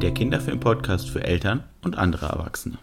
Der 0.00 0.14
Kinderfilm-Podcast 0.14 1.10
für 1.10 1.22
Eltern 1.22 1.64
und 1.82 1.98
andere 1.98 2.26
Erwachsene. 2.26 2.78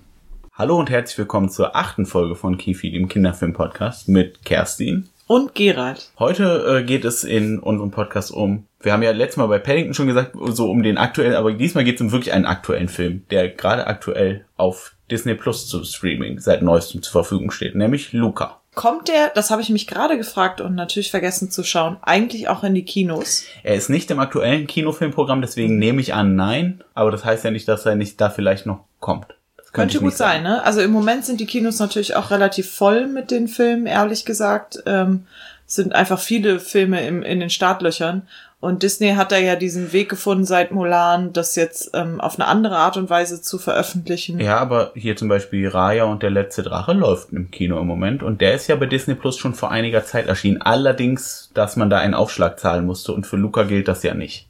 Hallo 0.53 0.77
und 0.77 0.91
herzlich 0.91 1.17
willkommen 1.17 1.49
zur 1.49 1.75
achten 1.75 2.05
Folge 2.05 2.35
von 2.35 2.57
Kefi, 2.57 2.91
dem 2.91 3.09
Kinderfilm-Podcast 3.09 4.07
mit 4.07 4.45
Kerstin. 4.45 5.09
Und 5.27 5.55
Gerald. 5.55 6.09
Heute 6.17 6.79
äh, 6.79 6.83
geht 6.83 7.03
es 7.03 7.25
in 7.25 7.59
unserem 7.59 7.91
Podcast 7.91 8.31
um, 8.31 8.65
wir 8.79 8.93
haben 8.93 9.03
ja 9.03 9.11
letztes 9.11 9.35
Mal 9.35 9.47
bei 9.47 9.59
Paddington 9.59 9.93
schon 9.93 10.07
gesagt, 10.07 10.31
so 10.51 10.71
um 10.71 10.83
den 10.83 10.97
aktuellen, 10.97 11.35
aber 11.35 11.51
diesmal 11.51 11.83
geht 11.83 11.95
es 11.95 12.01
um 12.01 12.13
wirklich 12.13 12.31
einen 12.31 12.45
aktuellen 12.45 12.87
Film, 12.87 13.25
der 13.29 13.49
gerade 13.49 13.87
aktuell 13.87 14.45
auf 14.55 14.95
Disney 15.11 15.35
Plus 15.35 15.67
zu 15.67 15.83
Streaming 15.83 16.39
seit 16.39 16.61
neuestem 16.61 17.01
zur 17.01 17.11
Verfügung 17.11 17.51
steht, 17.51 17.75
nämlich 17.75 18.13
Luca. 18.13 18.61
Kommt 18.73 19.09
der, 19.09 19.29
das 19.29 19.51
habe 19.51 19.61
ich 19.61 19.69
mich 19.69 19.87
gerade 19.87 20.17
gefragt 20.17 20.61
und 20.61 20.75
natürlich 20.75 21.11
vergessen 21.11 21.51
zu 21.51 21.63
schauen, 21.63 21.97
eigentlich 22.03 22.47
auch 22.47 22.63
in 22.63 22.75
die 22.75 22.85
Kinos? 22.85 23.43
Er 23.63 23.75
ist 23.75 23.89
nicht 23.89 24.09
im 24.11 24.19
aktuellen 24.19 24.65
Kinofilmprogramm, 24.65 25.41
deswegen 25.41 25.77
nehme 25.77 25.99
ich 25.99 26.13
an, 26.13 26.35
nein, 26.35 26.83
aber 26.93 27.11
das 27.11 27.25
heißt 27.25 27.43
ja 27.43 27.51
nicht, 27.51 27.67
dass 27.67 27.85
er 27.85 27.95
nicht 27.95 28.21
da 28.21 28.29
vielleicht 28.29 28.65
noch 28.65 28.85
kommt. 29.01 29.36
Könnte 29.77 29.99
gut 29.99 30.17
sein, 30.17 30.43
ne? 30.43 30.63
Also 30.63 30.81
im 30.81 30.91
Moment 30.91 31.25
sind 31.25 31.39
die 31.39 31.45
Kinos 31.45 31.79
natürlich 31.79 32.15
auch 32.15 32.31
relativ 32.31 32.71
voll 32.71 33.07
mit 33.07 33.31
den 33.31 33.47
Filmen, 33.47 33.85
ehrlich 33.85 34.25
gesagt. 34.25 34.83
Ähm, 34.85 35.25
es 35.67 35.75
sind 35.75 35.93
einfach 35.93 36.19
viele 36.19 36.59
Filme 36.59 37.05
im, 37.05 37.23
in 37.23 37.39
den 37.39 37.49
Startlöchern. 37.49 38.23
Und 38.59 38.81
Disney 38.81 39.13
hat 39.13 39.31
da 39.31 39.37
ja 39.37 39.55
diesen 39.55 39.93
Weg 39.93 40.09
gefunden 40.09 40.43
seit 40.43 40.71
Mulan, 40.71 41.31
das 41.31 41.55
jetzt 41.55 41.91
ähm, 41.93 42.19
auf 42.19 42.39
eine 42.39 42.47
andere 42.47 42.77
Art 42.77 42.97
und 42.97 43.07
Weise 43.07 43.39
zu 43.39 43.59
veröffentlichen. 43.59 44.39
Ja, 44.39 44.57
aber 44.57 44.93
hier 44.95 45.15
zum 45.15 45.27
Beispiel 45.27 45.67
Raya 45.67 46.05
und 46.05 46.23
der 46.23 46.31
letzte 46.31 46.63
Drache 46.63 46.93
läuft 46.93 47.31
im 47.31 47.51
Kino 47.51 47.79
im 47.79 47.85
Moment 47.85 48.23
und 48.23 48.41
der 48.41 48.55
ist 48.55 48.67
ja 48.67 48.75
bei 48.75 48.87
Disney 48.87 49.13
Plus 49.13 49.37
schon 49.37 49.53
vor 49.53 49.69
einiger 49.69 50.03
Zeit 50.05 50.25
erschienen. 50.25 50.59
Allerdings, 50.59 51.51
dass 51.53 51.75
man 51.75 51.91
da 51.91 51.99
einen 51.99 52.15
Aufschlag 52.15 52.59
zahlen 52.59 52.87
musste 52.87 53.13
und 53.13 53.27
für 53.27 53.37
Luca 53.37 53.61
gilt 53.61 53.87
das 53.87 54.01
ja 54.01 54.15
nicht. 54.15 54.46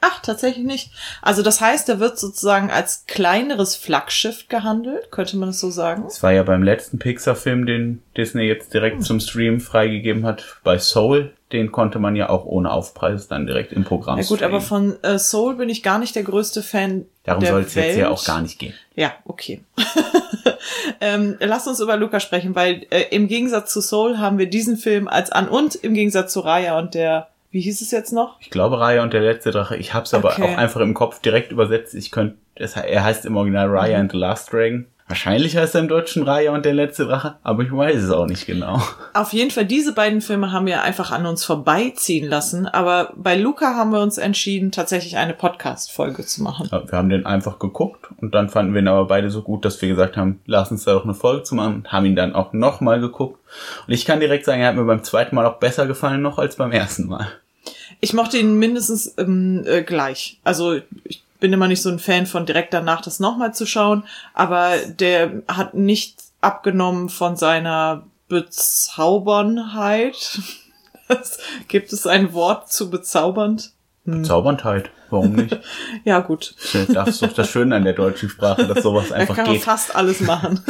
Ach, 0.00 0.20
tatsächlich 0.20 0.64
nicht. 0.64 0.90
Also 1.20 1.42
das 1.42 1.60
heißt, 1.60 1.88
der 1.88 2.00
wird 2.00 2.18
sozusagen 2.18 2.70
als 2.70 3.04
kleineres 3.06 3.76
Flaggschiff 3.76 4.48
gehandelt, 4.48 5.10
könnte 5.10 5.36
man 5.36 5.50
es 5.50 5.60
so 5.60 5.70
sagen? 5.70 6.04
Es 6.06 6.22
war 6.22 6.32
ja 6.32 6.42
beim 6.42 6.62
letzten 6.62 6.98
Pixar-Film, 6.98 7.66
den 7.66 8.02
Disney 8.16 8.44
jetzt 8.44 8.72
direkt 8.72 9.02
zum 9.04 9.20
Stream 9.20 9.60
freigegeben 9.60 10.24
hat, 10.24 10.58
bei 10.64 10.78
Soul. 10.78 11.32
Den 11.52 11.72
konnte 11.72 11.98
man 11.98 12.14
ja 12.14 12.28
auch 12.28 12.44
ohne 12.44 12.70
Aufpreis 12.70 13.26
dann 13.26 13.46
direkt 13.46 13.72
im 13.72 13.84
Programm 13.84 14.18
Ja 14.18 14.24
gut, 14.24 14.38
streamen. 14.38 14.54
aber 14.54 14.64
von 14.64 15.02
äh, 15.02 15.18
Soul 15.18 15.56
bin 15.56 15.68
ich 15.68 15.82
gar 15.82 15.98
nicht 15.98 16.14
der 16.14 16.22
größte 16.22 16.62
Fan. 16.62 17.06
Darum 17.24 17.44
soll 17.44 17.62
es 17.62 17.74
jetzt 17.74 17.96
ja 17.98 18.08
auch 18.08 18.24
gar 18.24 18.40
nicht 18.40 18.58
gehen. 18.58 18.72
Ja, 18.94 19.12
okay. 19.24 19.60
ähm, 21.00 21.36
lass 21.40 21.66
uns 21.66 21.80
über 21.80 21.96
Luca 21.96 22.20
sprechen, 22.20 22.54
weil 22.54 22.86
äh, 22.90 23.04
im 23.10 23.26
Gegensatz 23.28 23.72
zu 23.72 23.80
Soul 23.80 24.18
haben 24.18 24.38
wir 24.38 24.48
diesen 24.48 24.76
Film 24.76 25.08
als 25.08 25.30
an 25.30 25.48
und 25.48 25.74
im 25.74 25.94
Gegensatz 25.94 26.32
zu 26.32 26.40
Raya 26.40 26.78
und 26.78 26.94
der, 26.94 27.28
wie 27.50 27.60
hieß 27.60 27.80
es 27.80 27.90
jetzt 27.90 28.12
noch? 28.12 28.36
Ich 28.40 28.50
glaube 28.50 28.78
Raya 28.80 29.02
und 29.02 29.12
der 29.12 29.22
letzte 29.22 29.50
Drache. 29.50 29.76
Ich 29.76 29.92
hab's 29.94 30.14
aber 30.14 30.30
Okay. 30.32 30.42
auch 30.42 30.56
einfach 30.58 30.80
im 30.80 30.94
Kopf 30.94 31.20
direkt 31.20 31.52
übersetzt. 31.52 31.94
Ich 31.94 32.10
könnte, 32.10 32.36
er 32.54 33.04
heißt 33.04 33.26
im 33.26 33.36
Original 33.36 33.68
Raya 33.68 33.96
Mhm. 33.96 34.00
and 34.02 34.12
the 34.12 34.18
Last 34.18 34.52
Dragon. 34.52 34.86
Wahrscheinlich 35.08 35.56
heißt 35.56 35.74
er 35.74 35.80
im 35.80 35.88
Deutschen 35.88 36.22
Raya 36.22 36.52
und 36.54 36.64
der 36.64 36.72
letzte 36.72 37.04
Drache, 37.04 37.34
aber 37.42 37.64
ich 37.64 37.72
weiß 37.76 37.96
es 38.00 38.10
auch 38.12 38.26
nicht 38.28 38.46
genau. 38.46 38.80
Auf 39.12 39.32
jeden 39.32 39.50
Fall, 39.50 39.64
diese 39.66 39.92
beiden 39.92 40.20
Filme 40.20 40.52
haben 40.52 40.66
wir 40.66 40.82
einfach 40.84 41.10
an 41.10 41.26
uns 41.26 41.44
vorbeiziehen 41.44 42.28
lassen, 42.28 42.68
aber 42.68 43.12
bei 43.16 43.34
Luca 43.34 43.74
haben 43.74 43.90
wir 43.90 43.98
uns 44.02 44.18
entschieden, 44.18 44.70
tatsächlich 44.70 45.16
eine 45.16 45.34
Podcast-Folge 45.34 46.24
zu 46.24 46.44
machen. 46.44 46.68
Ja, 46.70 46.88
Wir 46.88 46.96
haben 46.96 47.08
den 47.08 47.26
einfach 47.26 47.58
geguckt 47.58 48.06
und 48.20 48.36
dann 48.36 48.48
fanden 48.50 48.72
wir 48.72 48.82
ihn 48.82 48.86
aber 48.86 49.06
beide 49.06 49.30
so 49.30 49.42
gut, 49.42 49.64
dass 49.64 49.82
wir 49.82 49.88
gesagt 49.88 50.16
haben, 50.16 50.42
lass 50.46 50.70
uns 50.70 50.84
da 50.84 50.92
doch 50.92 51.02
eine 51.02 51.14
Folge 51.14 51.42
zu 51.42 51.56
machen 51.56 51.74
und 51.74 51.92
haben 51.92 52.06
ihn 52.06 52.14
dann 52.14 52.36
auch 52.36 52.52
nochmal 52.52 53.00
geguckt. 53.00 53.40
Und 53.88 53.92
ich 53.92 54.04
kann 54.06 54.20
direkt 54.20 54.44
sagen, 54.44 54.60
er 54.60 54.68
hat 54.68 54.76
mir 54.76 54.84
beim 54.84 55.02
zweiten 55.02 55.34
Mal 55.34 55.44
auch 55.44 55.58
besser 55.58 55.88
gefallen 55.88 56.22
noch 56.22 56.38
als 56.38 56.54
beim 56.54 56.70
ersten 56.70 57.08
Mal. 57.08 57.26
Ich 58.00 58.12
mochte 58.12 58.38
ihn 58.38 58.58
mindestens 58.58 59.14
ähm, 59.18 59.64
äh, 59.66 59.82
gleich. 59.82 60.38
Also 60.44 60.80
ich 61.04 61.22
bin 61.38 61.52
immer 61.52 61.68
nicht 61.68 61.82
so 61.82 61.90
ein 61.90 61.98
Fan 61.98 62.26
von 62.26 62.46
direkt 62.46 62.74
danach 62.74 63.00
das 63.00 63.20
nochmal 63.20 63.54
zu 63.54 63.66
schauen, 63.66 64.04
aber 64.34 64.76
der 64.86 65.42
hat 65.48 65.74
nicht 65.74 66.18
abgenommen 66.40 67.08
von 67.08 67.36
seiner 67.36 68.04
Bezaubernheit. 68.28 70.38
Das, 71.08 71.38
gibt 71.66 71.92
es 71.92 72.06
ein 72.06 72.32
Wort 72.34 72.72
zu 72.72 72.88
bezaubernd? 72.88 73.72
Zauberndheit, 74.22 74.90
warum 75.10 75.32
nicht? 75.32 75.58
Ja, 76.04 76.20
gut. 76.20 76.54
Das 76.86 77.08
ist 77.08 77.22
doch 77.22 77.32
das 77.32 77.50
Schöne 77.50 77.74
an 77.74 77.82
der 77.82 77.94
deutschen 77.94 78.28
Sprache, 78.28 78.64
dass 78.68 78.84
sowas 78.84 79.08
Da 79.08 79.16
einfach 79.16 79.34
kann 79.34 79.46
man 79.46 79.54
geht. 79.54 79.64
fast 79.64 79.96
alles 79.96 80.20
machen. 80.20 80.60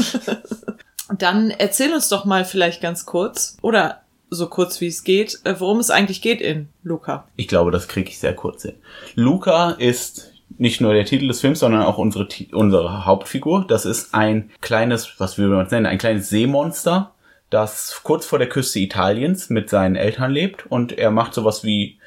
Dann 1.19 1.51
erzähl 1.51 1.93
uns 1.93 2.09
doch 2.09 2.25
mal 2.25 2.47
vielleicht 2.47 2.81
ganz 2.81 3.05
kurz 3.05 3.59
oder 3.61 4.01
so 4.31 4.47
kurz 4.47 4.81
wie 4.81 4.87
es 4.87 5.05
geht, 5.05 5.41
äh, 5.45 5.59
worum 5.59 5.79
es 5.81 5.91
eigentlich 5.91 6.23
geht 6.23 6.41
in 6.41 6.69
Luca. 6.83 7.27
Ich 7.37 7.49
glaube, 7.49 7.71
das 7.71 7.89
kriege 7.89 8.09
ich 8.09 8.19
sehr 8.19 8.35
kurz 8.35 8.63
hin. 8.63 8.75
Luca 9.17 9.73
ist 9.73 10.33
nicht 10.59 10.81
nur 10.81 10.95
der 10.95 11.05
Titel 11.05 11.29
des 11.29 11.41
Films, 11.41 11.61
sondern 11.61 11.83
auch 11.83 11.99
unsere, 11.99 12.29
unsere 12.53 13.05
Hauptfigur. 13.05 13.65
Das 13.69 13.85
ist 13.85 14.15
ein 14.15 14.51
kleines, 14.61 15.15
was 15.19 15.39
wir 15.39 15.49
uns 15.49 15.71
nennen, 15.71 15.87
ein 15.87 15.99
kleines 15.99 16.29
Seemonster, 16.29 17.13
das 17.51 18.01
kurz 18.05 18.27
vor 18.27 18.39
der 18.39 18.49
Küste 18.49 18.79
Italiens 18.79 19.51
mit 19.51 19.69
seinen 19.69 19.97
Eltern 19.97 20.31
lebt 20.31 20.67
und 20.67 20.97
er 20.97 21.11
macht 21.11 21.35
sowas 21.35 21.65
wie 21.65 21.99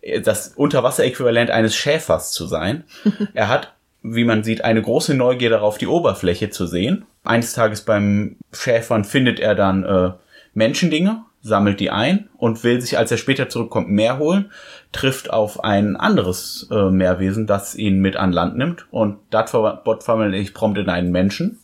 äh, 0.00 0.20
das 0.20 0.48
Unterwasseräquivalent 0.48 1.50
eines 1.50 1.74
Schäfers 1.74 2.32
zu 2.32 2.46
sein. 2.46 2.84
er 3.34 3.48
hat, 3.48 3.74
wie 4.02 4.24
man 4.24 4.44
sieht, 4.44 4.64
eine 4.64 4.82
große 4.82 5.14
Neugier 5.14 5.50
darauf, 5.50 5.78
die 5.78 5.88
Oberfläche 5.88 6.50
zu 6.50 6.66
sehen. 6.66 7.04
Eines 7.24 7.52
Tages 7.52 7.82
beim 7.82 8.36
Schäfern 8.52 9.04
findet 9.04 9.40
er 9.40 9.54
dann 9.54 9.84
äh, 9.84 10.12
Menschendinge, 10.54 11.24
sammelt 11.42 11.80
die 11.80 11.90
ein 11.90 12.28
und 12.38 12.62
will 12.64 12.80
sich, 12.80 12.96
als 12.98 13.10
er 13.10 13.16
später 13.16 13.48
zurückkommt, 13.48 13.88
mehr 13.88 14.18
holen, 14.18 14.50
trifft 14.92 15.30
auf 15.30 15.64
ein 15.64 15.96
anderes 15.96 16.68
äh, 16.70 16.90
Meerwesen, 16.90 17.46
das 17.46 17.74
ihn 17.74 18.00
mit 18.00 18.16
an 18.16 18.32
Land 18.32 18.56
nimmt 18.56 18.86
und 18.90 19.18
dort 19.30 19.50
verwandelt 19.50 20.34
sich 20.36 20.54
prompt 20.54 20.78
in 20.78 20.88
einen 20.88 21.10
Menschen. 21.10 21.58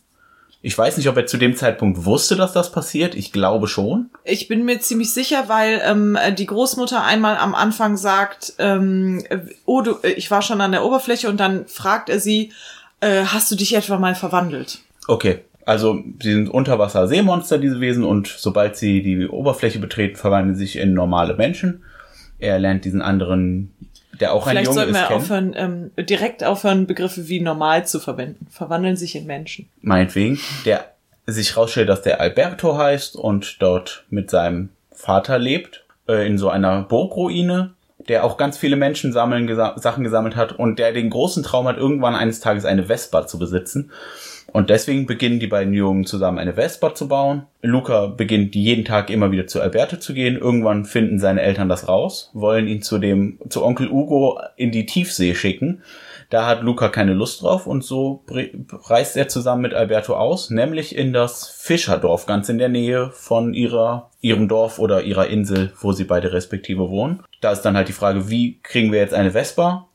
Ich 0.61 0.77
weiß 0.77 0.97
nicht, 0.97 1.07
ob 1.07 1.15
er 1.15 1.25
zu 1.25 1.37
dem 1.37 1.55
Zeitpunkt 1.55 2.03
wusste, 2.03 2.35
dass 2.35 2.51
das 2.51 2.73
passiert. 2.73 3.15
Ich 3.15 3.31
glaube 3.31 3.69
schon. 3.69 4.09
Ich 4.25 4.49
bin 4.49 4.65
mir 4.65 4.81
ziemlich 4.81 5.13
sicher, 5.13 5.45
weil 5.47 5.81
ähm, 5.85 6.17
die 6.37 6.47
Großmutter 6.47 7.01
einmal 7.01 7.37
am 7.37 7.55
Anfang 7.55 7.95
sagt, 7.95 8.53
ähm, 8.59 9.23
oh, 9.65 9.81
du, 9.81 9.95
äh, 10.03 10.11
ich 10.11 10.29
war 10.29 10.41
schon 10.41 10.59
an 10.59 10.73
der 10.73 10.83
Oberfläche 10.83 11.29
und 11.29 11.39
dann 11.39 11.65
fragt 11.67 12.09
er 12.09 12.19
sie, 12.19 12.51
äh, 12.99 13.23
hast 13.23 13.49
du 13.49 13.55
dich 13.55 13.73
etwa 13.73 13.97
mal 13.97 14.15
verwandelt? 14.15 14.79
Okay. 15.07 15.45
Also, 15.65 16.01
sie 16.21 16.33
sind 16.33 16.49
Unterwasser-Seemonster, 16.49 17.57
diese 17.57 17.79
Wesen, 17.79 18.03
und 18.03 18.27
sobald 18.27 18.75
sie 18.75 19.03
die 19.03 19.27
Oberfläche 19.27 19.79
betreten, 19.79 20.15
verwandeln 20.15 20.55
sie 20.55 20.65
sich 20.65 20.77
in 20.77 20.93
normale 20.93 21.35
Menschen. 21.35 21.83
Er 22.39 22.57
lernt 22.59 22.85
diesen 22.85 23.01
anderen, 23.01 23.71
der 24.19 24.33
auch 24.33 24.47
ein 24.47 24.51
Vielleicht 24.51 24.65
Junge 24.67 24.75
sollten 24.75 24.91
ist, 24.91 25.01
wir 25.01 25.07
kennen. 25.07 25.21
aufhören, 25.21 25.53
ähm, 25.55 26.05
direkt 26.05 26.43
aufhören, 26.43 26.87
Begriffe 26.87 27.27
wie 27.27 27.39
normal 27.41 27.85
zu 27.85 27.99
verwenden. 27.99 28.47
Verwandeln 28.49 28.95
sich 28.95 29.15
in 29.15 29.25
Menschen. 29.25 29.69
meinetwegen, 29.81 30.39
der 30.65 30.85
sich 31.27 31.55
rausstellt, 31.55 31.89
dass 31.89 32.01
der 32.01 32.19
Alberto 32.19 32.77
heißt 32.77 33.15
und 33.15 33.61
dort 33.61 34.05
mit 34.09 34.29
seinem 34.29 34.69
Vater 34.91 35.37
lebt, 35.37 35.83
äh, 36.07 36.25
in 36.25 36.37
so 36.37 36.49
einer 36.49 36.81
Burgruine, 36.81 37.71
der 38.07 38.23
auch 38.23 38.37
ganz 38.37 38.57
viele 38.57 38.75
Menschen 38.75 39.13
sammeln, 39.13 39.45
gesa 39.45 39.77
Sachen 39.77 40.03
gesammelt 40.03 40.35
hat 40.35 40.53
und 40.53 40.79
der 40.79 40.91
den 40.93 41.09
großen 41.09 41.43
Traum 41.43 41.67
hat, 41.67 41.77
irgendwann 41.77 42.15
eines 42.15 42.39
Tages 42.39 42.65
eine 42.65 42.85
Vespa 42.85 43.27
zu 43.27 43.37
besitzen. 43.37 43.91
Und 44.51 44.69
deswegen 44.69 45.05
beginnen 45.05 45.39
die 45.39 45.47
beiden 45.47 45.73
Jungen 45.73 46.05
zusammen 46.05 46.39
eine 46.39 46.53
Vespa 46.53 46.93
zu 46.95 47.07
bauen. 47.07 47.43
Luca 47.61 48.07
beginnt 48.07 48.55
jeden 48.55 48.85
Tag 48.85 49.09
immer 49.09 49.31
wieder 49.31 49.47
zu 49.47 49.61
Alberto 49.61 49.97
zu 49.97 50.13
gehen. 50.13 50.37
Irgendwann 50.37 50.85
finden 50.85 51.19
seine 51.19 51.41
Eltern 51.41 51.69
das 51.69 51.87
raus, 51.87 52.31
wollen 52.33 52.67
ihn 52.67 52.81
zu 52.81 52.97
dem, 52.97 53.39
zu 53.49 53.63
Onkel 53.63 53.89
Ugo 53.89 54.39
in 54.55 54.71
die 54.71 54.85
Tiefsee 54.85 55.35
schicken. 55.35 55.81
Da 56.29 56.45
hat 56.45 56.61
Luca 56.61 56.89
keine 56.89 57.13
Lust 57.13 57.41
drauf 57.41 57.65
und 57.65 57.83
so 57.83 58.23
reist 58.71 59.17
er 59.17 59.27
zusammen 59.27 59.63
mit 59.63 59.73
Alberto 59.73 60.15
aus, 60.15 60.51
nämlich 60.51 60.95
in 60.95 61.11
das 61.11 61.47
Fischerdorf, 61.47 62.27
ganz 62.27 62.49
in 62.49 62.59
der 62.59 62.69
Nähe 62.69 63.09
von 63.11 63.55
ihrer, 63.55 64.11
ihrem 64.21 64.47
Dorf 64.47 64.77
oder 64.77 65.01
ihrer 65.01 65.27
Insel, 65.27 65.73
wo 65.79 65.91
sie 65.91 66.03
beide 66.03 66.31
respektive 66.31 66.89
wohnen. 66.89 67.23
Da 67.41 67.51
ist 67.51 67.61
dann 67.61 67.75
halt 67.75 67.87
die 67.87 67.93
Frage, 67.93 68.29
wie 68.29 68.59
kriegen 68.61 68.91
wir 68.91 68.99
jetzt 68.99 69.15
eine 69.15 69.31
Vespa? 69.31 69.88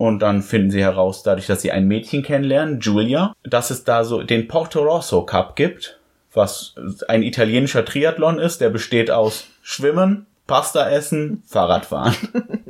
Und 0.00 0.20
dann 0.20 0.40
finden 0.40 0.70
sie 0.70 0.80
heraus, 0.80 1.22
dadurch, 1.22 1.46
dass 1.46 1.60
sie 1.60 1.72
ein 1.72 1.86
Mädchen 1.86 2.22
kennenlernen, 2.22 2.80
Julia, 2.80 3.34
dass 3.42 3.68
es 3.68 3.84
da 3.84 4.02
so 4.02 4.22
den 4.22 4.48
Porto 4.48 4.80
Rosso 4.80 5.26
Cup 5.26 5.56
gibt, 5.56 6.00
was 6.32 6.74
ein 7.08 7.22
italienischer 7.22 7.84
Triathlon 7.84 8.38
ist, 8.38 8.62
der 8.62 8.70
besteht 8.70 9.10
aus 9.10 9.48
Schwimmen, 9.60 10.24
Pasta 10.46 10.88
essen, 10.88 11.42
Fahrradfahren. 11.46 12.14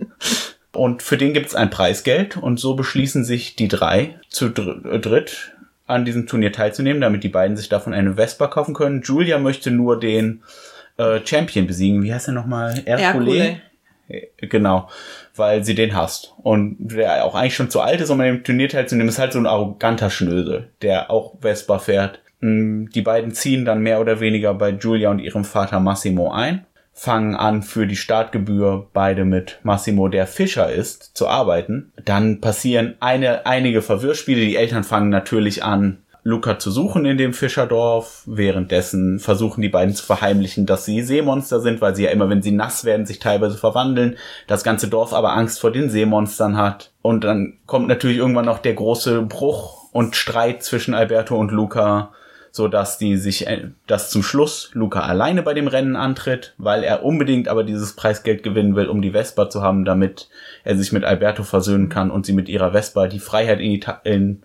Und 0.73 1.05
für 1.05 1.17
den 1.17 1.32
gibt 1.32 1.47
es 1.47 1.55
ein 1.55 1.71
Preisgeld 1.71 2.37
und 2.37 2.59
so 2.59 2.75
beschließen 2.75 3.25
sich 3.25 3.55
die 3.55 3.69
drei 3.69 4.19
zu 4.29 4.49
dr 4.49 4.99
dritt 4.99 5.53
an 5.87 6.05
diesem 6.05 6.26
Turnier 6.26 6.53
teilzunehmen, 6.53 7.00
damit 7.00 7.23
die 7.23 7.29
beiden 7.29 7.56
sich 7.56 7.69
davon 7.69 7.93
eine 7.93 8.15
Vespa 8.15 8.49
kaufen 8.49 8.75
können. 8.75 9.03
Julia 9.03 9.38
möchte 9.38 9.71
nur 9.71 10.00
den 10.00 10.43
äh, 10.97 11.21
Champion 11.25 11.67
besiegen. 11.67 12.03
Wie 12.03 12.12
heißt 12.12 12.29
er 12.29 12.35
nochmal? 12.35 12.83
Hercule. 12.87 13.61
Genau, 14.37 14.89
weil 15.37 15.65
sie 15.65 15.75
den 15.75 15.95
hasst. 15.95 16.35
Und 16.43 16.77
der 16.79 17.25
auch 17.25 17.35
eigentlich 17.35 17.55
schon 17.55 17.71
zu 17.71 17.81
alt 17.81 18.01
ist, 18.01 18.11
um 18.11 18.21
an 18.21 18.27
dem 18.27 18.45
Turnier 18.45 18.69
teilzunehmen, 18.69 19.09
ist 19.09 19.19
halt 19.19 19.33
so 19.33 19.39
ein 19.39 19.47
arroganter 19.47 20.11
Schnösel, 20.11 20.71
der 20.83 21.11
auch 21.11 21.37
Vespa 21.41 21.79
fährt. 21.79 22.21
Mm, 22.41 22.87
die 22.87 23.03
beiden 23.03 23.33
ziehen 23.33 23.65
dann 23.65 23.81
mehr 23.81 24.01
oder 24.01 24.21
weniger 24.21 24.55
bei 24.55 24.71
Julia 24.71 25.11
und 25.11 25.19
ihrem 25.19 25.45
Vater 25.45 25.81
Massimo 25.81 26.31
ein, 26.31 26.67
fangen 26.93 27.35
an 27.35 27.62
für 27.62 27.87
die 27.87 27.97
Startgebühr 27.97 28.89
beide 28.93 29.25
mit 29.25 29.61
Massimo, 29.62 30.09
der 30.09 30.27
Fischer 30.27 30.71
ist, 30.73 31.17
zu 31.17 31.29
arbeiten. 31.29 31.93
Dann 32.05 32.41
passieren 32.41 32.97
eine, 33.01 33.47
einige 33.47 33.83
Verwirrspiele. 33.83 34.41
Die 34.41 34.57
Eltern 34.57 34.85
fangen 34.85 35.11
natürlich 35.11 35.62
an, 35.62 35.99
Luca 36.23 36.59
zu 36.59 36.71
suchen 36.71 37.05
in 37.05 37.17
dem 37.17 37.33
Fischerdorf. 37.33 38.23
Währenddessen 38.27 39.19
versuchen 39.19 39.63
die 39.63 39.69
beiden 39.69 39.95
zu 39.95 40.05
verheimlichen, 40.05 40.67
dass 40.67 40.85
sie 40.85 41.03
Seemonster 41.03 41.61
sind, 41.61 41.81
weil 41.81 41.95
sie 41.95 42.05
ja 42.05 42.11
immer, 42.11 42.29
wenn 42.29 42.43
sie 42.43 42.53
nass 42.53 42.85
werden, 42.85 43.07
sich 43.07 43.19
teilweise 43.19 43.57
verwandeln. 43.57 44.17
Das 44.47 44.65
ganze 44.65 44.89
Dorf 44.89 45.13
aber 45.13 45.33
Angst 45.33 45.61
vor 45.61 45.73
den 45.73 45.91
Seemonstern 45.91 46.57
hat. 46.57 46.93
Und 47.03 47.25
dann 47.25 47.59
kommt 47.67 47.89
natürlich 47.89 48.19
irgendwann 48.19 48.47
noch 48.47 48.59
der 48.59 48.75
große 48.75 49.23
Bruch 49.23 49.89
und 49.93 50.17
Streit 50.17 50.63
zwischen 50.63 50.95
Alberto 50.95 51.37
und 51.37 51.51
Luca 51.51 52.13
so 52.52 52.69
dass 52.69 52.99
die 52.99 53.17
sich, 53.17 53.47
äh, 53.47 53.69
dass 53.87 54.11
zum 54.11 54.23
Schluss 54.23 54.70
Luca 54.73 55.00
alleine 55.00 55.43
bei 55.43 55.55
dem 55.55 55.69
Rennen 55.69 55.97
antritt, 55.97 56.55
weil 56.58 56.82
er 56.82 57.05
unbedingt 57.05 57.49
aber 57.49 57.64
dieses 57.64 57.94
Preisgeld 57.94 58.43
gewinnen 58.43 58.76
will, 58.76 58.87
um 58.87 59.02
die 59.02 59.12
Vespa 59.12 59.49
zu 59.49 59.62
haben, 59.62 59.85
damit 59.85 60.29
er 60.64 60.76
sich 60.76 60.93
mit 60.93 61.05
Alberto 61.05 61.43
versöhnen 61.43 61.88
kann 61.88 62.11
und 62.11 62.26
sie 62.26 62.32
mit 62.32 62.49
ihrer 62.49 62.73
Vespa 62.73 63.06
die 63.06 63.20
Freiheit 63.20 63.61
in, 63.61 63.70
Ita 63.73 64.00
in 64.05 64.43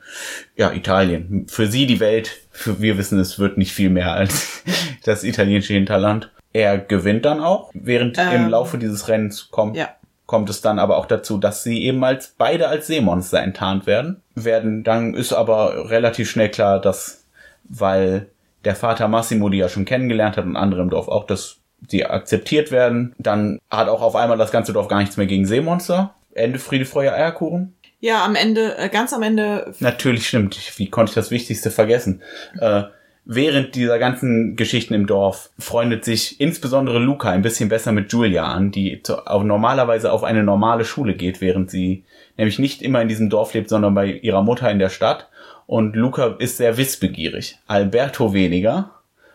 ja, 0.56 0.72
Italien, 0.72 1.46
für 1.50 1.68
sie 1.68 1.86
die 1.86 2.00
Welt, 2.00 2.32
für 2.52 2.82
wir 2.82 2.98
wissen, 2.98 3.20
es 3.20 3.40
wird 3.40 3.58
nicht 3.58 3.74
viel 3.74 3.90
mehr 3.90 4.14
als 4.14 4.64
das 5.04 5.24
italienische 5.24 5.74
Hinterland. 5.74 6.32
Er 6.54 6.78
gewinnt 6.78 7.26
dann 7.26 7.42
auch, 7.42 7.72
während 7.74 8.18
ähm, 8.18 8.46
im 8.46 8.50
Laufe 8.50 8.78
dieses 8.78 9.08
Rennens 9.08 9.50
kommt. 9.52 9.76
Ja 9.76 9.90
kommt 10.26 10.50
es 10.50 10.62
dann 10.62 10.80
aber 10.80 10.98
auch 10.98 11.06
dazu, 11.06 11.38
dass 11.38 11.64
sie 11.64 11.84
eben 11.84 12.04
als 12.04 12.34
beide 12.38 12.68
als 12.68 12.88
Seemonster 12.88 13.42
enttarnt 13.42 13.86
werden. 13.86 14.22
Werden 14.34 14.84
dann 14.84 15.14
ist 15.14 15.34
aber 15.34 15.90
relativ 15.90 16.30
schnell 16.30 16.50
klar, 16.50 16.80
dass 16.82 17.25
weil 17.70 18.30
der 18.64 18.76
Vater 18.76 19.08
Massimo 19.08 19.50
die 19.50 19.60
ja 19.60 19.70
schon 19.70 19.86
kennengelernt 19.86 20.38
hat 20.38 20.46
und 20.46 20.56
andere 20.56 20.82
im 20.82 20.90
Dorf 20.90 21.08
auch, 21.08 21.26
dass 21.26 21.58
sie 21.88 22.06
akzeptiert 22.06 22.72
werden. 22.72 23.14
Dann 23.18 23.60
hat 23.70 23.88
auch 23.90 24.02
auf 24.02 24.16
einmal 24.16 24.38
das 24.38 24.52
ganze 24.52 24.74
Dorf 24.74 24.88
gar 24.88 25.00
nichts 25.00 25.18
mehr 25.18 25.28
gegen 25.28 25.46
Seemonster. 25.46 26.16
Ende 26.34 26.60
Friede, 26.60 26.86
Freude, 26.86 27.14
Eierkuchen. 27.14 27.76
Ja, 28.00 28.26
am 28.26 28.36
Ende, 28.36 28.78
äh, 28.78 28.90
ganz 28.90 29.14
am 29.14 29.24
Ende. 29.24 29.74
Natürlich 29.80 30.28
stimmt. 30.28 30.58
Wie 30.78 30.90
konnte 30.90 31.12
ich 31.12 31.16
das 31.16 31.32
Wichtigste 31.32 31.72
vergessen? 31.72 32.22
Äh, 32.60 32.84
während 33.24 33.76
dieser 33.76 33.98
ganzen 34.00 34.56
Geschichten 34.56 34.94
im 34.94 35.08
Dorf 35.08 35.50
freundet 35.58 36.06
sich 36.06 36.40
insbesondere 36.40 37.00
Luca 37.00 37.32
ein 37.32 37.42
bisschen 37.42 37.70
besser 37.70 37.92
mit 37.92 38.12
Julia 38.12 38.46
an, 38.46 38.72
die 38.72 39.02
auch 39.26 39.44
normalerweise 39.44 40.12
auf 40.12 40.24
eine 40.24 40.44
normale 40.44 40.86
Schule 40.86 41.16
geht, 41.16 41.42
während 41.42 41.72
sie 41.72 42.04
nämlich 42.38 42.60
nicht 42.60 42.82
immer 42.82 43.02
in 43.02 43.08
diesem 43.08 43.30
Dorf 43.30 43.54
lebt, 43.54 43.70
sondern 43.70 43.96
bei 43.96 44.08
ihrer 44.08 44.44
Mutter 44.44 44.70
in 44.70 44.80
der 44.80 44.90
Stadt 44.90 45.30
und 45.68 45.96
Luca 45.96 46.36
ist 46.40 46.58
sehr 46.58 46.78
wissbegierig. 46.78 47.58
Alberto 47.68 48.34
weniger. 48.34 48.92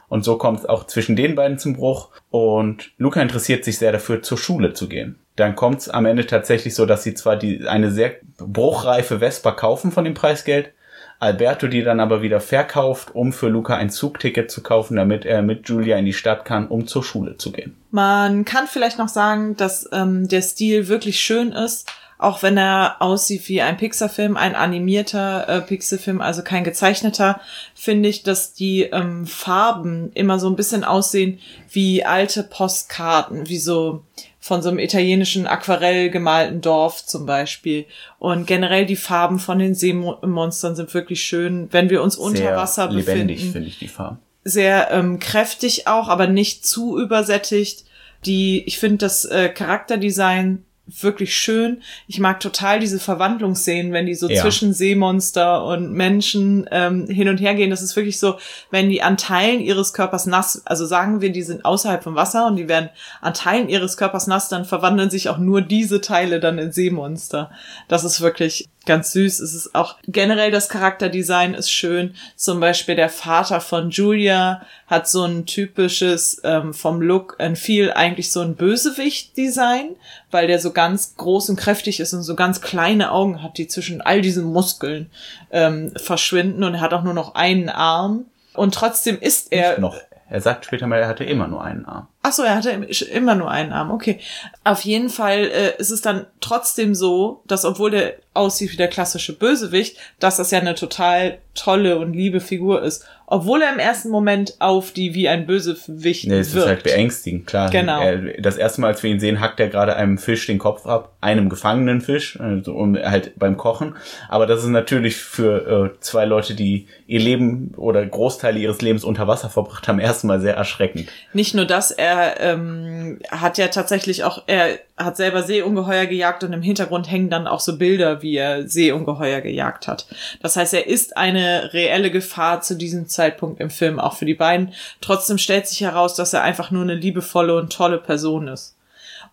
Und 0.08 0.24
so 0.24 0.38
kommt 0.38 0.60
es 0.60 0.66
auch 0.66 0.86
zwischen 0.86 1.14
den 1.14 1.34
beiden 1.36 1.58
zum 1.58 1.74
Bruch. 1.74 2.08
Und 2.30 2.90
Luca 2.98 3.22
interessiert 3.22 3.64
sich 3.64 3.78
sehr 3.78 3.92
dafür, 3.92 4.22
zur 4.22 4.38
Schule 4.38 4.72
zu 4.72 4.88
gehen. 4.88 5.18
Dann 5.36 5.56
kommt 5.56 5.80
es 5.80 5.88
am 5.88 6.06
Ende 6.06 6.26
tatsächlich 6.26 6.74
so, 6.74 6.84
dass 6.84 7.04
sie 7.04 7.14
zwar 7.14 7.36
die, 7.36 7.66
eine 7.66 7.90
sehr 7.90 8.14
bruchreife 8.38 9.20
Vespa 9.20 9.52
kaufen 9.52 9.92
von 9.92 10.04
dem 10.04 10.14
Preisgeld, 10.14 10.72
Alberto 11.20 11.68
die 11.68 11.82
dann 11.82 12.00
aber 12.00 12.22
wieder 12.22 12.40
verkauft, 12.40 13.14
um 13.14 13.32
für 13.32 13.48
Luca 13.48 13.76
ein 13.76 13.90
Zugticket 13.90 14.50
zu 14.50 14.62
kaufen, 14.62 14.96
damit 14.96 15.24
er 15.24 15.42
mit 15.42 15.68
Julia 15.68 15.96
in 15.96 16.06
die 16.06 16.12
Stadt 16.12 16.44
kann, 16.44 16.66
um 16.66 16.86
zur 16.86 17.04
Schule 17.04 17.36
zu 17.36 17.52
gehen. 17.52 17.76
Man 17.90 18.44
kann 18.44 18.66
vielleicht 18.66 18.98
noch 18.98 19.08
sagen, 19.08 19.54
dass 19.56 19.88
ähm, 19.92 20.28
der 20.28 20.42
Stil 20.42 20.88
wirklich 20.88 21.20
schön 21.20 21.52
ist 21.52 21.88
auch 22.20 22.42
wenn 22.42 22.58
er 22.58 22.96
aussieht 23.00 23.48
wie 23.48 23.62
ein 23.62 23.78
Pixar-Film, 23.78 24.36
ein 24.36 24.54
animierter 24.54 25.48
äh, 25.48 25.60
Pixar-Film, 25.62 26.20
also 26.20 26.42
kein 26.42 26.64
gezeichneter, 26.64 27.40
finde 27.74 28.10
ich, 28.10 28.22
dass 28.22 28.52
die 28.52 28.82
ähm, 28.82 29.26
Farben 29.26 30.12
immer 30.12 30.38
so 30.38 30.48
ein 30.50 30.56
bisschen 30.56 30.84
aussehen 30.84 31.38
wie 31.72 32.04
alte 32.04 32.42
Postkarten, 32.42 33.48
wie 33.48 33.58
so 33.58 34.02
von 34.38 34.60
so 34.60 34.68
einem 34.68 34.78
italienischen 34.78 35.46
Aquarell 35.46 36.10
gemalten 36.10 36.60
Dorf 36.60 37.06
zum 37.06 37.24
Beispiel. 37.24 37.86
Und 38.18 38.46
generell 38.46 38.84
die 38.84 38.96
Farben 38.96 39.38
von 39.38 39.58
den 39.58 39.74
Seemonstern 39.74 40.76
sind 40.76 40.92
wirklich 40.92 41.22
schön, 41.22 41.68
wenn 41.70 41.88
wir 41.88 42.02
uns 42.02 42.16
unter 42.16 42.38
Sehr 42.38 42.56
Wasser 42.56 42.88
befinden. 42.88 43.28
Lebendig 43.28 43.50
finde 43.50 43.68
ich 43.68 43.78
die 43.78 43.88
Farben. 43.88 44.18
Sehr 44.44 44.90
ähm, 44.90 45.20
kräftig 45.20 45.86
auch, 45.86 46.08
aber 46.08 46.26
nicht 46.26 46.66
zu 46.66 46.98
übersättigt. 46.98 47.84
Die, 48.26 48.62
ich 48.66 48.78
finde 48.78 48.98
das 48.98 49.24
äh, 49.24 49.48
Charakterdesign 49.48 50.64
wirklich 51.00 51.36
schön. 51.36 51.82
Ich 52.06 52.18
mag 52.18 52.40
total 52.40 52.80
diese 52.80 52.98
Verwandlungsszenen, 52.98 53.92
wenn 53.92 54.06
die 54.06 54.14
so 54.14 54.28
ja. 54.28 54.40
zwischen 54.40 54.72
Seemonster 54.72 55.64
und 55.64 55.92
Menschen 55.92 56.68
ähm, 56.70 57.06
hin 57.06 57.28
und 57.28 57.38
her 57.38 57.54
gehen. 57.54 57.70
Das 57.70 57.82
ist 57.82 57.96
wirklich 57.96 58.18
so, 58.18 58.38
wenn 58.70 58.90
die 58.90 59.02
an 59.02 59.16
Teilen 59.16 59.60
ihres 59.60 59.92
Körpers 59.92 60.26
nass, 60.26 60.62
also 60.64 60.86
sagen 60.86 61.20
wir, 61.20 61.32
die 61.32 61.42
sind 61.42 61.64
außerhalb 61.64 62.02
vom 62.02 62.14
Wasser 62.14 62.46
und 62.46 62.56
die 62.56 62.68
werden 62.68 62.90
an 63.20 63.34
Teilen 63.34 63.68
ihres 63.68 63.96
Körpers 63.96 64.26
nass, 64.26 64.48
dann 64.48 64.64
verwandeln 64.64 65.10
sich 65.10 65.28
auch 65.28 65.38
nur 65.38 65.62
diese 65.62 66.00
Teile 66.00 66.40
dann 66.40 66.58
in 66.58 66.72
Seemonster. 66.72 67.50
Das 67.88 68.04
ist 68.04 68.20
wirklich 68.20 68.68
ganz 68.86 69.12
süß. 69.12 69.40
Es 69.40 69.54
ist 69.54 69.74
auch 69.74 69.96
generell 70.06 70.50
das 70.50 70.68
Charakterdesign 70.68 71.54
ist 71.54 71.70
schön. 71.70 72.14
Zum 72.36 72.60
Beispiel 72.60 72.96
der 72.96 73.08
Vater 73.08 73.60
von 73.60 73.90
Julia 73.90 74.62
hat 74.86 75.08
so 75.08 75.24
ein 75.24 75.46
typisches 75.46 76.40
ähm, 76.44 76.74
vom 76.74 77.00
Look 77.00 77.36
ein 77.38 77.56
viel 77.56 77.92
eigentlich 77.92 78.32
so 78.32 78.40
ein 78.40 78.56
Bösewicht-Design, 78.56 79.96
weil 80.30 80.46
der 80.46 80.58
so 80.58 80.72
ganz 80.72 81.14
groß 81.16 81.50
und 81.50 81.56
kräftig 81.56 82.00
ist 82.00 82.12
und 82.14 82.22
so 82.22 82.34
ganz 82.34 82.60
kleine 82.60 83.12
Augen 83.12 83.42
hat, 83.42 83.58
die 83.58 83.68
zwischen 83.68 84.00
all 84.00 84.22
diesen 84.22 84.44
Muskeln 84.44 85.10
ähm, 85.50 85.92
verschwinden 85.96 86.64
und 86.64 86.74
er 86.74 86.80
hat 86.80 86.94
auch 86.94 87.02
nur 87.02 87.14
noch 87.14 87.34
einen 87.34 87.68
Arm. 87.68 88.26
Und 88.54 88.74
trotzdem 88.74 89.18
ist 89.20 89.52
er. 89.52 89.70
Nicht 89.70 89.80
noch. 89.80 89.96
Er 90.30 90.40
sagt 90.40 90.64
später 90.64 90.86
mal, 90.86 91.00
er 91.00 91.08
hatte 91.08 91.24
immer 91.24 91.48
nur 91.48 91.62
einen 91.64 91.84
Arm. 91.84 92.06
Ach 92.22 92.32
so, 92.32 92.44
er 92.44 92.54
hatte 92.54 92.70
immer 92.70 93.34
nur 93.34 93.50
einen 93.50 93.72
Arm. 93.72 93.90
Okay. 93.90 94.20
Auf 94.62 94.82
jeden 94.82 95.10
Fall 95.10 95.38
äh, 95.38 95.76
ist 95.78 95.90
es 95.90 96.02
dann 96.02 96.26
trotzdem 96.40 96.94
so, 96.94 97.42
dass 97.48 97.64
obwohl 97.64 97.90
der 97.90 98.14
aussieht 98.32 98.70
wie 98.72 98.76
der 98.76 98.86
klassische 98.86 99.36
Bösewicht, 99.36 99.96
dass 100.20 100.36
das 100.36 100.52
ja 100.52 100.60
eine 100.60 100.76
total 100.76 101.38
tolle 101.54 101.98
und 101.98 102.12
liebe 102.12 102.40
Figur 102.40 102.82
ist 102.82 103.04
obwohl 103.32 103.62
er 103.62 103.72
im 103.72 103.78
ersten 103.78 104.10
Moment 104.10 104.56
auf 104.58 104.90
die 104.90 105.14
wie 105.14 105.28
ein 105.28 105.46
Bösewicht 105.46 106.26
nee, 106.26 106.40
es 106.40 106.52
wirkt. 106.52 106.64
ist 106.64 106.68
halt 106.68 106.82
beängstigend, 106.82 107.46
klar. 107.46 107.70
Genau. 107.70 108.02
Er, 108.02 108.40
das 108.40 108.56
erste 108.56 108.80
Mal, 108.80 108.88
als 108.88 109.04
wir 109.04 109.10
ihn 109.10 109.20
sehen, 109.20 109.40
hackt 109.40 109.60
er 109.60 109.68
gerade 109.68 109.94
einem 109.94 110.18
Fisch 110.18 110.46
den 110.46 110.58
Kopf 110.58 110.84
ab, 110.84 111.12
einem 111.20 111.48
gefangenen 111.48 112.00
Fisch, 112.00 112.38
also 112.40 112.74
um, 112.74 112.96
halt 112.96 113.38
beim 113.38 113.56
Kochen. 113.56 113.94
Aber 114.28 114.46
das 114.46 114.64
ist 114.64 114.70
natürlich 114.70 115.16
für 115.16 115.92
äh, 115.94 116.00
zwei 116.00 116.24
Leute, 116.24 116.54
die 116.54 116.88
ihr 117.06 117.20
Leben 117.20 117.72
oder 117.76 118.04
Großteile 118.04 118.58
ihres 118.58 118.82
Lebens 118.82 119.04
unter 119.04 119.28
Wasser 119.28 119.48
verbracht 119.48 119.86
haben, 119.86 120.00
erstmal 120.00 120.40
sehr 120.40 120.56
erschreckend. 120.56 121.08
Nicht 121.32 121.54
nur 121.54 121.66
das, 121.66 121.92
er 121.92 122.40
ähm, 122.40 123.20
hat 123.30 123.58
ja 123.58 123.68
tatsächlich 123.68 124.24
auch, 124.24 124.42
er 124.48 124.80
hat 124.96 125.16
selber 125.16 125.44
Seeungeheuer 125.44 126.06
gejagt 126.06 126.42
und 126.42 126.52
im 126.52 126.62
Hintergrund 126.62 127.10
hängen 127.10 127.30
dann 127.30 127.46
auch 127.46 127.60
so 127.60 127.78
Bilder, 127.78 128.22
wie 128.22 128.36
er 128.36 128.68
Seeungeheuer 128.68 129.40
gejagt 129.40 129.86
hat. 129.86 130.06
Das 130.42 130.56
heißt, 130.56 130.74
er 130.74 130.88
ist 130.88 131.16
eine 131.16 131.72
reelle 131.72 132.10
Gefahr 132.10 132.60
zu 132.60 132.74
diesem 132.74 133.06
Zeitpunkt 133.06 133.19
im 133.58 133.70
Film, 133.70 133.98
auch 133.98 134.14
für 134.14 134.26
die 134.26 134.34
beiden. 134.34 134.72
Trotzdem 135.00 135.38
stellt 135.38 135.66
sich 135.66 135.80
heraus, 135.80 136.14
dass 136.14 136.32
er 136.32 136.42
einfach 136.42 136.70
nur 136.70 136.82
eine 136.82 136.94
liebevolle 136.94 137.56
und 137.56 137.72
tolle 137.72 137.98
Person 137.98 138.48
ist. 138.48 138.76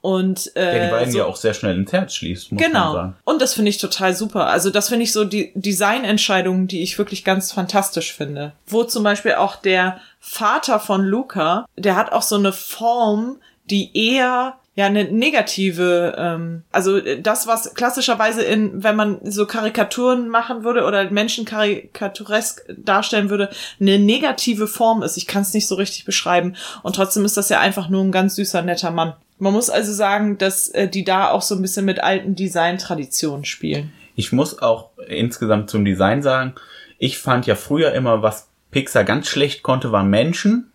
Und 0.02 0.56
äh, 0.56 0.72
der 0.72 0.86
die 0.86 0.92
beiden 0.92 1.12
so, 1.12 1.18
ja 1.18 1.26
auch 1.26 1.36
sehr 1.36 1.54
schnell 1.54 1.76
ins 1.76 1.92
Herz 1.92 2.14
schließt, 2.14 2.52
muss 2.52 2.62
genau. 2.62 2.86
man 2.86 2.94
sagen. 2.94 3.16
Und 3.24 3.42
das 3.42 3.54
finde 3.54 3.70
ich 3.70 3.78
total 3.78 4.16
super. 4.16 4.48
Also 4.48 4.70
das 4.70 4.90
finde 4.90 5.04
ich 5.04 5.12
so 5.12 5.26
die 5.26 5.52
Designentscheidungen, 5.56 6.68
die 6.68 6.84
ich 6.84 6.98
wirklich 6.98 7.24
ganz 7.24 7.52
fantastisch 7.52 8.14
finde. 8.14 8.54
Wo 8.68 8.84
zum 8.84 9.04
Beispiel 9.04 9.34
auch 9.34 9.56
der 9.56 10.00
Vater 10.20 10.80
von 10.80 11.04
Luca, 11.04 11.66
der 11.76 11.96
hat 11.96 12.12
auch 12.12 12.22
so 12.22 12.36
eine 12.36 12.54
Form, 12.54 13.38
die 13.70 13.92
eher 13.98 14.56
ja 14.78 14.86
eine 14.86 15.06
negative, 15.06 16.14
ähm, 16.18 16.62
also 16.72 17.02
das, 17.02 17.48
was 17.48 17.74
klassischerweise 17.74 18.44
in, 18.44 18.84
wenn 18.84 18.96
man 18.96 19.20
so 19.24 19.48
Karikaturen 19.48 20.30
machen 20.30 20.64
würde 20.64 20.86
oder 20.86 21.10
Menschen 21.10 21.46
karikaturesk 21.46 22.62
darstellen 22.78 23.32
würde, 23.32 23.50
eine 23.82 23.98
negative 23.98 24.68
Form 24.68 25.02
ist. 25.02 25.18
Ich 25.18 25.26
kann 25.26 25.42
es 25.42 25.56
nicht 25.56 25.68
so 25.68 25.74
richtig 25.74 26.06
beschreiben. 26.06 26.56
Und 26.84 26.96
trotzdem 26.96 27.26
ist 27.26 27.38
das 27.38 27.50
ja 27.50 27.60
einfach 27.60 27.90
nur 27.90 28.04
ein 28.04 28.12
ganz 28.12 28.36
süßer, 28.36 28.62
netter 28.62 28.92
Mann. 28.92 29.14
Man 29.40 29.54
muss 29.54 29.72
also 29.72 29.92
sagen, 29.92 30.38
dass 30.38 30.70
äh, 30.70 30.88
die 30.88 31.04
da 31.04 31.32
auch 31.32 31.42
so 31.42 31.56
ein 31.56 31.62
bisschen 31.64 31.86
mit 31.86 32.04
alten 32.04 32.36
Design-Traditionen 32.36 33.46
spielen. 33.46 33.92
Ich 34.16 34.32
muss 34.32 34.62
auch 34.62 34.92
insgesamt 35.08 35.72
zum 35.72 35.86
Design 35.86 36.22
sagen, 36.22 36.54
ich 37.00 37.18
fand 37.18 37.48
ja 37.48 37.56
früher 37.56 37.94
immer, 37.94 38.22
was 38.22 38.48
Pixar 38.70 39.04
ganz 39.04 39.28
schlecht 39.28 39.64
konnte, 39.64 39.92
waren 39.92 40.10
Menschen 40.12 40.72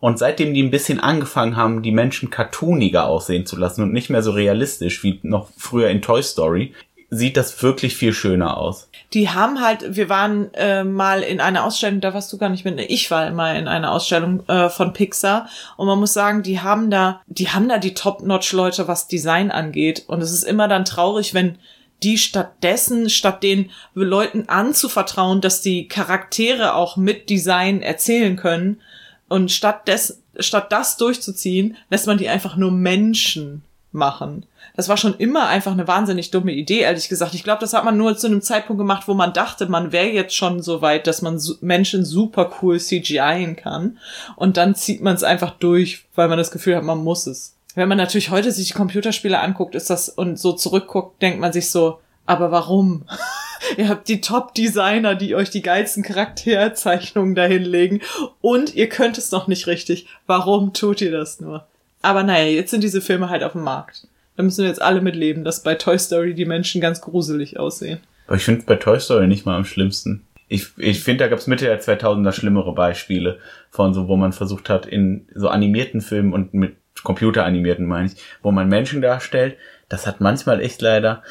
und 0.00 0.18
seitdem 0.18 0.54
die 0.54 0.62
ein 0.62 0.70
bisschen 0.70 1.00
angefangen 1.00 1.56
haben, 1.56 1.82
die 1.82 1.92
Menschen 1.92 2.30
cartooniger 2.30 3.06
aussehen 3.06 3.46
zu 3.46 3.56
lassen 3.56 3.82
und 3.82 3.92
nicht 3.92 4.10
mehr 4.10 4.22
so 4.22 4.32
realistisch 4.32 5.02
wie 5.02 5.20
noch 5.22 5.48
früher 5.56 5.88
in 5.88 6.02
Toy 6.02 6.22
Story, 6.22 6.74
sieht 7.10 7.36
das 7.36 7.62
wirklich 7.62 7.96
viel 7.96 8.12
schöner 8.12 8.56
aus. 8.56 8.88
Die 9.12 9.30
haben 9.30 9.60
halt, 9.60 9.96
wir 9.96 10.08
waren 10.08 10.52
äh, 10.54 10.82
mal 10.82 11.22
in 11.22 11.40
einer 11.40 11.64
Ausstellung, 11.64 12.00
da 12.00 12.12
warst 12.14 12.32
du 12.32 12.38
gar 12.38 12.48
nicht 12.48 12.64
mit, 12.64 12.78
ich 12.80 13.10
war 13.10 13.30
mal 13.30 13.56
in 13.56 13.68
einer 13.68 13.92
Ausstellung 13.92 14.46
äh, 14.48 14.68
von 14.68 14.92
Pixar 14.92 15.48
und 15.76 15.86
man 15.86 15.98
muss 15.98 16.12
sagen, 16.12 16.42
die 16.42 16.60
haben 16.60 16.90
da, 16.90 17.20
die 17.26 17.50
haben 17.50 17.68
da 17.68 17.78
die 17.78 17.94
Top-Notch-Leute, 17.94 18.88
was 18.88 19.06
Design 19.06 19.50
angeht 19.50 20.04
und 20.08 20.20
es 20.20 20.32
ist 20.32 20.42
immer 20.42 20.66
dann 20.66 20.84
traurig, 20.84 21.32
wenn 21.32 21.58
die 22.02 22.18
stattdessen, 22.18 23.08
statt 23.08 23.42
den 23.42 23.70
Leuten 23.94 24.48
anzuvertrauen, 24.48 25.40
dass 25.40 25.62
die 25.62 25.88
Charaktere 25.88 26.74
auch 26.74 26.96
mit 26.96 27.30
Design 27.30 27.80
erzählen 27.82 28.36
können 28.36 28.80
und 29.28 29.50
statt 29.50 29.88
des, 29.88 30.22
statt 30.38 30.70
das 30.70 30.96
durchzuziehen, 30.96 31.76
lässt 31.90 32.06
man 32.06 32.18
die 32.18 32.28
einfach 32.28 32.56
nur 32.56 32.70
Menschen 32.70 33.62
machen. 33.92 34.46
Das 34.76 34.88
war 34.88 34.96
schon 34.96 35.14
immer 35.14 35.48
einfach 35.48 35.72
eine 35.72 35.88
wahnsinnig 35.88 36.30
dumme 36.30 36.52
Idee, 36.52 36.80
ehrlich 36.80 37.08
gesagt. 37.08 37.34
Ich 37.34 37.42
glaube, 37.42 37.60
das 37.60 37.72
hat 37.72 37.84
man 37.84 37.96
nur 37.96 38.16
zu 38.16 38.26
einem 38.26 38.42
Zeitpunkt 38.42 38.78
gemacht, 38.78 39.08
wo 39.08 39.14
man 39.14 39.32
dachte, 39.32 39.66
man 39.66 39.90
wäre 39.90 40.10
jetzt 40.10 40.36
schon 40.36 40.62
so 40.62 40.82
weit, 40.82 41.06
dass 41.06 41.22
man 41.22 41.40
Menschen 41.62 42.04
super 42.04 42.50
cool 42.60 42.78
CGIen 42.78 43.56
kann. 43.56 43.98
Und 44.36 44.58
dann 44.58 44.74
zieht 44.74 45.00
man 45.00 45.14
es 45.14 45.24
einfach 45.24 45.52
durch, 45.52 46.04
weil 46.14 46.28
man 46.28 46.38
das 46.38 46.50
Gefühl 46.50 46.76
hat, 46.76 46.84
man 46.84 47.02
muss 47.02 47.26
es. 47.26 47.54
Wenn 47.74 47.88
man 47.88 47.98
natürlich 47.98 48.30
heute 48.30 48.52
sich 48.52 48.68
die 48.68 48.74
Computerspiele 48.74 49.40
anguckt, 49.40 49.74
ist 49.74 49.90
das 49.90 50.08
und 50.08 50.38
so 50.38 50.52
zurückguckt, 50.52 51.20
denkt 51.22 51.40
man 51.40 51.52
sich 51.52 51.70
so, 51.70 51.98
aber 52.26 52.50
warum? 52.50 53.04
ihr 53.76 53.88
habt 53.88 54.08
die 54.08 54.20
Top-Designer, 54.20 55.14
die 55.14 55.34
euch 55.34 55.50
die 55.50 55.62
geilsten 55.62 56.02
Charakterzeichnungen 56.02 57.34
dahinlegen 57.34 58.02
und 58.40 58.74
ihr 58.74 58.88
könnt 58.88 59.18
es 59.18 59.30
noch 59.30 59.48
nicht 59.48 59.66
richtig. 59.66 60.06
Warum 60.26 60.72
tut 60.72 61.00
ihr 61.00 61.10
das 61.10 61.40
nur? 61.40 61.66
Aber 62.02 62.22
naja, 62.22 62.46
jetzt 62.46 62.70
sind 62.70 62.84
diese 62.84 63.00
Filme 63.00 63.30
halt 63.30 63.42
auf 63.42 63.52
dem 63.52 63.62
Markt. 63.62 64.06
Da 64.36 64.42
müssen 64.42 64.62
wir 64.62 64.68
jetzt 64.68 64.82
alle 64.82 65.00
mit 65.00 65.16
leben, 65.16 65.44
dass 65.44 65.62
bei 65.62 65.74
Toy 65.74 65.98
Story 65.98 66.34
die 66.34 66.44
Menschen 66.44 66.80
ganz 66.80 67.00
gruselig 67.00 67.58
aussehen. 67.58 68.00
Aber 68.26 68.36
ich 68.36 68.44
finde 68.44 68.64
bei 68.66 68.76
Toy 68.76 69.00
Story 69.00 69.26
nicht 69.26 69.46
mal 69.46 69.56
am 69.56 69.64
schlimmsten. 69.64 70.26
Ich, 70.48 70.68
ich 70.76 71.02
finde, 71.02 71.24
da 71.24 71.28
gab 71.28 71.38
es 71.38 71.46
Mitte 71.46 71.64
der 71.64 71.80
2000er 71.80 72.32
schlimmere 72.32 72.72
Beispiele 72.72 73.38
von 73.70 73.94
so, 73.94 74.06
wo 74.08 74.16
man 74.16 74.32
versucht 74.32 74.68
hat, 74.68 74.86
in 74.86 75.26
so 75.34 75.48
animierten 75.48 76.00
Filmen 76.00 76.32
und 76.32 76.54
mit 76.54 76.76
computeranimierten 77.02 77.86
meine 77.86 78.06
ich, 78.06 78.12
wo 78.42 78.52
man 78.52 78.68
Menschen 78.68 79.02
darstellt. 79.02 79.56
Das 79.88 80.06
hat 80.06 80.20
manchmal 80.20 80.60
echt 80.60 80.80
leider 80.82 81.22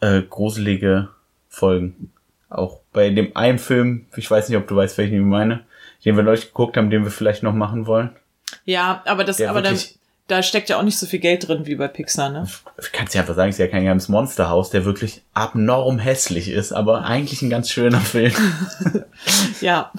äh, 0.00 0.22
gruselige 0.22 1.08
Folgen. 1.50 2.12
Auch 2.48 2.80
bei 2.92 3.10
dem 3.10 3.36
einen 3.36 3.58
Film, 3.58 4.06
ich 4.16 4.30
weiß 4.30 4.48
nicht, 4.48 4.56
ob 4.56 4.66
du 4.66 4.76
weißt, 4.76 4.96
welchen 4.96 5.16
ich 5.16 5.20
meine, 5.20 5.64
den 6.04 6.16
wir 6.16 6.22
neulich 6.22 6.46
geguckt 6.46 6.76
haben, 6.76 6.90
den 6.90 7.04
wir 7.04 7.10
vielleicht 7.10 7.42
noch 7.42 7.52
machen 7.52 7.86
wollen. 7.86 8.10
Ja, 8.64 9.02
aber 9.04 9.24
das, 9.24 9.40
aber 9.42 9.60
dann, 9.60 9.78
da 10.28 10.42
steckt 10.42 10.68
ja 10.68 10.78
auch 10.78 10.82
nicht 10.82 10.98
so 10.98 11.06
viel 11.06 11.18
Geld 11.18 11.46
drin 11.46 11.66
wie 11.66 11.74
bei 11.74 11.88
Pixar, 11.88 12.30
ne? 12.30 12.48
Ich 12.80 12.92
kann 12.92 13.06
ja 13.12 13.20
einfach 13.20 13.34
sagen, 13.34 13.50
es 13.50 13.56
ist 13.56 13.60
ja 13.60 13.66
kein 13.66 13.82
geheimes 13.82 14.08
Monsterhaus, 14.08 14.70
der 14.70 14.84
wirklich 14.84 15.22
abnorm 15.34 15.98
hässlich 15.98 16.48
ist, 16.48 16.72
aber 16.72 17.04
eigentlich 17.04 17.42
ein 17.42 17.50
ganz 17.50 17.68
schöner 17.68 18.00
Film. 18.00 18.32
ja. 19.60 19.92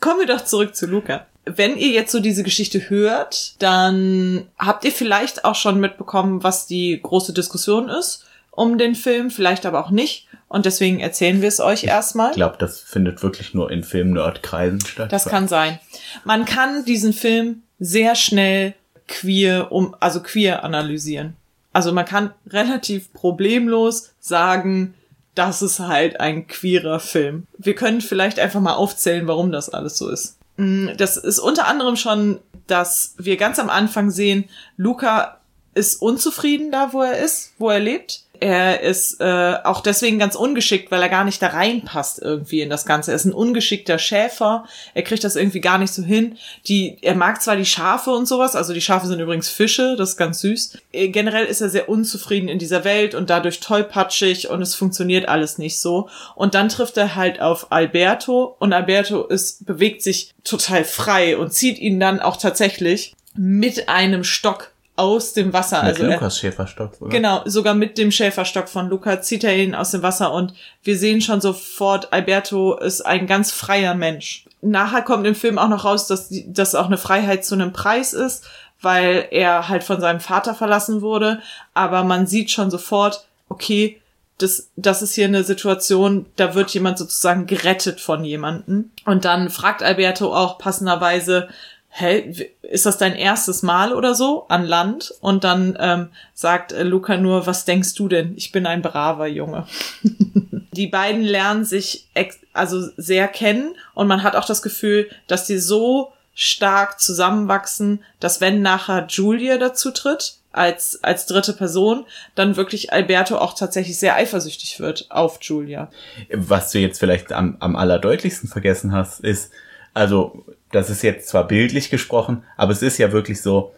Kommen 0.00 0.20
wir 0.20 0.26
doch 0.26 0.44
zurück 0.44 0.74
zu 0.74 0.86
Luca. 0.86 1.26
Wenn 1.44 1.76
ihr 1.76 1.88
jetzt 1.88 2.12
so 2.12 2.20
diese 2.20 2.42
Geschichte 2.44 2.88
hört, 2.88 3.60
dann 3.62 4.46
habt 4.58 4.84
ihr 4.84 4.92
vielleicht 4.92 5.44
auch 5.44 5.56
schon 5.56 5.80
mitbekommen, 5.80 6.44
was 6.44 6.66
die 6.66 7.00
große 7.02 7.32
Diskussion 7.32 7.88
ist 7.88 8.26
um 8.52 8.78
den 8.78 8.94
Film, 8.94 9.30
vielleicht 9.30 9.66
aber 9.66 9.84
auch 9.84 9.90
nicht. 9.90 10.28
Und 10.46 10.66
deswegen 10.66 11.00
erzählen 11.00 11.40
wir 11.40 11.48
es 11.48 11.60
euch 11.60 11.84
erstmal. 11.84 12.30
Ich 12.30 12.36
glaube, 12.36 12.56
das 12.58 12.80
findet 12.80 13.22
wirklich 13.22 13.54
nur 13.54 13.70
in 13.70 13.82
Film-Nerd-Kreisen 13.82 14.80
statt. 14.82 15.10
Das 15.10 15.24
kann 15.24 15.48
sein. 15.48 15.80
Man 16.24 16.44
kann 16.44 16.84
diesen 16.84 17.14
Film 17.14 17.62
sehr 17.80 18.14
schnell 18.14 18.74
queer 19.08 19.72
um, 19.72 19.96
also 19.98 20.20
queer 20.20 20.62
analysieren. 20.62 21.36
Also 21.72 21.92
man 21.92 22.04
kann 22.04 22.34
relativ 22.46 23.12
problemlos 23.14 24.12
sagen, 24.20 24.92
das 25.34 25.62
ist 25.62 25.80
halt 25.80 26.20
ein 26.20 26.46
queerer 26.46 27.00
Film. 27.00 27.46
Wir 27.56 27.74
können 27.74 28.02
vielleicht 28.02 28.38
einfach 28.38 28.60
mal 28.60 28.74
aufzählen, 28.74 29.26
warum 29.26 29.50
das 29.52 29.70
alles 29.70 29.96
so 29.96 30.10
ist. 30.10 30.36
Mm, 30.58 30.88
das 30.98 31.16
ist 31.16 31.38
unter 31.38 31.66
anderem 31.66 31.96
schon, 31.96 32.40
dass 32.66 33.14
wir 33.16 33.38
ganz 33.38 33.58
am 33.58 33.70
Anfang 33.70 34.10
sehen, 34.10 34.44
Luca 34.76 35.38
ist 35.74 36.02
unzufrieden 36.02 36.70
da, 36.70 36.92
wo 36.92 37.00
er 37.00 37.18
ist, 37.18 37.54
wo 37.58 37.70
er 37.70 37.80
lebt 37.80 38.24
er 38.42 38.80
ist 38.80 39.20
äh, 39.20 39.54
auch 39.62 39.82
deswegen 39.82 40.18
ganz 40.18 40.34
ungeschickt, 40.34 40.90
weil 40.90 41.00
er 41.00 41.08
gar 41.08 41.22
nicht 41.22 41.40
da 41.40 41.46
reinpasst 41.46 42.20
irgendwie 42.20 42.60
in 42.60 42.70
das 42.70 42.84
Ganze. 42.84 43.12
Er 43.12 43.14
ist 43.14 43.24
ein 43.24 43.32
ungeschickter 43.32 44.00
Schäfer. 44.00 44.64
Er 44.94 45.02
kriegt 45.02 45.22
das 45.22 45.36
irgendwie 45.36 45.60
gar 45.60 45.78
nicht 45.78 45.92
so 45.92 46.02
hin. 46.02 46.36
Die, 46.66 46.98
er 47.02 47.14
mag 47.14 47.40
zwar 47.40 47.54
die 47.54 47.64
Schafe 47.64 48.10
und 48.10 48.26
sowas, 48.26 48.56
also 48.56 48.74
die 48.74 48.80
Schafe 48.80 49.06
sind 49.06 49.20
übrigens 49.20 49.48
Fische, 49.48 49.94
das 49.96 50.10
ist 50.10 50.16
ganz 50.16 50.40
süß. 50.40 50.76
Äh, 50.90 51.08
generell 51.08 51.44
ist 51.44 51.60
er 51.60 51.70
sehr 51.70 51.88
unzufrieden 51.88 52.48
in 52.48 52.58
dieser 52.58 52.82
Welt 52.82 53.14
und 53.14 53.30
dadurch 53.30 53.60
tollpatschig 53.60 54.50
und 54.50 54.60
es 54.60 54.74
funktioniert 54.74 55.28
alles 55.28 55.58
nicht 55.58 55.78
so. 55.78 56.08
Und 56.34 56.54
dann 56.54 56.68
trifft 56.68 56.96
er 56.96 57.14
halt 57.14 57.40
auf 57.40 57.70
Alberto 57.70 58.56
und 58.58 58.72
Alberto 58.72 59.22
ist, 59.22 59.66
bewegt 59.66 60.02
sich 60.02 60.34
total 60.42 60.82
frei 60.82 61.36
und 61.38 61.52
zieht 61.52 61.78
ihn 61.78 62.00
dann 62.00 62.18
auch 62.18 62.36
tatsächlich 62.36 63.14
mit 63.36 63.88
einem 63.88 64.24
Stock 64.24 64.72
aus 64.96 65.32
dem 65.32 65.52
Wasser. 65.52 65.82
Mit 65.82 65.94
also 65.94 66.06
Lukas 66.06 66.38
Schäferstock, 66.38 67.00
oder? 67.00 67.10
Genau, 67.10 67.42
sogar 67.46 67.74
mit 67.74 67.96
dem 67.98 68.10
Schäferstock 68.10 68.68
von 68.68 68.88
Luca 68.88 69.20
zieht 69.22 69.44
er 69.44 69.56
ihn 69.56 69.74
aus 69.74 69.90
dem 69.90 70.02
Wasser 70.02 70.32
und 70.32 70.54
wir 70.82 70.98
sehen 70.98 71.20
schon 71.20 71.40
sofort, 71.40 72.12
Alberto 72.12 72.76
ist 72.76 73.00
ein 73.02 73.26
ganz 73.26 73.52
freier 73.52 73.94
Mensch. 73.94 74.46
Nachher 74.60 75.02
kommt 75.02 75.26
im 75.26 75.34
Film 75.34 75.58
auch 75.58 75.68
noch 75.68 75.84
raus, 75.84 76.06
dass 76.06 76.28
das 76.46 76.74
auch 76.74 76.86
eine 76.86 76.98
Freiheit 76.98 77.44
zu 77.44 77.54
einem 77.54 77.72
Preis 77.72 78.12
ist, 78.12 78.44
weil 78.80 79.28
er 79.30 79.68
halt 79.68 79.84
von 79.84 80.00
seinem 80.00 80.20
Vater 80.20 80.54
verlassen 80.54 81.00
wurde. 81.00 81.40
Aber 81.72 82.04
man 82.04 82.26
sieht 82.26 82.50
schon 82.50 82.70
sofort, 82.70 83.26
okay, 83.48 84.00
das, 84.38 84.70
das 84.76 85.02
ist 85.02 85.14
hier 85.14 85.26
eine 85.26 85.44
Situation, 85.44 86.26
da 86.36 86.54
wird 86.54 86.70
jemand 86.70 86.98
sozusagen 86.98 87.46
gerettet 87.46 88.00
von 88.00 88.24
jemanden. 88.24 88.92
Und 89.04 89.24
dann 89.24 89.50
fragt 89.50 89.82
Alberto 89.82 90.34
auch 90.34 90.58
passenderweise, 90.58 91.48
hä, 91.94 92.48
ist 92.62 92.86
das 92.86 92.98
dein 92.98 93.14
erstes 93.14 93.62
Mal 93.62 93.92
oder 93.92 94.14
so 94.14 94.46
an 94.48 94.64
Land? 94.64 95.14
Und 95.20 95.44
dann 95.44 95.76
ähm, 95.78 96.08
sagt 96.34 96.72
äh, 96.72 96.82
Luca 96.82 97.16
nur, 97.18 97.46
was 97.46 97.64
denkst 97.64 97.94
du 97.94 98.08
denn? 98.08 98.32
Ich 98.36 98.50
bin 98.50 98.66
ein 98.66 98.82
braver 98.82 99.26
Junge. 99.26 99.66
die 100.72 100.86
beiden 100.86 101.22
lernen 101.22 101.64
sich 101.64 102.08
also 102.54 102.88
sehr 102.96 103.28
kennen 103.28 103.74
und 103.94 104.08
man 104.08 104.22
hat 104.22 104.36
auch 104.36 104.46
das 104.46 104.62
Gefühl, 104.62 105.10
dass 105.26 105.46
die 105.46 105.58
so 105.58 106.12
stark 106.34 106.98
zusammenwachsen, 106.98 108.02
dass 108.18 108.40
wenn 108.40 108.62
nachher 108.62 109.06
Julia 109.06 109.58
dazu 109.58 109.90
tritt, 109.90 110.38
als, 110.50 111.02
als 111.02 111.26
dritte 111.26 111.52
Person, 111.52 112.04
dann 112.34 112.56
wirklich 112.56 112.92
Alberto 112.92 113.38
auch 113.38 113.54
tatsächlich 113.54 113.98
sehr 113.98 114.16
eifersüchtig 114.16 114.80
wird 114.80 115.06
auf 115.10 115.38
Julia. 115.40 115.90
Was 116.30 116.72
du 116.72 116.78
jetzt 116.78 116.98
vielleicht 116.98 117.32
am, 117.32 117.56
am 117.60 117.74
allerdeutlichsten 117.74 118.48
vergessen 118.48 118.92
hast, 118.92 119.20
ist, 119.20 119.50
also 119.94 120.44
das 120.72 120.90
ist 120.90 121.02
jetzt 121.02 121.28
zwar 121.28 121.46
bildlich 121.46 121.90
gesprochen, 121.90 122.44
aber 122.56 122.72
es 122.72 122.82
ist 122.82 122.98
ja 122.98 123.12
wirklich 123.12 123.40
so, 123.40 123.72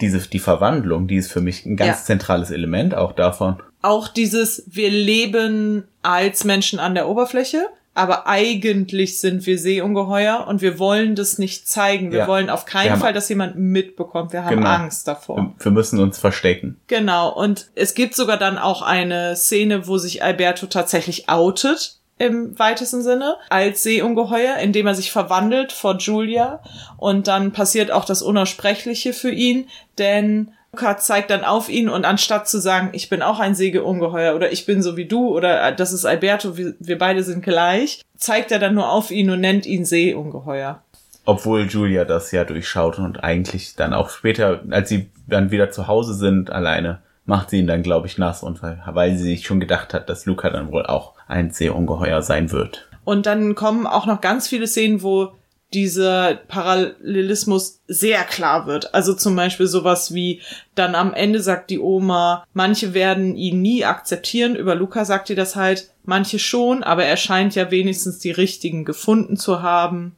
diese, 0.00 0.18
die 0.18 0.38
Verwandlung, 0.38 1.06
die 1.08 1.16
ist 1.16 1.30
für 1.30 1.40
mich 1.40 1.66
ein 1.66 1.76
ganz 1.76 2.00
ja. 2.00 2.04
zentrales 2.04 2.50
Element 2.50 2.94
auch 2.94 3.12
davon. 3.12 3.62
Auch 3.82 4.08
dieses, 4.08 4.64
wir 4.66 4.90
leben 4.90 5.84
als 6.02 6.44
Menschen 6.44 6.78
an 6.78 6.94
der 6.94 7.08
Oberfläche, 7.08 7.68
aber 7.92 8.26
eigentlich 8.26 9.18
sind 9.18 9.46
wir 9.46 9.58
Seeungeheuer 9.58 10.46
und 10.46 10.62
wir 10.62 10.78
wollen 10.78 11.16
das 11.16 11.38
nicht 11.38 11.68
zeigen. 11.68 12.12
Wir 12.12 12.20
ja. 12.20 12.28
wollen 12.28 12.48
auf 12.48 12.64
keinen 12.64 12.98
Fall, 12.98 13.12
dass 13.12 13.28
jemand 13.28 13.56
mitbekommt. 13.56 14.32
Wir 14.32 14.44
haben 14.44 14.56
genau. 14.56 14.70
Angst 14.70 15.08
davor. 15.08 15.54
Wir 15.58 15.72
müssen 15.72 15.98
uns 15.98 16.18
verstecken. 16.18 16.80
Genau. 16.86 17.30
Und 17.30 17.68
es 17.74 17.94
gibt 17.94 18.14
sogar 18.14 18.36
dann 18.36 18.58
auch 18.58 18.82
eine 18.82 19.34
Szene, 19.36 19.86
wo 19.86 19.98
sich 19.98 20.22
Alberto 20.22 20.66
tatsächlich 20.66 21.28
outet 21.28 21.99
im 22.20 22.58
weitesten 22.58 23.02
Sinne 23.02 23.36
als 23.48 23.82
Seeungeheuer, 23.82 24.56
indem 24.56 24.86
er 24.86 24.94
sich 24.94 25.10
verwandelt 25.10 25.72
vor 25.72 25.96
Julia 25.96 26.60
und 26.98 27.28
dann 27.28 27.52
passiert 27.52 27.90
auch 27.90 28.04
das 28.04 28.20
Unaussprechliche 28.20 29.14
für 29.14 29.30
ihn, 29.30 29.68
denn 29.96 30.52
Luca 30.72 30.98
zeigt 30.98 31.30
dann 31.30 31.44
auf 31.44 31.70
ihn 31.70 31.88
und 31.88 32.04
anstatt 32.04 32.46
zu 32.46 32.60
sagen, 32.60 32.90
ich 32.92 33.08
bin 33.08 33.22
auch 33.22 33.40
ein 33.40 33.54
Seeungeheuer 33.54 34.36
oder 34.36 34.52
ich 34.52 34.66
bin 34.66 34.82
so 34.82 34.98
wie 34.98 35.06
du 35.06 35.34
oder 35.34 35.68
äh, 35.68 35.74
das 35.74 35.94
ist 35.94 36.04
Alberto, 36.04 36.58
wir, 36.58 36.74
wir 36.78 36.98
beide 36.98 37.24
sind 37.24 37.42
gleich, 37.42 38.02
zeigt 38.18 38.52
er 38.52 38.58
dann 38.58 38.74
nur 38.74 38.90
auf 38.90 39.10
ihn 39.10 39.30
und 39.30 39.40
nennt 39.40 39.64
ihn 39.64 39.86
Seeungeheuer. 39.86 40.82
Obwohl 41.24 41.68
Julia 41.68 42.04
das 42.04 42.32
ja 42.32 42.44
durchschaut 42.44 42.98
und 42.98 43.24
eigentlich 43.24 43.76
dann 43.76 43.94
auch 43.94 44.10
später, 44.10 44.60
als 44.70 44.90
sie 44.90 45.10
dann 45.26 45.50
wieder 45.50 45.70
zu 45.70 45.86
Hause 45.86 46.12
sind, 46.12 46.50
alleine, 46.50 47.00
macht 47.24 47.50
sie 47.50 47.60
ihn 47.60 47.66
dann, 47.66 47.82
glaube 47.82 48.08
ich, 48.08 48.18
nass 48.18 48.42
und 48.42 48.60
weil 48.62 49.16
sie 49.16 49.24
sich 49.24 49.46
schon 49.46 49.60
gedacht 49.60 49.94
hat, 49.94 50.10
dass 50.10 50.26
Luca 50.26 50.50
dann 50.50 50.70
wohl 50.70 50.84
auch 50.84 51.14
ein 51.30 51.50
Seeungeheuer 51.50 52.22
sein 52.22 52.52
wird. 52.52 52.88
Und 53.04 53.26
dann 53.26 53.54
kommen 53.54 53.86
auch 53.86 54.06
noch 54.06 54.20
ganz 54.20 54.48
viele 54.48 54.66
Szenen, 54.66 55.02
wo 55.02 55.32
dieser 55.72 56.34
Parallelismus 56.34 57.80
sehr 57.86 58.24
klar 58.24 58.66
wird. 58.66 58.92
Also 58.94 59.14
zum 59.14 59.36
Beispiel 59.36 59.66
sowas 59.66 60.12
wie, 60.12 60.40
dann 60.74 60.94
am 60.94 61.14
Ende 61.14 61.40
sagt 61.40 61.70
die 61.70 61.78
Oma, 61.78 62.44
manche 62.52 62.92
werden 62.92 63.36
ihn 63.36 63.62
nie 63.62 63.84
akzeptieren. 63.84 64.56
Über 64.56 64.74
Luca 64.74 65.04
sagt 65.04 65.30
ihr 65.30 65.36
das 65.36 65.56
halt, 65.56 65.90
manche 66.04 66.38
schon, 66.38 66.82
aber 66.82 67.04
er 67.04 67.16
scheint 67.16 67.54
ja 67.54 67.70
wenigstens 67.70 68.18
die 68.18 68.32
richtigen 68.32 68.84
gefunden 68.84 69.36
zu 69.36 69.62
haben. 69.62 70.16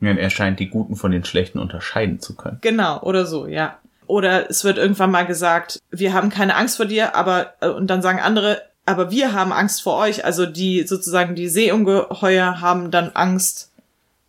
Ja, 0.00 0.12
er 0.12 0.30
scheint 0.30 0.60
die 0.60 0.68
Guten 0.68 0.96
von 0.96 1.12
den 1.12 1.24
Schlechten 1.24 1.58
unterscheiden 1.58 2.20
zu 2.20 2.34
können. 2.34 2.58
Genau, 2.60 3.00
oder 3.02 3.26
so, 3.26 3.46
ja. 3.46 3.78
Oder 4.06 4.50
es 4.50 4.64
wird 4.64 4.78
irgendwann 4.78 5.10
mal 5.10 5.26
gesagt, 5.26 5.80
wir 5.90 6.12
haben 6.12 6.28
keine 6.28 6.56
Angst 6.56 6.76
vor 6.76 6.86
dir, 6.86 7.14
aber, 7.14 7.54
äh, 7.60 7.68
und 7.68 7.88
dann 7.88 8.02
sagen 8.02 8.20
andere, 8.20 8.62
aber 8.84 9.10
wir 9.10 9.32
haben 9.32 9.52
Angst 9.52 9.82
vor 9.82 9.96
euch. 9.96 10.24
Also 10.24 10.46
die 10.46 10.86
sozusagen 10.86 11.34
die 11.34 11.48
Seeungeheuer 11.48 12.60
haben 12.60 12.90
dann 12.90 13.10
Angst 13.14 13.70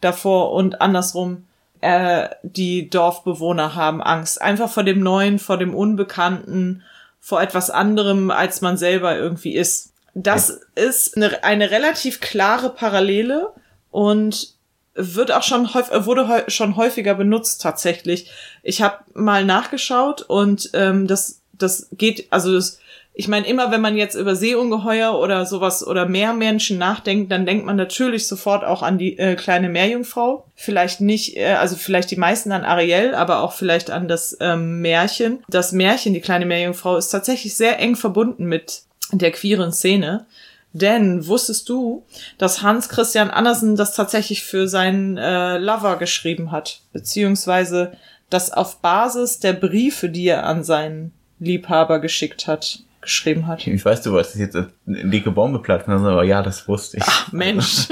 davor 0.01 0.51
und 0.51 0.81
andersrum 0.81 1.45
äh, 1.81 2.29
die 2.43 2.89
Dorfbewohner 2.89 3.75
haben 3.75 4.01
Angst. 4.01 4.41
Einfach 4.41 4.69
vor 4.69 4.83
dem 4.83 5.01
Neuen, 5.01 5.39
vor 5.39 5.57
dem 5.57 5.75
Unbekannten, 5.75 6.83
vor 7.19 7.41
etwas 7.41 7.69
anderem, 7.69 8.31
als 8.31 8.62
man 8.62 8.77
selber 8.77 9.17
irgendwie 9.17 9.55
ist. 9.55 9.91
Das 10.13 10.50
ja. 10.50 10.83
ist 10.83 11.17
eine, 11.17 11.43
eine 11.43 11.72
relativ 11.72 12.22
klare 12.22 12.69
Parallele 12.69 13.50
und 13.91 14.53
wird 14.95 15.31
auch 15.31 15.41
schon 15.41 15.74
häufig, 15.74 16.05
wurde 16.05 16.45
schon 16.48 16.75
häufiger 16.75 17.15
benutzt 17.15 17.62
tatsächlich. 17.62 18.31
Ich 18.62 18.81
habe 18.81 19.00
mal 19.13 19.43
nachgeschaut 19.43 20.22
und 20.22 20.69
ähm, 20.74 21.07
das 21.07 21.41
das 21.53 21.88
geht 21.91 22.27
also 22.31 22.53
das 22.53 22.79
ich 23.15 23.27
meine, 23.27 23.46
immer 23.46 23.70
wenn 23.70 23.82
man 23.82 23.96
jetzt 23.96 24.15
über 24.15 24.36
Seeungeheuer 24.36 25.13
oder 25.13 25.46
sowas 25.46 25.86
oder 25.86 26.08
Meermenschen 26.08 26.79
nachdenkt, 26.79 27.32
dann 27.32 27.46
denkt 27.46 27.63
man 27.63 27.75
natürlich 27.75 28.27
sofort 28.27 28.63
auch 28.63 28.82
an 28.82 28.98
die 28.98 29.20
äh, 29.20 29.36
kleine 29.36 29.70
Meerjungfrau. 29.70 30.46
Vielleicht 30.55 31.00
nicht, 31.00 31.38
äh, 31.38 31.53
also 31.53 31.75
vielleicht 31.75 32.10
die 32.10 32.15
meisten 32.15 32.51
an 32.51 32.63
Ariel, 32.65 33.13
aber 33.13 33.41
auch 33.41 33.53
vielleicht 33.53 33.91
an 33.91 34.08
das 34.08 34.36
ähm, 34.39 34.82
Märchen. 34.82 35.43
Das 35.48 35.74
Märchen, 35.74 36.15
die 36.15 36.22
kleine 36.22 36.48
Meerjungfrau, 36.48 36.98
ist 36.98 37.10
tatsächlich 37.10 37.55
sehr 37.55 37.79
eng 37.79 37.96
verbunden 37.96 38.46
mit 38.46 38.82
der 39.12 39.32
queeren 39.32 39.72
Szene. 39.72 40.25
Denn 40.72 41.27
wusstest 41.27 41.70
du, 41.70 42.03
dass 42.39 42.63
Hans 42.63 42.89
Christian 42.89 43.29
Andersen 43.29 43.75
das 43.75 43.93
tatsächlich 43.93 44.41
für 44.41 44.67
seinen 44.67 45.17
äh, 45.17 45.60
Lover 45.60 45.98
geschrieben 45.98 46.51
hat? 46.51 46.82
Beziehungsweise 46.93 47.96
das 48.32 48.51
auf 48.51 48.79
Basis 48.79 49.39
der 49.39 49.53
Briefe, 49.53 50.10
die 50.10 50.25
er 50.25 50.48
an 50.48 50.63
seinen 50.63 51.13
Liebhaber 51.39 52.00
geschickt 52.00 52.48
hat 52.48 52.79
geschrieben 53.03 53.48
hat. 53.48 53.65
Ich 53.65 53.86
weiß, 53.86 54.01
du 54.01 54.12
wolltest 54.12 54.36
jetzt 54.38 54.55
eine 54.55 54.67
dicke 54.86 55.31
Bombe 55.31 55.60
platzen, 55.60 55.93
aber 55.93 56.24
ja, 56.24 56.41
das 56.41 56.67
wusste 56.67 56.98
ich. 56.98 57.03
Ach, 57.05 57.31
Mensch. 57.31 57.88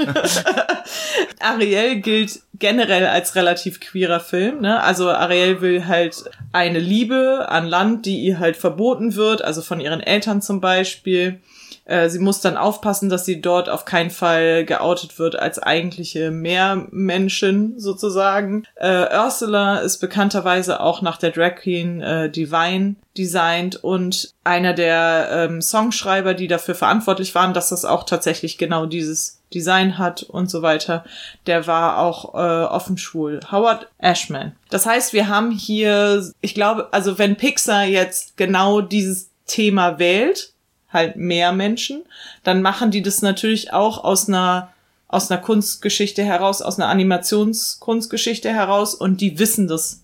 Ariel 1.40 2.00
gilt 2.00 2.40
generell 2.54 3.06
als 3.06 3.34
relativ 3.34 3.80
queerer 3.80 4.20
Film. 4.20 4.60
Ne? 4.60 4.82
Also 4.82 5.10
Ariel 5.10 5.60
will 5.60 5.86
halt 5.86 6.24
eine 6.52 6.78
Liebe 6.78 7.46
an 7.48 7.66
Land, 7.66 8.06
die 8.06 8.20
ihr 8.20 8.38
halt 8.38 8.56
verboten 8.56 9.14
wird, 9.14 9.42
also 9.42 9.62
von 9.62 9.80
ihren 9.80 10.00
Eltern 10.00 10.40
zum 10.42 10.60
Beispiel. 10.60 11.40
Äh, 11.84 12.08
sie 12.08 12.18
muss 12.18 12.40
dann 12.40 12.56
aufpassen, 12.56 13.08
dass 13.08 13.24
sie 13.24 13.40
dort 13.40 13.68
auf 13.68 13.84
keinen 13.84 14.10
Fall 14.10 14.64
geoutet 14.64 15.18
wird 15.18 15.36
als 15.36 15.58
eigentliche 15.58 16.30
Meermenschen 16.30 17.78
sozusagen. 17.78 18.64
Äh, 18.76 19.06
Ursula 19.16 19.78
ist 19.78 19.98
bekannterweise 19.98 20.80
auch 20.80 21.02
nach 21.02 21.16
der 21.16 21.30
Drag 21.30 21.56
Queen 21.56 22.00
äh, 22.00 22.30
Divine 22.30 22.96
designt 23.16 23.82
und 23.82 24.32
einer 24.44 24.72
der 24.72 25.28
ähm, 25.30 25.60
Songschreiber, 25.60 26.34
die 26.34 26.48
dafür 26.48 26.74
verantwortlich 26.74 27.34
waren, 27.34 27.52
dass 27.52 27.68
das 27.68 27.84
auch 27.84 28.04
tatsächlich 28.04 28.58
genau 28.58 28.86
dieses 28.86 29.42
Design 29.52 29.98
hat 29.98 30.22
und 30.22 30.50
so 30.50 30.62
weiter, 30.62 31.04
der 31.46 31.66
war 31.66 31.98
auch 31.98 32.34
äh, 32.34 32.64
offen 32.64 32.96
schwul. 32.96 33.40
Howard 33.50 33.88
Ashman. 33.98 34.52
Das 34.70 34.86
heißt, 34.86 35.12
wir 35.12 35.28
haben 35.28 35.50
hier, 35.50 36.26
ich 36.40 36.54
glaube, 36.54 36.88
also 36.92 37.18
wenn 37.18 37.36
Pixar 37.36 37.84
jetzt 37.84 38.36
genau 38.36 38.80
dieses 38.80 39.28
Thema 39.46 39.98
wählt, 39.98 40.51
halt 40.92 41.16
mehr 41.16 41.52
Menschen, 41.52 42.02
dann 42.44 42.62
machen 42.62 42.90
die 42.90 43.02
das 43.02 43.22
natürlich 43.22 43.72
auch 43.72 44.04
aus 44.04 44.28
einer 44.28 44.72
aus 45.12 45.30
einer 45.30 45.42
Kunstgeschichte 45.42 46.24
heraus, 46.24 46.62
aus 46.62 46.78
einer 46.78 46.88
Animationskunstgeschichte 46.88 48.48
heraus 48.48 48.94
und 48.94 49.20
die 49.20 49.38
wissen 49.38 49.68
das. 49.68 50.00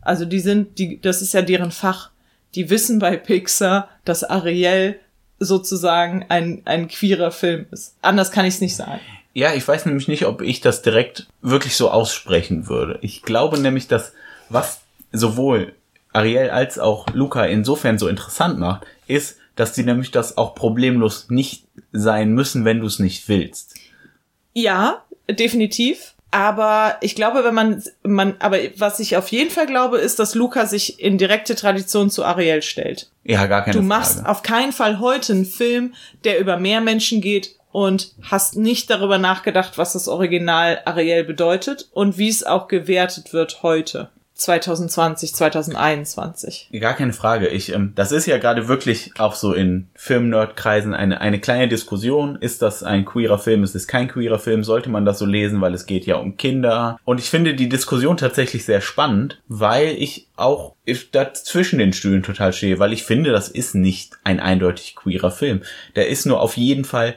Also 0.00 0.24
die 0.24 0.38
sind, 0.38 0.78
die, 0.78 1.00
das 1.00 1.20
ist 1.20 1.34
ja 1.34 1.42
deren 1.42 1.72
Fach. 1.72 2.10
Die 2.54 2.70
wissen 2.70 3.00
bei 3.00 3.16
Pixar, 3.16 3.88
dass 4.04 4.22
Ariel 4.22 5.00
sozusagen 5.40 6.26
ein, 6.28 6.62
ein 6.64 6.86
queerer 6.86 7.32
Film 7.32 7.66
ist. 7.72 7.96
Anders 8.02 8.30
kann 8.30 8.44
ich 8.44 8.54
es 8.54 8.60
nicht 8.60 8.76
sagen. 8.76 9.00
Ja, 9.34 9.52
ich 9.52 9.66
weiß 9.66 9.86
nämlich 9.86 10.06
nicht, 10.06 10.26
ob 10.26 10.42
ich 10.42 10.60
das 10.60 10.82
direkt 10.82 11.26
wirklich 11.40 11.76
so 11.76 11.90
aussprechen 11.90 12.68
würde. 12.68 13.00
Ich 13.02 13.22
glaube 13.22 13.58
nämlich, 13.58 13.88
dass 13.88 14.12
was 14.48 14.80
sowohl 15.10 15.72
Ariel 16.12 16.50
als 16.50 16.78
auch 16.78 17.06
Luca 17.14 17.44
insofern 17.46 17.98
so 17.98 18.06
interessant 18.06 18.58
macht, 18.58 18.86
ist, 19.06 19.38
dass 19.56 19.72
die 19.72 19.84
nämlich 19.84 20.10
das 20.10 20.36
auch 20.36 20.54
problemlos 20.54 21.26
nicht 21.28 21.64
sein 21.92 22.32
müssen, 22.32 22.64
wenn 22.64 22.80
du 22.80 22.86
es 22.86 22.98
nicht 22.98 23.28
willst. 23.28 23.74
Ja, 24.54 25.02
definitiv. 25.30 26.14
Aber 26.30 26.96
ich 27.02 27.14
glaube, 27.14 27.44
wenn 27.44 27.54
man, 27.54 27.82
man, 28.02 28.36
aber 28.38 28.56
was 28.78 29.00
ich 29.00 29.18
auf 29.18 29.28
jeden 29.28 29.50
Fall 29.50 29.66
glaube, 29.66 29.98
ist, 29.98 30.18
dass 30.18 30.34
Luca 30.34 30.64
sich 30.64 30.98
in 30.98 31.18
direkte 31.18 31.54
Tradition 31.54 32.08
zu 32.08 32.24
Ariel 32.24 32.62
stellt. 32.62 33.10
Ja, 33.22 33.44
gar 33.46 33.62
keine 33.62 33.76
Du 33.76 33.82
machst 33.82 34.14
Frage. 34.14 34.28
auf 34.30 34.42
keinen 34.42 34.72
Fall 34.72 34.98
heute 34.98 35.34
einen 35.34 35.44
Film, 35.44 35.92
der 36.24 36.38
über 36.38 36.56
mehr 36.56 36.80
Menschen 36.80 37.20
geht 37.20 37.56
und 37.70 38.12
hast 38.22 38.56
nicht 38.56 38.88
darüber 38.88 39.18
nachgedacht, 39.18 39.76
was 39.76 39.92
das 39.92 40.08
Original 40.08 40.80
Ariel 40.86 41.24
bedeutet 41.24 41.90
und 41.92 42.16
wie 42.16 42.30
es 42.30 42.44
auch 42.44 42.66
gewertet 42.66 43.34
wird 43.34 43.62
heute. 43.62 44.08
2020, 44.34 45.34
2021. 45.34 46.70
Gar 46.80 46.94
keine 46.94 47.12
Frage. 47.12 47.48
Ich, 47.48 47.72
ähm, 47.72 47.92
das 47.94 48.12
ist 48.12 48.26
ja 48.26 48.38
gerade 48.38 48.66
wirklich 48.66 49.12
auch 49.18 49.34
so 49.34 49.52
in 49.52 49.88
Film-Nerd-Kreisen 49.94 50.94
eine, 50.94 51.20
eine 51.20 51.38
kleine 51.38 51.68
Diskussion. 51.68 52.36
Ist 52.36 52.62
das 52.62 52.82
ein 52.82 53.04
queerer 53.04 53.38
Film? 53.38 53.62
Ist 53.62 53.74
es 53.74 53.86
kein 53.86 54.08
queerer 54.08 54.38
Film? 54.38 54.64
Sollte 54.64 54.90
man 54.90 55.04
das 55.04 55.18
so 55.18 55.26
lesen? 55.26 55.60
Weil 55.60 55.74
es 55.74 55.86
geht 55.86 56.06
ja 56.06 56.16
um 56.16 56.36
Kinder. 56.36 56.98
Und 57.04 57.20
ich 57.20 57.30
finde 57.30 57.54
die 57.54 57.68
Diskussion 57.68 58.16
tatsächlich 58.16 58.64
sehr 58.64 58.80
spannend, 58.80 59.40
weil 59.48 59.88
ich 59.98 60.28
auch 60.36 60.74
da 61.12 61.32
zwischen 61.34 61.78
den 61.78 61.92
Stühlen 61.92 62.22
total 62.22 62.52
stehe, 62.52 62.78
weil 62.78 62.92
ich 62.92 63.04
finde, 63.04 63.30
das 63.30 63.48
ist 63.48 63.74
nicht 63.74 64.14
ein 64.24 64.40
eindeutig 64.40 64.96
queerer 64.96 65.30
Film. 65.30 65.62
Der 65.94 66.08
ist 66.08 66.26
nur 66.26 66.40
auf 66.40 66.56
jeden 66.56 66.84
Fall 66.84 67.16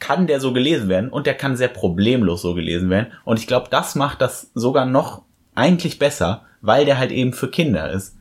kann 0.00 0.26
der 0.26 0.40
so 0.40 0.52
gelesen 0.52 0.88
werden 0.88 1.10
und 1.10 1.26
der 1.26 1.34
kann 1.34 1.56
sehr 1.56 1.68
problemlos 1.68 2.42
so 2.42 2.54
gelesen 2.54 2.90
werden. 2.90 3.12
Und 3.24 3.38
ich 3.38 3.46
glaube, 3.46 3.68
das 3.70 3.94
macht 3.94 4.20
das 4.20 4.50
sogar 4.54 4.86
noch 4.86 5.22
eigentlich 5.54 5.98
besser, 5.98 6.46
weil 6.60 6.84
der 6.84 6.98
halt 6.98 7.12
eben 7.12 7.32
für 7.32 7.50
Kinder 7.50 7.90
ist. 7.90 8.14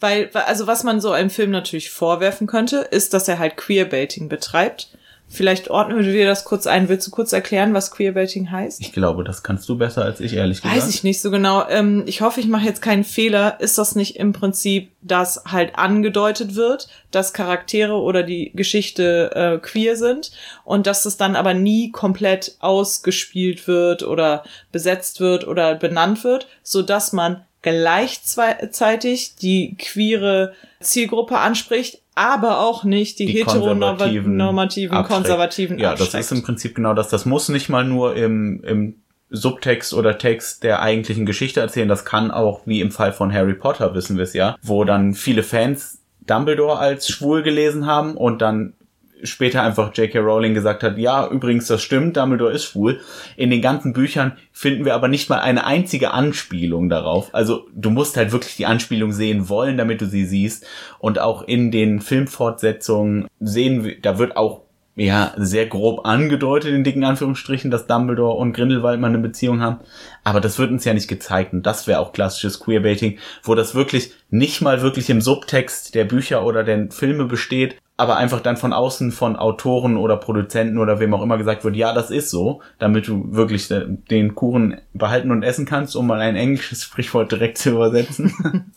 Weil, 0.00 0.30
also 0.32 0.66
was 0.66 0.82
man 0.82 1.00
so 1.00 1.12
einem 1.12 1.30
Film 1.30 1.50
natürlich 1.50 1.90
vorwerfen 1.90 2.46
könnte, 2.46 2.78
ist, 2.78 3.12
dass 3.12 3.28
er 3.28 3.38
halt 3.38 3.56
Queerbaiting 3.56 4.28
betreibt. 4.28 4.88
Vielleicht 5.32 5.70
ordnen 5.70 6.04
wir 6.04 6.26
das 6.26 6.44
kurz 6.44 6.66
ein. 6.66 6.88
Willst 6.88 7.06
du 7.06 7.12
kurz 7.12 7.32
erklären, 7.32 7.72
was 7.72 7.92
Queerbaiting 7.92 8.50
heißt? 8.50 8.80
Ich 8.80 8.92
glaube, 8.92 9.22
das 9.22 9.44
kannst 9.44 9.68
du 9.68 9.78
besser 9.78 10.04
als 10.04 10.18
ich, 10.18 10.34
ehrlich 10.34 10.60
gesagt. 10.60 10.76
Weiß 10.76 10.88
ich 10.92 11.04
nicht 11.04 11.20
so 11.20 11.30
genau. 11.30 11.68
Ähm, 11.68 12.02
ich 12.06 12.20
hoffe, 12.20 12.40
ich 12.40 12.48
mache 12.48 12.64
jetzt 12.64 12.82
keinen 12.82 13.04
Fehler. 13.04 13.60
Ist 13.60 13.78
das 13.78 13.94
nicht 13.94 14.16
im 14.16 14.32
Prinzip, 14.32 14.90
dass 15.02 15.44
halt 15.46 15.78
angedeutet 15.78 16.56
wird, 16.56 16.88
dass 17.12 17.32
Charaktere 17.32 17.92
oder 17.92 18.24
die 18.24 18.50
Geschichte 18.56 19.30
äh, 19.32 19.58
queer 19.58 19.94
sind 19.94 20.32
und 20.64 20.88
dass 20.88 21.04
das 21.04 21.16
dann 21.16 21.36
aber 21.36 21.54
nie 21.54 21.92
komplett 21.92 22.56
ausgespielt 22.58 23.68
wird 23.68 24.02
oder 24.02 24.42
besetzt 24.72 25.20
wird 25.20 25.46
oder 25.46 25.76
benannt 25.76 26.24
wird, 26.24 26.48
so 26.64 26.82
dass 26.82 27.12
man 27.12 27.44
gleichzeitig 27.62 29.36
die 29.36 29.76
queere 29.76 30.54
Zielgruppe 30.80 31.38
anspricht, 31.38 32.00
aber 32.14 32.60
auch 32.60 32.84
nicht 32.84 33.18
die, 33.18 33.26
die 33.26 33.32
heteronormativen, 33.32 34.38
konservativen, 34.38 35.04
konservativen 35.04 35.78
Ja, 35.78 35.94
das 35.94 36.14
ist 36.14 36.32
im 36.32 36.42
Prinzip 36.42 36.74
genau 36.74 36.94
das. 36.94 37.08
Das 37.08 37.24
muss 37.24 37.48
nicht 37.48 37.68
mal 37.68 37.84
nur 37.84 38.16
im, 38.16 38.62
im 38.64 38.94
Subtext 39.30 39.94
oder 39.94 40.18
Text 40.18 40.64
der 40.64 40.82
eigentlichen 40.82 41.24
Geschichte 41.24 41.60
erzählen. 41.60 41.88
Das 41.88 42.04
kann 42.04 42.30
auch, 42.30 42.62
wie 42.66 42.80
im 42.80 42.90
Fall 42.90 43.12
von 43.12 43.32
Harry 43.32 43.54
Potter, 43.54 43.94
wissen 43.94 44.16
wir 44.16 44.24
es 44.24 44.34
ja, 44.34 44.56
wo 44.62 44.84
dann 44.84 45.14
viele 45.14 45.42
Fans 45.42 45.98
Dumbledore 46.26 46.78
als 46.78 47.08
schwul 47.08 47.42
gelesen 47.42 47.86
haben 47.86 48.16
und 48.16 48.42
dann 48.42 48.74
später 49.24 49.62
einfach 49.62 49.94
J.K. 49.94 50.18
Rowling 50.18 50.54
gesagt 50.54 50.82
hat, 50.82 50.98
ja, 50.98 51.26
übrigens, 51.28 51.66
das 51.66 51.82
stimmt, 51.82 52.16
Dumbledore 52.16 52.52
ist 52.52 52.64
schwul. 52.64 53.00
In 53.36 53.50
den 53.50 53.62
ganzen 53.62 53.92
Büchern 53.92 54.32
finden 54.52 54.84
wir 54.84 54.94
aber 54.94 55.08
nicht 55.08 55.28
mal 55.28 55.40
eine 55.40 55.64
einzige 55.64 56.12
Anspielung 56.12 56.88
darauf. 56.88 57.34
Also 57.34 57.66
du 57.74 57.90
musst 57.90 58.16
halt 58.16 58.32
wirklich 58.32 58.56
die 58.56 58.66
Anspielung 58.66 59.12
sehen 59.12 59.48
wollen, 59.48 59.76
damit 59.76 60.00
du 60.00 60.06
sie 60.06 60.24
siehst. 60.24 60.66
Und 60.98 61.18
auch 61.18 61.42
in 61.42 61.70
den 61.70 62.00
Filmfortsetzungen 62.00 63.28
sehen 63.38 63.84
wir, 63.84 64.00
da 64.00 64.18
wird 64.18 64.36
auch 64.36 64.62
ja, 64.96 65.32
sehr 65.36 65.66
grob 65.66 66.04
angedeutet 66.06 66.74
in 66.74 66.84
dicken 66.84 67.04
Anführungsstrichen, 67.04 67.70
dass 67.70 67.86
Dumbledore 67.86 68.36
und 68.36 68.52
Grindelwald 68.52 69.00
mal 69.00 69.06
eine 69.06 69.18
Beziehung 69.18 69.60
haben. 69.60 69.80
Aber 70.24 70.40
das 70.40 70.58
wird 70.58 70.70
uns 70.70 70.84
ja 70.84 70.92
nicht 70.92 71.08
gezeigt. 71.08 71.52
Und 71.52 71.64
das 71.64 71.86
wäre 71.86 72.00
auch 72.00 72.12
klassisches 72.12 72.60
Queerbaiting, 72.60 73.18
wo 73.42 73.54
das 73.54 73.74
wirklich 73.74 74.12
nicht 74.28 74.60
mal 74.60 74.82
wirklich 74.82 75.08
im 75.08 75.20
Subtext 75.20 75.94
der 75.94 76.04
Bücher 76.04 76.44
oder 76.44 76.64
der 76.64 76.90
Filme 76.90 77.24
besteht, 77.24 77.76
aber 78.00 78.16
einfach 78.16 78.40
dann 78.40 78.56
von 78.56 78.72
außen 78.72 79.12
von 79.12 79.36
Autoren 79.36 79.98
oder 79.98 80.16
Produzenten 80.16 80.78
oder 80.78 81.00
wem 81.00 81.12
auch 81.12 81.22
immer 81.22 81.36
gesagt 81.36 81.64
wird, 81.64 81.76
ja, 81.76 81.92
das 81.92 82.10
ist 82.10 82.30
so, 82.30 82.62
damit 82.78 83.06
du 83.06 83.26
wirklich 83.34 83.68
den 83.68 84.34
Kuchen 84.34 84.80
behalten 84.94 85.30
und 85.30 85.42
essen 85.42 85.66
kannst, 85.66 85.94
um 85.94 86.06
mal 86.06 86.20
ein 86.20 86.34
englisches 86.34 86.82
Sprichwort 86.84 87.30
direkt 87.30 87.58
zu 87.58 87.70
übersetzen. 87.70 88.72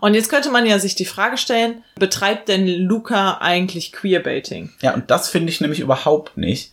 Und 0.00 0.14
jetzt 0.14 0.30
könnte 0.30 0.50
man 0.50 0.66
ja 0.66 0.80
sich 0.80 0.96
die 0.96 1.04
Frage 1.04 1.36
stellen, 1.36 1.84
betreibt 1.94 2.48
denn 2.48 2.66
Luca 2.66 3.38
eigentlich 3.40 3.92
Queerbaiting? 3.92 4.70
Ja, 4.80 4.94
und 4.94 5.12
das 5.12 5.28
finde 5.28 5.50
ich 5.50 5.60
nämlich 5.60 5.78
überhaupt 5.78 6.36
nicht, 6.36 6.72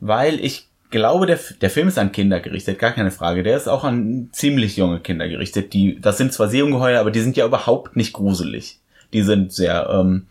weil 0.00 0.42
ich 0.42 0.66
glaube, 0.88 1.26
der, 1.26 1.38
der 1.60 1.68
Film 1.68 1.88
ist 1.88 1.98
an 1.98 2.12
Kinder 2.12 2.40
gerichtet, 2.40 2.78
gar 2.78 2.92
keine 2.92 3.10
Frage. 3.10 3.42
Der 3.42 3.54
ist 3.54 3.68
auch 3.68 3.84
an 3.84 4.30
ziemlich 4.32 4.78
junge 4.78 5.00
Kinder 5.00 5.28
gerichtet. 5.28 5.74
Die, 5.74 6.00
das 6.00 6.16
sind 6.16 6.32
zwar 6.32 6.48
Seeungeheuer, 6.48 7.00
aber 7.00 7.10
die 7.10 7.20
sind 7.20 7.36
ja 7.36 7.44
überhaupt 7.44 7.96
nicht 7.96 8.14
gruselig. 8.14 8.78
Die 9.12 9.22
sind 9.22 9.52
sehr, 9.52 9.90
ähm, 9.92 10.26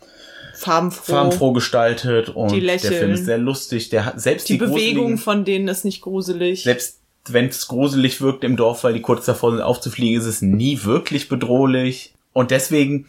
farbenfroh. 0.59 1.13
farbenfroh 1.13 1.53
gestaltet 1.53 2.29
und 2.29 2.51
Die 2.51 2.61
der. 2.61 2.79
Film 2.79 3.11
ist 3.11 3.25
sehr 3.25 3.37
lustig. 3.37 3.89
Der 3.89 4.05
hat 4.05 4.21
selbst 4.21 4.49
Die, 4.49 4.53
die, 4.53 4.59
Bewegung 4.59 5.17
von 5.17 5.45
denen 5.45 5.67
ist 5.67 5.85
nicht 5.85 6.01
gruselig. 6.01 6.63
selbst 6.63 6.99
wenn 7.27 7.45
es 7.47 7.67
gruselig 7.67 8.21
wirkt 8.21 8.43
im 8.43 8.57
Dorf, 8.57 8.83
weil 8.83 8.93
die 8.93 9.01
kurz 9.01 9.25
davor 9.25 9.51
sind 9.51 9.61
aufzufliegen, 9.61 10.19
ist 10.19 10.25
es 10.25 10.41
nie 10.41 10.83
wirklich 10.83 11.29
bedrohlich. 11.29 12.13
Und 12.33 12.51
deswegen 12.51 13.07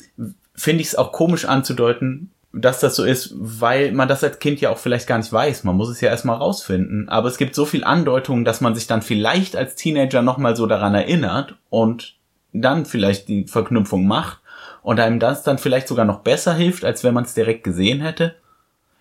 finde 0.55 0.83
ich 0.83 0.89
es 0.89 0.95
auch 0.95 1.13
komisch 1.13 1.45
anzudeuten, 1.45 2.31
dass 2.53 2.81
das 2.81 2.97
so 2.97 3.05
ist, 3.05 3.33
weil 3.39 3.93
man 3.93 4.09
das 4.09 4.25
als 4.25 4.41
Kind 4.41 4.61
ja 4.61 4.71
auch 4.71 4.79
vielleicht 4.79 5.07
gar 5.07 5.19
nicht 5.19 5.33
weiß. 5.33 5.65
Man 5.65 5.77
muss 5.77 5.89
es 5.89 6.01
ja 6.01 6.09
erstmal 6.09 6.37
rausfinden. 6.37 7.09
Aber 7.09 7.29
es 7.29 7.39
gibt 7.39 7.55
so 7.55 7.65
viel 7.65 7.85
Andeutungen, 7.85 8.45
dass 8.45 8.61
man 8.61 8.75
sich 8.75 8.87
dann 8.87 9.03
vielleicht 9.03 9.57
als 9.57 9.77
Teenager 9.77 10.23
nochmal 10.23 10.57
so 10.57 10.67
daran 10.67 10.95
erinnert 10.95 11.55
und 11.69 12.17
dann 12.53 12.85
vielleicht 12.85 13.29
die 13.29 13.47
Verknüpfung 13.47 14.07
macht 14.07 14.39
und 14.83 15.01
einem 15.01 15.19
das 15.21 15.43
dann 15.43 15.59
vielleicht 15.59 15.88
sogar 15.88 16.05
noch 16.05 16.21
besser 16.21 16.55
hilft, 16.55 16.85
als 16.85 17.05
wenn 17.05 17.14
man 17.14 17.25
es 17.25 17.35
direkt 17.35 17.64
gesehen 17.64 18.01
hätte. 18.01 18.35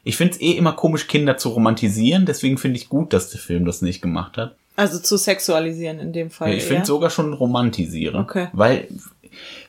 Ich 0.03 0.17
finde 0.17 0.33
es 0.35 0.41
eh 0.41 0.51
immer 0.51 0.73
komisch, 0.73 1.07
Kinder 1.07 1.37
zu 1.37 1.49
romantisieren, 1.49 2.25
deswegen 2.25 2.57
finde 2.57 2.77
ich 2.77 2.89
gut, 2.89 3.13
dass 3.13 3.29
der 3.29 3.39
Film 3.39 3.65
das 3.65 3.81
nicht 3.81 4.01
gemacht 4.01 4.37
hat. 4.37 4.55
Also 4.75 4.97
zu 4.99 5.17
sexualisieren 5.17 5.99
in 5.99 6.13
dem 6.13 6.29
Fall. 6.29 6.49
Ja, 6.51 6.55
ich 6.55 6.63
finde 6.63 6.85
sogar 6.85 7.09
schon 7.09 7.33
romantisieren. 7.33 8.15
Okay. 8.15 8.47
Weil, 8.53 8.87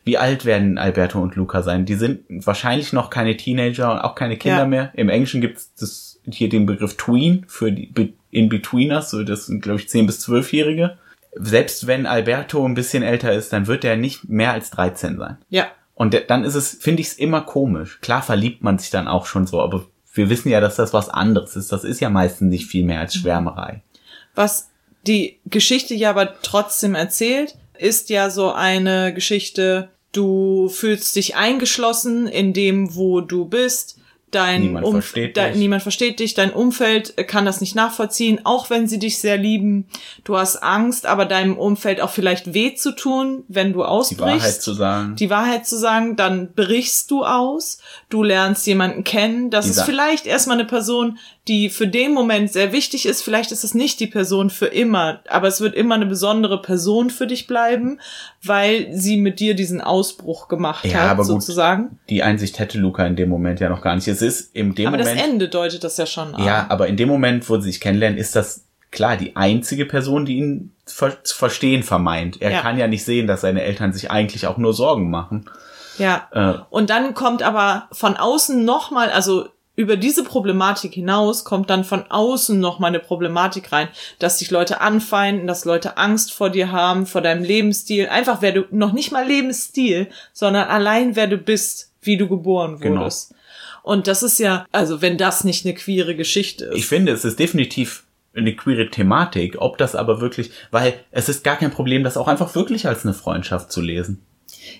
wie 0.05 0.17
alt 0.19 0.45
werden 0.45 0.79
Alberto 0.79 1.21
und 1.21 1.35
Luca 1.35 1.63
sein? 1.63 1.85
Die 1.85 1.97
sind 1.97 2.21
wahrscheinlich 2.29 2.93
noch 2.93 3.11
keine 3.11 3.37
Teenager 3.37 3.91
und 3.93 3.99
auch 3.99 4.15
keine 4.15 4.37
Kinder 4.37 4.59
Ja. 4.61 4.67
mehr. 4.67 4.91
Im 4.95 5.09
Englischen 5.09 5.41
gibt's 5.41 5.73
das, 5.81 6.21
hier 6.31 6.49
den 6.49 6.65
Begriff 6.65 6.97
Tween 6.97 7.45
für 7.49 7.73
die 7.73 7.87
Be- 7.87 8.13
In-Betweeners, 8.31 9.11
so 9.11 9.25
das 9.25 9.47
sind, 9.47 9.63
glaube 9.63 9.81
ich, 9.81 9.87
10- 9.89 10.07
bis 10.07 10.21
12-Jährige. 10.29 10.97
Selbst 11.35 11.89
wenn 11.89 12.07
Alberto 12.07 12.65
ein 12.65 12.75
bisschen 12.75 13.03
älter 13.03 13.33
ist, 13.33 13.53
dann 13.53 13.67
wird 13.67 13.85
er 13.85 13.97
nicht 13.97 14.29
mehr 14.29 14.53
als 14.53 14.71
13 14.71 15.19
sein. 15.19 15.39
Ja. 15.49 15.67
Und 16.01 16.19
dann 16.29 16.45
ist 16.45 16.55
es, 16.55 16.79
finde 16.81 17.03
ich 17.03 17.09
es 17.09 17.13
immer 17.19 17.43
komisch. 17.43 17.99
Klar 18.01 18.23
verliebt 18.23 18.63
man 18.63 18.79
sich 18.79 18.89
dann 18.89 19.07
auch 19.07 19.27
schon 19.27 19.47
so, 19.47 19.61
aber 19.61 19.85
wir 20.15 20.31
wissen 20.31 20.49
ja, 20.49 20.59
dass 20.59 20.77
das 20.77 20.95
was 20.95 21.11
anderes 21.11 21.57
ist. 21.57 21.73
Das 21.73 21.85
ist 21.85 22.01
ja 22.01 22.09
meistens 22.09 22.49
nicht 22.49 22.69
viel 22.69 22.87
mehr 22.87 23.01
als 23.01 23.17
Schwärmerei. 23.17 23.83
Was 24.35 24.71
die 25.07 25.41
Geschichte 25.45 25.93
ja 25.93 26.09
aber 26.09 26.41
trotzdem 26.41 26.95
erzählt, 26.95 27.59
ist 27.77 28.09
ja 28.09 28.31
so 28.31 28.51
eine 28.51 29.13
Geschichte, 29.13 29.91
du 30.13 30.71
fühlst 30.71 31.17
dich 31.17 31.37
eingeschlossen 31.37 32.27
in 32.29 32.55
dem, 32.55 32.95
wo 32.95 33.21
du 33.21 33.45
bist. 33.45 34.00
Dein 34.31 34.63
Niemand 34.63 34.87
Umf- 34.87 34.93
versteht 35.07 35.37
dein, 35.37 35.53
dich. 35.53 35.61
niemand 35.61 35.83
versteht 35.83 36.21
dich, 36.21 36.35
dein 36.35 36.53
Umfeld 36.53 37.17
kann 37.27 37.45
das 37.45 37.61
nicht 37.61 37.75
nachvollziehen, 37.75 38.41
auch 38.45 38.71
wenn 38.71 38.87
sie 38.87 38.99
dich 39.01 39.19
sehr 39.19 39.37
lieben. 39.37 39.87
Du 40.23 40.37
hast 40.37 40.63
Angst, 40.63 41.05
aber 41.07 41.25
deinem 41.25 41.59
Umfeld 41.59 42.01
auch 42.01 42.11
vielleicht 42.11 42.55
weh 42.55 42.75
zu 42.75 42.93
tun, 42.93 43.43
wenn 43.49 43.73
du 43.73 43.81
Die 43.81 43.85
ausbrichst. 43.87 44.21
Wahrheit 44.21 44.63
zu 44.63 44.73
sagen. 44.75 45.17
die 45.17 45.31
Wahrheit 45.31 45.67
zu 45.67 45.77
sagen, 45.77 46.15
dann 46.15 46.53
brichst 46.55 47.11
du 47.11 47.25
aus, 47.25 47.79
du 48.09 48.23
lernst 48.23 48.67
jemanden 48.69 49.03
kennen. 49.03 49.51
Das 49.51 49.67
ist 49.67 49.73
Dieser- 49.77 49.85
vielleicht 49.87 50.27
erstmal 50.27 50.59
eine 50.59 50.67
Person, 50.67 51.19
die 51.49 51.69
für 51.69 51.89
den 51.89 52.13
Moment 52.15 52.53
sehr 52.53 52.71
wichtig 52.73 53.07
ist. 53.07 53.23
Vielleicht 53.23 53.51
ist 53.51 53.65
es 53.65 53.75
nicht 53.75 53.99
die 53.99 54.07
Person 54.07 54.51
für 54.51 54.67
immer, 54.67 55.21
aber 55.29 55.49
es 55.49 55.61
wird 55.61 55.75
immer 55.75 55.97
eine 55.97 56.07
besondere 56.07 56.63
Person 56.63 57.11
für 57.11 57.27
dich 57.27 57.49
bleiben, 57.49 57.99
weil 58.45 58.89
sie 58.93 59.17
mit 59.17 59.41
dir 59.41 59.55
diesen 59.55 59.81
Ausbruch 59.81 60.47
gemacht 60.47 60.85
Ja, 60.85 60.99
hat, 61.01 61.11
aber 61.11 61.23
gut. 61.25 61.27
sozusagen. 61.43 61.99
die 62.09 62.23
Einsicht 62.23 62.59
hätte 62.61 62.79
Luca 62.79 63.05
in 63.07 63.17
dem 63.17 63.29
Moment 63.29 63.59
ja 63.59 63.69
noch 63.69 63.83
gar 63.83 63.97
nicht. 63.97 64.07
Es 64.07 64.20
ist 64.23 64.55
in 64.55 64.75
dem 64.75 64.89
Aber 64.89 64.97
das 64.97 65.09
Moment. 65.09 65.25
Ende 65.27 65.49
deutet 65.49 65.83
das 65.85 65.97
ja 65.97 66.07
schon 66.07 66.35
an. 66.35 66.45
ja, 66.45 66.67
aber 66.69 66.89
in 66.89 66.97
dem 66.97 67.09
Moment, 67.09 67.49
wo 67.49 67.57
sie 67.57 67.71
sich 67.71 67.81
kennenlernen, 67.81 68.19
ist 68.19 68.37
das 68.37 68.65
klar 68.91 69.17
die 69.17 69.37
einzige 69.37 69.87
Person, 69.87 70.25
die 70.25 70.37
ihn 70.39 70.73
ver 70.87 71.23
zu 71.23 71.37
verstehen 71.37 71.83
vermeint. 71.83 72.41
Er 72.43 72.51
Ja. 72.51 72.61
kann 72.63 72.77
ja 72.79 72.89
nicht 72.89 73.05
sehen, 73.05 73.27
dass 73.27 73.43
seine 73.43 73.63
Eltern 73.63 73.93
sich 73.93 74.11
eigentlich 74.11 74.47
auch 74.47 74.59
nur 74.59 74.75
Sorgen 74.75 75.11
machen. 75.11 75.49
ja. 75.99 76.29
Äh, 76.33 76.59
Und 76.71 76.91
dann 76.91 77.15
kommt 77.15 77.43
aber 77.43 77.89
von 77.93 78.17
außen 78.17 78.65
nochmal, 78.65 79.11
also 79.11 79.49
über 79.77 79.97
diese 79.97 80.25
Problematik 80.25 80.93
hinaus 80.95 81.45
kommt 81.45 81.71
dann 81.71 81.85
von 81.85 82.05
außen 82.11 82.59
noch 82.59 82.81
mal 82.81 82.89
eine 82.89 82.99
Problematik 82.99 83.71
rein, 83.73 83.89
dass 84.19 84.37
dich 84.39 84.51
Leute 84.51 84.81
anfeinden, 84.81 85.47
dass 85.47 85.65
Leute 85.65 85.97
Angst 85.97 86.33
vor 86.33 86.51
dir 86.51 86.71
haben, 86.73 87.07
vor 87.07 87.21
deinem 87.23 87.45
Lebensstil, 87.45 88.09
einfach 88.09 88.43
wer 88.43 88.53
du, 88.53 88.65
noch 88.73 88.93
nicht 88.93 89.11
mal 89.13 89.27
Lebensstil, 89.27 90.09
sondern 90.33 90.69
allein 90.69 91.17
wer 91.17 91.29
du 91.29 91.39
bist, 91.39 91.93
wie 92.03 92.17
du 92.19 92.29
geboren 92.29 92.79
Genau. 92.81 93.09
Und 93.83 94.07
das 94.07 94.23
ist 94.23 94.39
ja, 94.39 94.67
also 94.73 95.03
wenn 95.03 95.19
das 95.19 95.45
nicht 95.45 95.65
eine 95.65 95.75
queere 95.75 96.15
Geschichte 96.15 96.67
ist. 96.67 96.77
ich 96.77 96.87
finde, 96.87 97.13
es 97.13 97.25
ist 97.25 97.39
definitiv 97.39 98.05
eine 98.35 98.55
queere 98.55 98.91
Thematik, 98.91 99.57
ob 99.59 99.79
das 99.79 99.95
aber 99.95 100.21
wirklich, 100.21 100.51
weil 100.71 100.95
es 101.11 101.29
ist 101.29 101.43
gar 101.43 101.57
kein 101.57 101.71
Problem, 101.71 102.05
das 102.05 102.17
auch 102.17 102.29
einfach 102.29 102.55
wirklich 102.55 102.87
als 102.87 103.05
eine 103.05 103.15
Freundschaft 103.15 103.73
zu 103.73 103.81
lesen. 103.81 104.25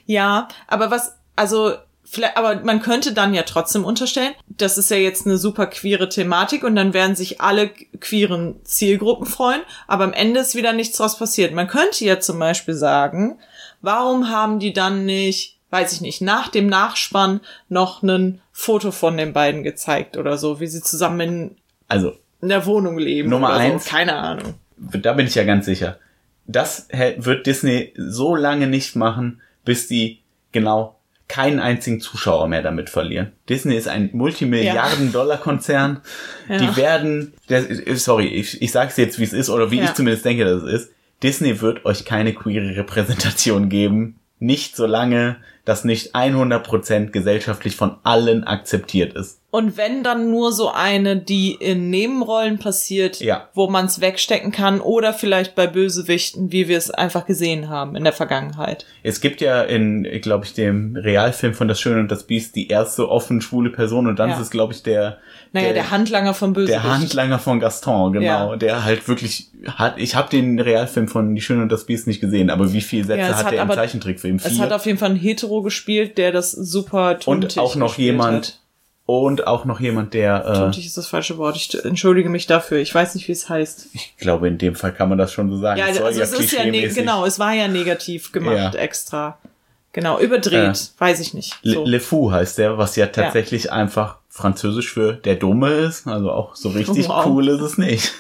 Ja, 0.07 0.49
aber 0.69 0.91
was, 0.91 1.17
also, 1.37 1.75
vielleicht, 2.05 2.37
aber 2.37 2.61
man 2.65 2.81
könnte 2.81 3.13
dann 3.13 3.35
ja 3.35 3.43
trotzdem 3.43 3.85
unterstellen, 3.85 4.35
das 4.49 4.79
ist 4.79 4.91
ja 4.91 4.97
jetzt 4.97 5.27
eine 5.27 5.37
super 5.37 5.67
queere 5.67 6.09
Thematik 6.09 6.63
und 6.63 6.77
dann 6.77 6.95
werden 6.95 7.17
sich 7.17 7.41
alle 7.41 7.71
queeren 8.01 8.61
Zielgruppen 8.65 9.27
freuen, 9.27 9.63
aber 9.89 10.05
am 10.05 10.13
Ende 10.13 10.41
ist 10.41 10.55
wieder 10.55 10.73
nichts 10.73 10.97
draus 10.97 11.19
passiert. 11.19 11.53
Man 11.53 11.69
könnte 11.69 12.05
ja 12.05 12.21
zum 12.21 12.39
Beispiel 12.39 12.75
sagen, 12.75 13.39
warum 13.83 14.29
haben 14.29 14.61
die 14.61 14.73
dann 14.73 15.05
nicht, 15.05 15.59
weiß 15.71 15.93
ich 15.93 16.01
nicht, 16.01 16.21
nach 16.21 16.49
dem 16.49 16.67
Nachspann 16.67 17.41
noch 17.69 18.03
ein 18.03 18.41
Foto 18.61 18.91
von 18.91 19.17
den 19.17 19.33
beiden 19.33 19.63
gezeigt 19.63 20.17
oder 20.19 20.37
so, 20.37 20.61
wie 20.61 20.67
sie 20.67 20.83
zusammen 20.83 21.21
in, 21.21 21.57
Also, 21.89 22.13
in 22.43 22.51
der 22.51 22.67
Wohnung 22.67 22.99
leben. 22.99 23.31
Nummer 23.31 23.55
eins. 23.55 23.85
So. 23.85 23.91
Keine 23.91 24.17
Ahnung. 24.17 24.55
da 24.77 25.15
bin 25.15 25.27
ich 25.27 25.35
ja 25.35 25.45
ganz 25.45 25.65
sicher. 25.65 25.99
Das 26.47 26.89
wird 27.17 27.47
Disney 27.47 27.95
so 27.97 28.37
lange 28.37 28.67
nicht 28.67 28.97
machen, 28.97 29.41
bis 29.65 29.89
die 29.89 30.21
genau 30.53 30.97
keinen 31.27 31.59
einzigen 31.61 32.01
Zuschauer 32.01 32.49
mehr 32.49 32.61
damit 32.63 32.91
verlieren. 32.91 33.33
Disney 33.49 33.77
ist 33.77 33.89
ein 33.89 34.11
Multimilliarden-Dollar-Konzern. 34.13 36.01
Ja. 36.49 36.59
Die 36.59 36.77
werden, 36.77 37.33
der, 37.49 37.65
sorry, 37.97 38.27
ich, 38.27 38.61
ich 38.61 38.73
sag's 38.73 38.97
jetzt, 38.97 39.19
wie 39.19 39.25
es 39.25 39.33
ist, 39.33 39.49
oder 39.49 39.71
wie 39.71 39.79
Ja. 39.79 39.85
ich 39.85 39.95
zumindest 39.95 40.25
denke, 40.25 40.45
dass 40.45 40.63
es 40.63 40.83
ist. 40.83 40.93
Disney 41.23 41.61
wird 41.61 41.85
euch 41.85 42.05
keine 42.05 42.35
queere 42.35 42.77
Repräsentation 42.77 43.69
geben. 43.69 44.17
Nicht 44.39 44.75
solange 44.77 45.37
das 45.65 45.85
nicht 45.85 46.15
100% 46.15 47.11
gesellschaftlich 47.11 47.77
von 47.77 47.97
allen 48.03 48.45
akzeptiert 48.45 49.15
ist. 49.15 49.39
Und 49.53 49.77
wenn 49.77 50.05
dann 50.05 50.31
nur 50.31 50.53
so 50.53 50.71
eine, 50.71 51.17
die 51.17 51.55
in 51.55 51.91
Nebenrollen 51.91 52.59
passiert, 52.61 53.19
Ja. 53.19 53.49
wo 53.53 53.69
man 53.69 53.87
es 53.87 54.01
wegstecken 54.01 54.53
kann 54.53 54.81
oder 54.81 55.13
vielleicht 55.13 55.57
bei 55.57 55.67
Bösewichten, 55.67 56.53
wie 56.53 56.69
wir 56.69 56.79
es 56.79 56.93
einfach 56.93 57.27
gesehen 57.27 57.69
haben 57.69 57.97
in 57.97 58.05
der 58.05 58.13
Vergangenheit. 58.13 58.87
Es 59.03 59.21
gibt 59.21 59.41
ja 59.41 59.63
in, 59.63 60.05
glaube 60.23 60.45
ich, 60.45 60.55
dem 60.55 60.95
Realfilm 60.97 61.55
von 61.55 61.67
Das 61.67 61.81
Schöne 61.81 61.99
und 61.99 62.13
das 62.13 62.23
Biest 62.29 62.55
die 62.55 62.69
erste 62.69 63.09
offen 63.09 63.41
schwule 63.41 63.71
Person 63.71 64.07
und 64.07 64.21
dann 64.21 64.29
Ja. 64.31 64.37
ist 64.37 64.43
es, 64.43 64.51
glaube 64.51 64.73
ich, 64.73 64.85
der, 64.85 65.19
Naja, 65.53 65.73
der, 65.73 65.91
Handlanger 65.91 66.33
vom 66.33 66.53
Bösewicht. 66.53 66.85
der 66.85 66.93
Handlanger 66.99 67.39
von 67.41 67.59
Gaston, 67.59 68.13
genau, 68.13 68.53
Ja. 68.53 68.57
der 68.57 68.85
halt 68.85 69.09
wirklich 69.09 69.49
hat, 69.67 69.95
ich 69.99 70.15
habe 70.15 70.31
den 70.31 70.61
Realfilm 70.61 71.09
von 71.09 71.35
Die 71.35 71.41
Schöne 71.41 71.63
und 71.63 71.73
das 71.73 71.87
Biest 71.87 72.07
nicht 72.07 72.21
gesehen, 72.21 72.51
aber 72.51 72.73
wie 72.73 72.81
viele 72.81 73.05
Sätze 73.05 73.23
es 73.23 73.37
hat 73.39 73.47
hat 73.47 73.53
der 73.55 73.63
im 73.63 73.71
Zeichentrickfilm? 73.71 74.37
Es 74.37 74.47
Vier? 74.47 74.59
hat 74.61 74.73
auf 74.73 74.87
jeden 74.87 74.97
Fall 74.99 75.11
ein 75.11 75.17
Hetero 75.17 75.60
gespielt, 75.63 76.19
der 76.19 76.33
das 76.33 76.51
super 76.53 77.19
tuntig 77.19 77.57
und 77.57 77.63
auch 77.63 77.75
noch 77.77 77.99
jemand, 77.99 78.47
Hat. 78.47 78.59
und 79.07 79.47
auch 79.47 79.65
noch 79.65 79.81
jemand, 79.81 80.15
der, 80.15 80.45
äh, 80.47 80.55
Tuntig 80.55 80.87
ist 80.87 80.97
das 80.97 81.07
falsche 81.07 81.39
Wort. 81.39 81.57
Ich 81.57 81.85
entschuldige 81.85 82.29
mich 82.29 82.47
dafür. 82.47 82.79
Ich 82.79 82.95
weiß 82.95 83.15
nicht, 83.15 83.27
wie 83.29 83.33
es 83.33 83.49
heißt. 83.49 83.89
ich 83.93 84.17
glaube, 84.19 84.49
in 84.49 84.59
dem 84.59 84.75
Fall 84.75 84.93
kann 84.93 85.09
man 85.09 85.19
das 85.19 85.33
schon 85.33 85.51
so 85.51 85.57
sagen. 85.59 85.79
Ja, 85.81 85.93
soll 85.93 86.05
also 86.05 86.21
es 86.21 86.33
ist 86.33 86.53
ja 86.53 86.65
ne 86.65 86.89
genau, 86.89 87.25
es 87.25 87.39
war 87.39 87.53
ja 87.55 87.69
negativ 87.69 88.33
gemacht 88.33 88.75
Ja. 88.75 88.81
extra. 88.81 89.39
Genau, 89.93 90.21
überdreht, 90.21 90.93
weiß 90.99 91.19
ich 91.19 91.35
nicht. 91.35 91.59
So. 91.65 91.83
Le, 91.85 91.91
Le 91.93 92.01
Fou 92.01 92.31
heißt 92.31 92.59
der, 92.59 92.79
was 92.79 92.95
ja 92.95 93.07
tatsächlich 93.09 93.73
einfach 93.73 94.19
französisch 94.29 94.93
für 94.93 95.15
der 95.15 95.35
Dumme 95.35 95.73
ist. 95.73 96.07
Also 96.07 96.31
auch 96.31 96.55
so 96.55 96.69
richtig 96.69 97.09
Wow. 97.09 97.27
cool 97.27 97.49
ist 97.49 97.61
es 97.61 97.77
nicht. 97.77 98.13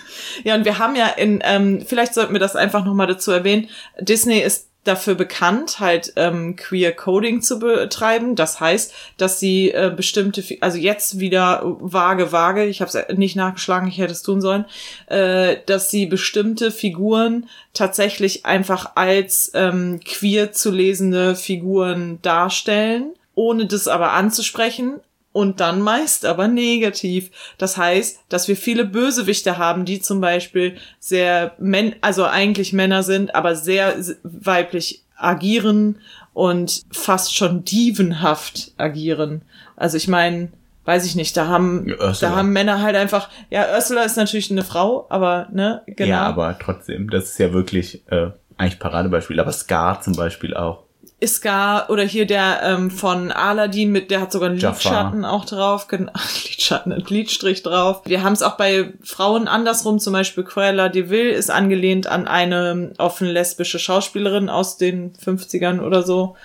Ja, 0.43 0.57
und 0.57 0.65
wir 0.65 0.81
haben 0.81 0.97
ja 0.97 1.07
in, 1.07 1.41
ähm, 1.45 1.85
vielleicht 1.87 2.15
sollten 2.15 2.33
wir 2.33 2.41
das 2.41 2.57
einfach 2.57 2.85
nochmal 2.85 3.07
dazu 3.07 3.31
erwähnen, 3.31 3.69
Disney 4.01 4.41
ist 4.41 4.70
dafür 4.85 5.15
bekannt, 5.15 5.79
halt 5.79 6.15
ähm, 6.17 6.57
Queer 6.57 6.93
Coding 6.93 7.43
zu 7.43 7.59
betreiben. 7.59 8.35
Das 8.35 8.61
heißt, 8.61 8.95
dass 9.19 9.39
sie 9.39 9.71
äh, 9.73 9.93
bestimmte, 9.95 10.43
also 10.61 10.79
jetzt 10.79 11.21
wieder 11.21 11.61
vage, 11.81 12.33
vage, 12.33 12.65
ich 12.65 12.81
habe 12.81 12.91
es 12.91 13.17
nicht 13.17 13.37
nachgeschlagen, 13.37 13.89
ich 13.89 13.99
hätte 13.99 14.13
es 14.13 14.23
tun 14.23 14.41
sollen, 14.41 14.65
äh, 15.07 15.57
dass 15.67 15.91
sie 15.91 16.07
bestimmte 16.07 16.71
Figuren 16.71 17.49
tatsächlich 17.75 18.47
einfach 18.47 18.93
als 18.95 19.51
ähm, 19.55 20.01
queer 20.05 20.53
zu 20.53 20.71
lesende 20.71 21.37
Figuren 21.37 22.21
darstellen, 22.23 23.13
ohne 23.35 23.67
das 23.67 23.87
aber 23.87 24.13
anzusprechen 24.13 25.01
und 25.33 25.61
dann 25.61 25.81
meist 25.81 26.25
aber 26.27 26.49
negativ. 26.49 27.31
Das 27.59 27.77
heißt, 27.77 28.21
dass 28.29 28.49
wir 28.49 28.57
viele 28.57 28.85
Bösewichte 28.85 29.59
haben, 29.59 29.85
die 29.85 30.01
zum 30.01 30.21
Beispiel 30.21 30.77
sehr, 30.99 31.53
men 31.59 31.95
also 32.01 32.25
eigentlich 32.25 32.73
Männer 32.73 33.03
sind, 33.03 33.35
aber 33.35 33.55
sehr 33.55 33.95
weiblich 34.23 35.03
agieren 35.17 35.99
und 36.33 36.83
fast 36.91 37.37
schon 37.37 37.65
dievenhaft 37.65 38.73
agieren. 38.77 39.43
Also 39.77 39.97
ich 39.97 40.09
meine, 40.09 40.49
weiß 40.85 41.07
ich 41.07 41.15
nicht, 41.15 41.37
da 41.37 41.47
haben, 41.47 41.89
Ja, 41.89 42.13
da 42.13 42.35
haben 42.35 42.53
Männer 42.53 42.83
halt 42.83 42.97
einfach, 42.97 43.29
ja, 43.51 43.75
Ursula 43.75 44.03
ist 44.03 44.17
natürlich 44.17 44.51
eine 44.51 44.65
Frau, 44.65 45.07
aber, 45.11 45.49
ne, 45.53 45.83
genau. 45.87 46.11
Ja, 46.11 46.23
aber 46.23 46.59
trotzdem, 46.59 47.11
das 47.11 47.25
ist 47.31 47.39
ja 47.39 47.53
wirklich 47.53 48.03
äh, 48.11 48.31
eigentlich 48.57 48.79
Paradebeispiel. 48.79 49.41
Aber 49.41 49.53
Scar 49.53 50.01
zum 50.01 50.15
Beispiel 50.15 50.55
auch. 50.55 50.85
Iskar 51.21 51.91
oder 51.91 52.03
hier 52.03 52.27
der 52.27 52.63
ähm, 52.63 52.91
von 52.91 53.31
Aladdin 53.31 53.93
mit, 53.93 54.11
der 54.11 54.21
hat 54.21 54.33
sogar 54.33 54.49
einen 54.49 54.59
Jafar. 54.59 54.93
Lidschatten 54.93 55.25
auch 55.25 55.45
drauf, 55.45 55.87
genau, 55.87 56.13
Lidschatten, 56.49 56.93
ein 56.93 57.05
Lidstrich 57.07 57.63
drauf. 57.63 58.03
Wir 58.07 58.23
haben 58.23 58.33
es 58.33 58.43
auch 58.43 58.57
bei 58.57 58.95
Frauen 59.03 59.47
andersrum, 59.47 59.99
zum 59.99 60.15
Beispiel 60.15 60.45
Cruella 60.45 60.89
de 60.89 61.11
Vil 61.11 61.31
ist 61.31 61.51
angelehnt 61.51 62.07
an 62.07 62.27
eine 62.27 62.93
offen 62.99 63.29
lesbische 63.29 63.79
Schauspielerin 63.79 64.49
aus 64.49 64.79
den 64.79 65.13
50ern 65.13 65.81
oder 65.81 66.03
so. 66.03 66.37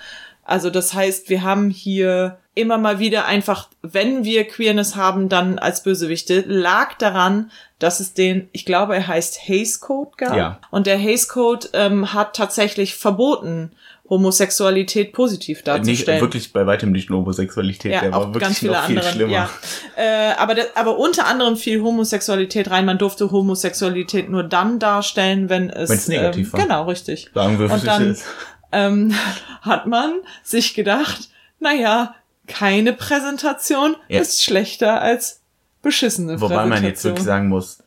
Also 0.44 0.70
das 0.70 0.94
heißt, 0.94 1.28
wir 1.28 1.42
haben 1.42 1.70
hier 1.70 2.38
immer 2.54 2.78
mal 2.78 2.98
wieder 2.98 3.26
einfach, 3.26 3.68
wenn 3.82 4.24
wir 4.24 4.48
Queerness 4.48 4.96
haben, 4.96 5.28
dann 5.28 5.58
als 5.58 5.82
Bösewichte, 5.82 6.44
lag 6.46 6.94
daran, 6.94 7.50
dass 7.78 8.00
es 8.00 8.14
den, 8.14 8.48
ich 8.52 8.64
glaube, 8.64 8.94
er 8.94 9.08
heißt 9.08 9.46
Hays 9.46 9.80
Code 9.80 10.12
gab. 10.16 10.36
Ja. 10.36 10.58
Und 10.70 10.86
der 10.86 10.96
Hays 10.96 11.28
Code 11.28 11.68
ähm, 11.74 12.14
hat 12.14 12.34
tatsächlich 12.34 12.94
verboten, 12.94 13.72
Homosexualität 14.08 15.12
positiv 15.12 15.58
Nicht 15.58 15.66
darzustellen. 15.66 16.20
wirklich 16.20 16.52
bei 16.52 16.66
weitem 16.66 16.92
nicht 16.92 17.10
nur 17.10 17.20
Homosexualität, 17.20 17.92
ja, 17.92 18.00
der 18.00 18.12
war 18.12 18.20
auch 18.20 18.26
wirklich 18.28 18.42
ganz 18.42 18.58
viele 18.58 18.72
noch 18.72 18.86
viel 18.86 18.98
andere. 18.98 19.12
schlimmer. 19.12 19.32
Ja. 19.32 19.50
Äh, 19.96 20.32
aber, 20.34 20.54
der, 20.54 20.66
aber 20.74 20.98
unter 20.98 21.26
anderem 21.26 21.56
fiel 21.56 21.82
Homosexualität 21.82 22.70
rein. 22.70 22.84
Man 22.86 22.98
durfte 22.98 23.30
Homosexualität 23.30 24.28
nur 24.30 24.44
dann 24.44 24.78
darstellen, 24.78 25.48
wenn 25.48 25.70
es 25.70 25.90
Wenn's 25.90 26.08
negativ 26.08 26.48
ähm, 26.48 26.52
war. 26.52 26.60
Genau, 26.60 26.84
richtig. 26.88 27.30
Sagen 27.34 27.58
wir, 27.58 27.70
Und 27.70 27.86
dann 27.86 28.16
ähm, 28.72 29.14
hat 29.62 29.86
man 29.86 30.14
sich 30.42 30.74
gedacht, 30.74 31.28
naja, 31.58 32.14
keine 32.46 32.92
Präsentation 32.92 33.96
Ja. 34.08 34.20
ist 34.20 34.44
schlechter 34.44 35.00
als 35.00 35.40
beschissene 35.82 36.40
Wobei 36.40 36.54
Präsentation. 36.54 36.68
man 36.68 36.84
jetzt 36.84 37.04
wirklich 37.04 37.24
sagen 37.24 37.48
muss, 37.48 37.78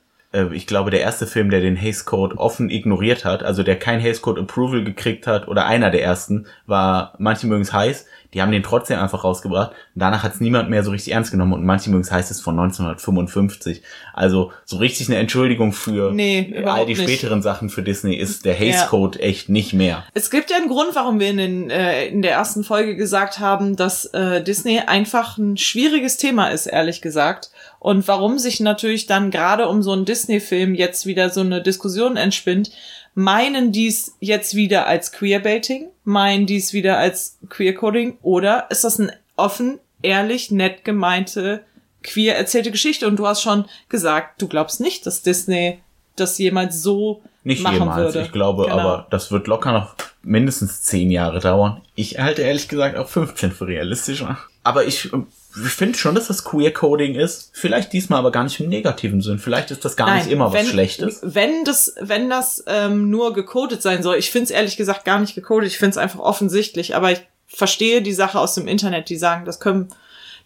ich 0.54 0.68
glaube, 0.68 0.92
der 0.92 1.02
erste 1.02 1.26
Film, 1.26 1.50
der 1.50 1.62
den 1.62 1.76
Hays 1.76 2.06
Code 2.06 2.38
offen 2.38 2.70
ignoriert 2.70 3.26
hat, 3.26 3.42
also 3.44 3.64
der 3.64 3.78
kein 3.80 4.00
Hays 4.00 4.22
Code 4.22 4.42
Approval 4.42 4.84
gekriegt 4.84 5.26
hat, 5.28 5.48
oder 5.48 5.66
einer 5.66 5.90
der 5.90 6.04
ersten, 6.04 6.46
war 6.68 7.14
Manche 7.18 7.48
mögen's 7.48 7.74
heiß. 7.74 8.06
Die 8.36 8.44
haben 8.44 8.52
den 8.52 8.62
trotzdem 8.62 9.00
einfach 9.00 9.24
rausgebracht. 9.24 9.72
Und 9.72 10.02
danach 10.02 10.22
hat's 10.22 10.40
niemand 10.40 10.70
mehr 10.70 10.84
so 10.84 10.92
richtig 10.92 11.14
ernst 11.14 11.32
genommen 11.32 11.54
und 11.54 11.66
Manche 11.66 11.90
mögen's 11.90 12.12
heiß 12.12 12.30
ist 12.30 12.42
von 12.42 12.60
1955. 12.60 13.82
Also 14.14 14.52
so 14.66 14.78
richtig 14.78 15.08
eine 15.10 15.18
Entschuldigung 15.18 15.74
für 15.74 16.12
Nee, 16.12 16.62
all 16.66 16.86
die 16.86 16.94
nicht. 16.94 17.02
späteren 17.02 17.42
Sachen 17.42 17.70
für 17.70 17.82
Disney 17.82 18.16
ist 18.16 18.46
der 18.46 18.56
Ja. 18.64 18.86
Code 18.86 19.20
echt 19.20 19.50
nicht 19.50 19.74
mehr. 19.74 20.04
Es 20.14 20.30
gibt 20.30 20.52
ja 20.52 20.58
einen 20.58 20.68
Grund, 20.70 20.94
warum 20.94 21.20
wir 21.20 21.30
in, 21.30 21.38
den, 21.38 21.70
äh, 21.72 22.06
in 22.08 22.22
der 22.22 22.34
ersten 22.34 22.64
Folge 22.64 22.96
gesagt 22.96 23.40
haben, 23.40 23.76
dass 23.76 24.06
äh, 24.08 24.44
Disney 24.44 24.80
einfach 24.86 25.40
ein 25.40 25.58
schwieriges 25.58 26.18
Thema 26.18 26.50
ist, 26.50 26.68
ehrlich 26.68 27.02
gesagt. 27.02 27.50
Und 27.80 28.08
warum 28.08 28.38
sich 28.40 28.60
natürlich 28.60 29.06
dann 29.06 29.32
gerade 29.32 29.68
um 29.70 29.82
so 29.82 29.94
einen 29.94 30.06
Disney-Film 30.06 30.76
jetzt 30.76 31.06
wieder 31.06 31.30
so 31.30 31.42
eine 31.42 31.62
Diskussion 31.62 32.18
entspinnt. 32.18 32.72
Meinen 33.16 33.72
dies 33.72 34.16
jetzt 34.20 34.54
wieder 34.56 34.86
als 34.86 35.12
Queerbaiting? 35.12 35.88
Meinen 36.04 36.46
dies 36.46 36.74
wieder 36.74 36.98
als 36.98 37.38
Queercoding? 37.50 38.18
Oder 38.22 38.68
ist 38.70 38.84
das 38.84 39.00
ein 39.00 39.12
offen, 39.36 39.80
ehrlich, 40.02 40.52
nett 40.52 40.84
gemeinte, 40.86 41.64
queer 42.04 42.38
erzählte 42.38 42.72
Geschichte? 42.72 43.08
Und 43.08 43.18
du 43.18 43.26
hast 43.28 43.42
schon 43.42 43.66
gesagt, 43.88 44.42
du 44.42 44.48
glaubst 44.48 44.80
nicht, 44.82 45.06
dass 45.06 45.22
Disney 45.22 45.80
das 46.16 46.38
jemals 46.38 46.82
so 46.84 47.22
Nicht 47.46 47.64
machen 47.64 47.76
jemals, 47.80 48.14
würde. 48.14 48.22
ich 48.24 48.32
glaube, 48.32 48.64
Genau. 48.66 48.78
aber 48.78 49.08
das 49.10 49.32
wird 49.32 49.48
locker 49.48 49.72
noch 49.72 49.96
mindestens 50.22 50.82
zehn 50.82 51.12
Jahre 51.12 51.40
dauern. 51.40 51.82
Ich 51.96 52.20
halte 52.20 52.42
ehrlich 52.42 52.68
gesagt 52.68 52.98
auch 52.98 53.08
15 53.08 53.52
für 53.54 53.68
realistischer. 53.68 54.38
Aber 54.64 54.86
ich, 54.86 55.10
ich 55.56 55.72
finde 55.72 55.98
schon, 55.98 56.14
dass 56.14 56.28
das 56.28 56.44
Queer-Coding 56.44 57.16
ist. 57.16 57.50
Vielleicht 57.54 57.92
diesmal 57.92 58.20
aber 58.20 58.32
gar 58.32 58.44
nicht 58.44 58.60
im 58.60 58.70
negativen 58.70 59.22
Sinn. 59.22 59.40
Vielleicht 59.40 59.72
ist 59.72 59.84
das 59.84 59.96
gar 59.96 60.16
nicht 60.16 60.30
immer 60.30 60.54
was 60.54 60.68
Schlechtes. 60.68 61.22
Wenn 61.24 61.64
das, 61.64 61.96
wenn 62.00 62.30
das 62.30 62.64
ähm, 62.68 63.10
nur 63.10 63.34
gecodet 63.34 63.82
sein 63.82 64.04
soll, 64.04 64.18
ich 64.18 64.30
finde 64.30 64.46
es 64.46 64.52
ehrlich 64.52 64.78
gesagt 64.78 65.06
gar 65.06 65.20
nicht 65.20 65.34
gecodet, 65.34 65.68
ich 65.68 65.80
finde 65.80 65.92
es 65.92 65.98
einfach 65.98 66.20
offensichtlich, 66.20 66.96
aber 66.96 67.12
ich 67.12 67.22
verstehe 67.48 68.04
die 68.04 68.14
Sache 68.14 68.40
aus 68.40 68.54
dem 68.54 68.68
Internet, 68.68 69.10
die 69.10 69.18
sagen, 69.18 69.46
das 69.46 69.60
können, 69.60 69.90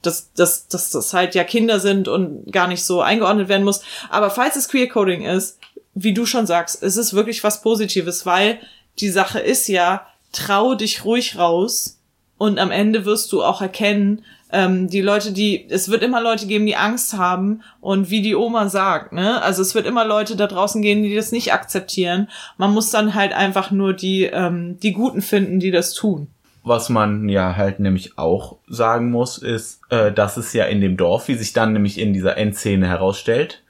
dass, 0.02 0.32
dass, 0.34 0.70
dass 0.70 0.92
das 0.92 1.13
halt 1.13 1.36
ja 1.36 1.44
Kinder 1.44 1.82
sind 1.82 2.08
und 2.08 2.50
gar 2.52 2.68
nicht 2.68 2.86
so 2.86 3.02
eingeordnet 3.02 3.50
werden 3.50 3.66
muss. 3.66 3.82
Aber 4.10 4.30
falls 4.30 4.56
es 4.56 4.70
Queer 4.70 4.88
Coding 4.88 5.24
ist, 5.24 5.60
wie 5.94 6.13
du 6.13 6.26
schon 6.26 6.48
sagst, 6.48 6.82
es 6.82 6.96
ist 6.96 7.13
wirklich 7.13 7.44
was 7.44 7.62
Positives, 7.62 8.26
weil 8.26 8.60
die 9.00 9.10
Sache 9.10 9.39
ist 9.39 9.68
ja, 9.68 10.08
trau 10.32 10.76
dich 10.76 11.04
ruhig 11.04 11.38
raus 11.38 12.00
und 12.38 12.58
am 12.58 12.72
Ende 12.72 13.06
wirst 13.06 13.32
du 13.32 13.44
auch 13.44 13.62
erkennen, 13.62 14.24
ähm, 14.54 14.88
die 14.88 15.02
Leute, 15.02 15.34
die, 15.34 15.66
es 15.70 15.89
wird 15.89 16.04
immer 16.04 16.22
Leute 16.22 16.46
geben, 16.46 16.66
die 16.66 16.76
Angst 16.76 17.18
haben 17.18 17.62
und 17.82 18.10
wie 18.10 18.22
die 18.22 18.36
Oma 18.36 18.70
sagt, 18.70 19.12
ne, 19.12 19.42
also 19.42 19.62
es 19.62 19.74
wird 19.76 19.88
immer 19.88 20.06
Leute 20.06 20.36
da 20.36 20.48
draußen 20.48 20.82
gehen, 20.82 21.04
die 21.04 21.16
das 21.16 21.32
nicht 21.32 21.52
akzeptieren. 21.52 22.30
Man 22.58 22.72
muss 22.72 22.92
dann 22.92 23.16
halt 23.16 23.34
einfach 23.34 23.72
nur 23.72 23.94
die, 23.94 24.26
ähm, 24.26 24.80
die 24.80 24.94
Guten 24.94 25.22
finden, 25.22 25.60
die 25.60 25.72
das 25.72 25.94
tun. 25.94 26.28
Was 26.63 26.88
man 26.88 27.28
ja 27.28 27.58
halt 27.58 27.80
nämlich 27.80 28.18
auch 28.18 28.58
sagen 28.68 29.12
muss, 29.12 29.38
ist, 29.38 29.82
äh, 29.89 30.13
dass 30.13 30.38
es 30.38 30.54
ja 30.54 30.66
in 30.66 30.80
dem 30.80 30.96
Dorf, 30.96 31.28
wie 31.28 31.36
sich 31.36 31.52
dann 31.52 31.74
nämlich 31.74 32.00
in 32.00 32.13
dieser 32.13 32.38
Endszene 32.38 32.88
herausstellt, 32.88 33.63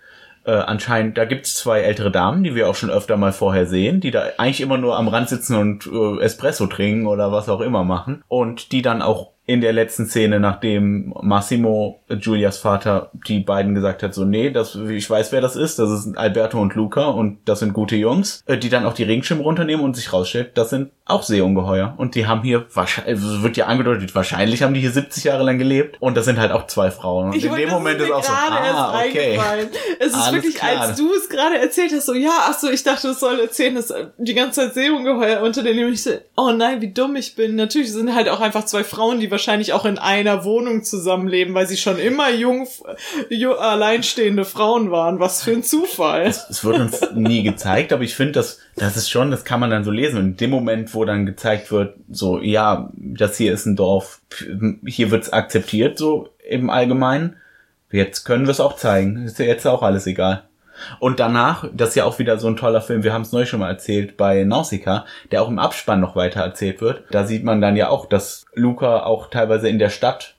äh, 0.46 0.52
anscheinend, 0.52 1.18
da 1.18 1.24
gibt's 1.24 1.56
zwei 1.56 1.80
ältere 1.80 2.12
Damen, 2.12 2.44
die 2.44 2.54
wir 2.54 2.70
auch 2.70 2.76
schon 2.76 2.90
öfter 2.90 3.16
mal 3.16 3.32
vorher 3.32 3.66
sehen, 3.66 4.02
die 4.02 4.12
da 4.12 4.24
eigentlich 4.38 4.60
immer 4.60 4.78
nur 4.78 4.98
am 4.98 5.08
Rand 5.08 5.30
sitzen 5.30 5.56
und 5.56 5.88
äh, 5.88 6.22
Espresso 6.22 6.68
trinken 6.68 7.08
oder 7.08 7.32
was 7.32 7.48
auch 7.48 7.62
immer 7.62 7.86
machen. 7.86 8.24
Und 8.28 8.74
die 8.74 8.82
dann 8.82 9.02
auch 9.02 9.33
in 9.46 9.60
der 9.60 9.74
letzten 9.74 10.06
Szene, 10.06 10.40
nachdem 10.40 11.14
Massimo, 11.22 12.00
Julias 12.20 12.58
Vater, 12.60 13.12
die 13.28 13.42
beiden 13.42 13.76
gesagt 13.76 14.02
hat, 14.02 14.14
so, 14.14 14.24
nee, 14.24 14.52
das, 14.52 14.76
ich 14.76 15.10
weiß, 15.10 15.34
wer 15.34 15.42
das 15.42 15.58
ist, 15.58 15.80
das 15.80 15.90
ist 15.92 16.18
Alberto 16.18 16.62
und 16.62 16.76
Luca 16.76 17.08
und 17.08 17.40
das 17.44 17.60
sind 17.60 17.74
gute 17.74 17.98
Jungs, 17.98 18.42
äh, 18.46 18.58
die 18.58 18.70
dann 18.70 18.86
auch 18.86 18.94
die 18.94 19.04
Regenschirme 19.04 19.44
runternehmen 19.44 19.84
und 19.84 19.96
sich 19.98 20.14
rausstellt, 20.14 20.52
das 20.56 20.70
sind 20.70 20.92
auch 21.06 21.24
Seeungeheuer. 21.24 21.94
Und 21.98 22.16
die 22.16 22.26
haben 22.28 22.42
hier, 22.44 22.66
wahrscheinlich, 22.74 23.16
es 23.22 23.44
wird 23.44 23.58
ja 23.58 23.66
angedeutet, 23.66 24.16
wahrscheinlich 24.16 24.64
haben 24.64 24.74
die 24.74 24.80
hier 24.80 24.92
70 24.92 25.26
Jahre 25.26 25.44
lang 25.44 25.58
gelebt 25.58 25.98
und 26.00 26.16
das 26.16 26.24
sind 26.24 26.40
halt 26.40 26.54
auch 26.54 26.68
zwei 26.68 26.90
Frauen. 26.92 27.32
Und 27.32 27.36
in 27.36 27.50
wollte- 27.50 27.66
dem 27.66 27.70
Moment 27.72 28.00
ist 28.00 28.12
auch 28.12 28.24
so, 28.24 28.32
ah, 28.32 29.04
okay. 29.06 29.38
Es 30.00 30.08
ist 30.08 30.16
Alles 30.16 30.34
wirklich, 30.36 30.56
klar. 30.56 30.80
als 30.80 30.98
du 30.98 31.12
es 31.14 31.28
gerade 31.28 31.58
erzählt 31.60 31.92
hast, 31.94 32.06
so, 32.06 32.14
ja, 32.14 32.32
ach 32.48 32.58
so, 32.58 32.70
ich 32.70 32.84
dachte, 32.84 33.10
es 33.10 33.20
soll 33.20 33.42
erzählen, 33.42 33.76
dass 33.76 33.90
äh, 33.92 34.06
die 34.18 34.34
ganze 34.34 34.62
Zeit 34.62 34.74
Seeungeheuer 34.76 35.42
unter 35.42 35.64
denen 35.64 35.92
ich 35.92 36.02
so, 36.04 36.12
oh 36.38 36.52
nein, 36.52 36.80
wie 36.80 36.94
dumm 36.94 37.18
ich 37.18 37.36
bin. 37.36 37.56
Natürlich 37.56 37.92
sind 37.92 38.16
halt 38.16 38.30
auch 38.30 38.40
einfach 38.40 38.64
zwei 38.64 38.86
Frauen, 38.86 39.20
die 39.20 39.33
wahrscheinlich 39.34 39.74
auch 39.74 39.84
in 39.84 39.98
einer 39.98 40.46
Wohnung 40.46 40.84
zusammenleben, 40.84 41.54
weil 41.54 41.68
sie 41.68 41.76
schon 41.76 42.00
immer 42.00 42.32
jung, 42.32 42.66
ju- 43.30 43.56
alleinstehende 43.56 44.46
Frauen 44.46 44.90
waren. 44.92 45.20
Was 45.20 45.44
für 45.44 45.52
ein 45.52 45.64
Zufall. 45.64 46.28
Es 46.28 46.64
wird 46.64 46.80
uns 46.80 47.02
nie 47.14 47.44
gezeigt, 47.44 47.92
aber 47.92 48.04
ich 48.04 48.16
finde, 48.16 48.32
das, 48.32 48.60
das 48.78 48.96
ist 48.96 49.10
schon, 49.10 49.30
das 49.32 49.44
kann 49.44 49.60
man 49.60 49.70
dann 49.70 49.84
so 49.84 49.92
lesen. 49.92 50.18
Und 50.20 50.26
in 50.26 50.38
dem 50.38 50.50
Moment, 50.52 50.94
wo 50.94 51.04
dann 51.04 51.26
gezeigt 51.26 51.72
wird, 51.72 51.96
so, 52.10 52.40
ja, 52.40 52.90
das 52.96 53.36
hier 53.36 53.52
ist 53.54 53.66
ein 53.66 53.76
Dorf, 53.76 54.22
hier 54.86 55.12
wird's 55.12 55.32
akzeptiert, 55.34 55.98
so 55.98 56.30
im 56.48 56.70
Allgemeinen. 56.70 57.36
Jetzt 57.92 58.24
können 58.24 58.46
wir 58.46 58.52
es 58.52 58.60
auch 58.60 58.76
zeigen. 58.78 59.26
Ist 59.26 59.38
ja 59.40 59.46
jetzt 59.46 59.68
auch 59.68 59.84
alles 59.84 60.08
egal. 60.08 60.44
Und 61.00 61.20
danach, 61.20 61.66
das 61.74 61.90
ist 61.90 61.96
ja 61.96 62.06
auch 62.06 62.20
wieder 62.20 62.38
so 62.40 62.48
ein 62.48 62.56
toller 62.58 62.82
Film, 62.82 63.04
wir 63.04 63.14
haben 63.14 63.22
es 63.22 63.32
neu 63.32 63.46
schon 63.46 63.60
mal 63.60 63.70
erzählt, 63.70 64.18
bei 64.18 64.44
Nausicaa, 64.44 65.06
der 65.32 65.42
auch 65.44 65.48
im 65.50 65.60
Abspann 65.60 66.00
noch 66.00 66.16
weiter 66.16 66.42
erzählt 66.42 66.82
wird. 66.82 67.04
Da 67.12 67.26
sieht 67.26 67.44
man 67.44 67.62
dann 67.62 67.76
ja 67.76 67.90
auch, 67.90 68.06
dass 68.08 68.46
Luca 68.54 69.04
auch 69.04 69.30
teilweise 69.30 69.70
in 69.70 69.80
der 69.80 69.90
Stadt 69.90 70.36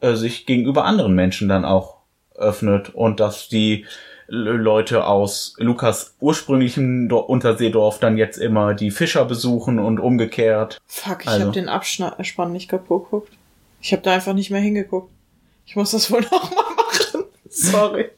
äh, 0.00 0.14
sich 0.14 0.46
gegenüber 0.46 0.84
anderen 0.84 1.14
Menschen 1.14 1.48
dann 1.48 1.64
auch 1.64 1.96
öffnet 2.34 2.94
und 2.94 3.18
dass 3.20 3.48
die 3.48 3.86
Leute 4.30 5.06
aus 5.06 5.54
Lukas 5.56 6.14
ursprünglichem 6.20 7.08
Dor- 7.08 7.30
Unterseedorf 7.30 7.98
dann 7.98 8.18
jetzt 8.18 8.36
immer 8.36 8.74
die 8.74 8.90
Fischer 8.90 9.24
besuchen 9.24 9.78
und 9.78 9.98
umgekehrt. 9.98 10.78
Fuck, 10.86 11.22
ich 11.22 11.28
Also. 11.28 11.40
habe 11.46 11.52
den 11.52 11.68
Abspann 11.70 12.52
nicht 12.52 12.68
kaputt 12.68 13.04
geguckt. 13.04 13.32
Ich 13.80 13.92
habe 13.92 14.02
da 14.02 14.12
einfach 14.12 14.34
nicht 14.34 14.50
mehr 14.50 14.60
hingeguckt. 14.60 15.10
Ich 15.64 15.76
muss 15.76 15.92
das 15.92 16.10
wohl 16.10 16.20
noch 16.30 16.50
mal 16.50 16.56
machen. 16.56 16.77
Sorry. 17.58 18.10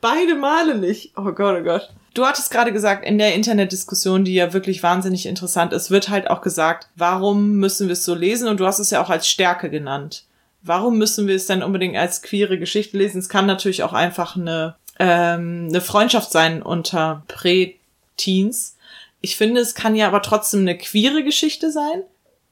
Beide 0.00 0.34
Male 0.34 0.76
nicht. 0.76 1.12
Oh 1.16 1.32
Gott, 1.32 1.60
oh 1.60 1.64
Gott. 1.64 1.90
Du 2.14 2.24
hattest 2.24 2.52
gerade 2.52 2.72
gesagt, 2.72 3.04
in 3.04 3.18
der 3.18 3.34
Internetdiskussion, 3.34 4.24
die 4.24 4.34
ja 4.34 4.52
wirklich 4.52 4.84
wahnsinnig 4.84 5.26
interessant 5.26 5.72
ist, 5.72 5.90
wird 5.90 6.08
halt 6.08 6.30
auch 6.30 6.42
gesagt, 6.42 6.88
warum 6.94 7.54
müssen 7.54 7.88
wir 7.88 7.94
es 7.94 8.04
so 8.04 8.14
lesen? 8.14 8.46
Und 8.46 8.60
du 8.60 8.66
hast 8.66 8.78
es 8.78 8.90
ja 8.90 9.02
auch 9.02 9.10
als 9.10 9.28
Stärke 9.28 9.68
genannt. 9.68 10.24
Warum 10.62 10.96
müssen 10.96 11.26
wir 11.26 11.34
es 11.34 11.46
denn 11.46 11.64
unbedingt 11.64 11.96
als 11.96 12.22
queere 12.22 12.56
Geschichte 12.56 12.96
lesen? 12.96 13.18
Es 13.18 13.28
kann 13.28 13.46
natürlich 13.46 13.82
auch 13.82 13.92
einfach 13.92 14.36
eine, 14.36 14.76
ähm, 15.00 15.66
eine 15.68 15.80
Freundschaft 15.80 16.30
sein 16.30 16.62
unter 16.62 17.24
Prä-Teens. 17.26 18.76
Ich 19.20 19.36
finde, 19.36 19.60
es 19.60 19.74
kann 19.74 19.96
ja 19.96 20.06
aber 20.06 20.22
trotzdem 20.22 20.60
eine 20.60 20.78
queere 20.78 21.24
Geschichte 21.24 21.72
sein, 21.72 22.02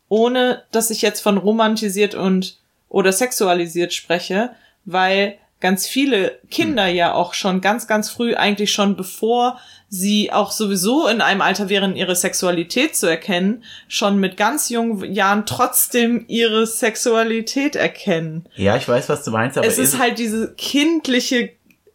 ohne 0.08 0.64
dass 0.72 0.90
ich 0.90 1.02
jetzt 1.02 1.20
von 1.20 1.38
romantisiert 1.38 2.16
und 2.16 2.58
oder 2.88 3.12
sexualisiert 3.12 3.92
spreche, 3.92 4.50
weil 4.84 5.38
ganz 5.62 5.86
viele 5.86 6.40
Kinder 6.50 6.86
ja 6.86 7.14
auch 7.14 7.32
schon 7.32 7.62
ganz, 7.62 7.86
ganz 7.86 8.10
früh, 8.10 8.34
eigentlich 8.34 8.72
schon 8.72 8.96
bevor 8.96 9.58
sie 9.88 10.32
auch 10.32 10.52
sowieso 10.52 11.06
in 11.06 11.20
einem 11.20 11.40
Alter 11.40 11.68
wären, 11.68 11.96
ihre 11.96 12.16
Sexualität 12.16 12.96
zu 12.96 13.06
erkennen, 13.06 13.62
schon 13.88 14.18
mit 14.18 14.36
ganz 14.36 14.68
jungen 14.68 15.14
Jahren 15.14 15.46
trotzdem 15.46 16.24
ihre 16.28 16.66
Sexualität 16.66 17.76
erkennen. 17.76 18.46
Ja, 18.56 18.76
ich 18.76 18.88
weiß, 18.88 19.08
was 19.08 19.24
du 19.24 19.30
meinst, 19.30 19.56
aber 19.56 19.66
es 19.66 19.78
ist 19.78 19.98
halt 19.98 20.18
diese 20.18 20.54
kindliche 20.54 21.50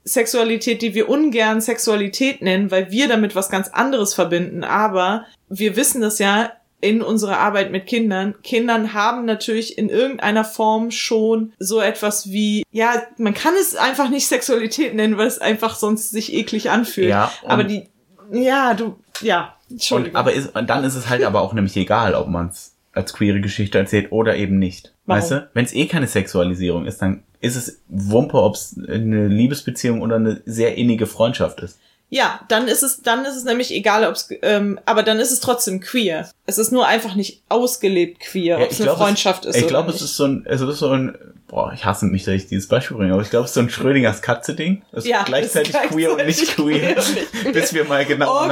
Sexualität, 0.08 0.82
die 0.82 0.93
wir 0.93 1.10
ungern 1.10 1.60
Sexualität 1.60 2.41
nennen, 2.41 2.71
weil 2.71 2.91
wir 2.91 3.08
damit 3.08 3.36
was 3.36 3.49
ganz 3.49 3.67
anderes 3.67 4.13
verbinden. 4.13 4.63
Aber 4.63 5.25
wir 5.49 5.75
wissen 5.75 6.01
das 6.01 6.19
ja, 6.19 6.53
in 6.79 7.01
unserer 7.01 7.39
Arbeit 7.39 7.71
mit 7.71 7.87
Kindern. 7.87 8.35
Kindern 8.43 8.93
haben 8.93 9.25
natürlich 9.25 9.77
in 9.77 9.89
irgendeiner 9.89 10.45
Form 10.45 10.91
schon 10.91 11.53
so 11.57 11.79
etwas 11.81 12.29
wie, 12.29 12.63
ja, 12.71 13.01
man 13.17 13.33
kann 13.33 13.53
es 13.59 13.75
einfach 13.75 14.09
nicht 14.09 14.27
Sexualität 14.27 14.93
nennen, 14.93 15.17
weil 15.17 15.27
es 15.27 15.39
einfach 15.39 15.75
sonst 15.75 16.11
sich 16.11 16.33
eklig 16.33 16.69
anfühlt. 16.69 17.09
Ja, 17.09 17.31
und- 17.43 17.49
aber 17.49 17.63
die, 17.63 17.87
ja, 18.31 18.73
du, 18.75 18.95
ja, 19.21 19.55
Und, 19.69 19.73
Entschuldigung. 19.75 20.15
aber 20.15 20.33
ist, 20.33 20.55
und 20.55 20.69
dann 20.69 20.83
ist 20.83 20.95
es 20.95 21.09
halt 21.09 21.23
aber 21.23 21.41
auch 21.41 21.53
nämlich 21.53 21.75
egal, 21.77 22.13
ob 22.13 22.27
man 22.27 22.49
es 22.49 22.73
als 22.93 23.13
queere 23.13 23.41
Geschichte 23.41 23.77
erzählt 23.77 24.11
oder 24.11 24.35
eben 24.35 24.59
nicht. 24.59 24.93
Warum? 25.05 25.21
Weißt 25.21 25.31
du? 25.31 25.49
Wenn 25.53 25.65
es 25.65 25.73
eh 25.73 25.85
keine 25.87 26.07
Sexualisierung 26.07 26.85
ist, 26.85 27.01
dann 27.01 27.23
ist 27.39 27.55
es 27.55 27.81
Wumpe, 27.87 28.41
ob 28.41 28.55
es 28.55 28.75
eine 28.87 29.27
Liebesbeziehung 29.27 30.01
oder 30.01 30.15
eine 30.15 30.41
sehr 30.45 30.75
innige 30.75 31.05
Freundschaft 31.05 31.59
ist. 31.61 31.79
Ja, 32.10 32.39
dann 32.48 32.67
ist 32.67 32.84
es, 32.84 33.02
dann 33.02 33.26
ist 33.26 33.36
es 33.36 33.43
nämlich 33.43 33.72
egal, 33.72 34.06
ob 34.06 34.13
es, 34.13 34.30
ähm, 34.41 34.80
aber 34.86 35.04
dann 35.04 35.20
ist 35.20 35.32
es 35.32 35.41
trotzdem 35.41 35.82
queer. 35.82 36.30
Es 36.46 36.58
ist 36.58 36.72
nur 36.72 36.88
einfach 36.88 37.15
nicht 37.15 37.41
ausgelebt 37.50 38.22
queer, 38.22 38.60
ob 38.60 38.72
es 38.72 38.80
eine 38.80 38.86
glaub, 38.86 38.98
Freundschaft 38.98 39.46
es, 39.46 39.56
ist. 39.56 39.62
Ich 39.62 39.67
glaube, 39.67 39.91
es 39.91 40.02
ist 40.02 40.15
so 40.15 40.26
ein, 40.26 40.46
es 40.48 40.62
ist 40.62 40.80
so 40.80 40.89
ein, 40.89 41.17
boah, 41.47 41.71
ich 41.73 41.86
hasse 41.86 42.05
mich, 42.05 42.25
dass 42.25 42.36
ich 42.36 42.47
dieses 42.47 42.67
Beispiel 42.67 42.97
bringe, 42.97 43.13
aber 43.13 43.21
ich 43.21 43.29
glaube, 43.29 43.45
es 43.45 43.51
ist 43.51 43.55
so 43.55 43.62
ein 43.62 43.69
Schrödingers 43.69 44.21
Katze-Ding. 44.21 44.83
Ist 44.91 45.07
Ja, 45.07 45.23
gleichzeitig 45.23 45.73
ist 45.73 45.81
queer 45.89 46.12
und 46.13 46.25
nicht 46.25 46.55
queer, 46.55 46.95
bis 47.53 47.73
wir 47.73 47.86
mal 47.86 48.05
genau 48.05 48.43
Okay, 48.45 48.47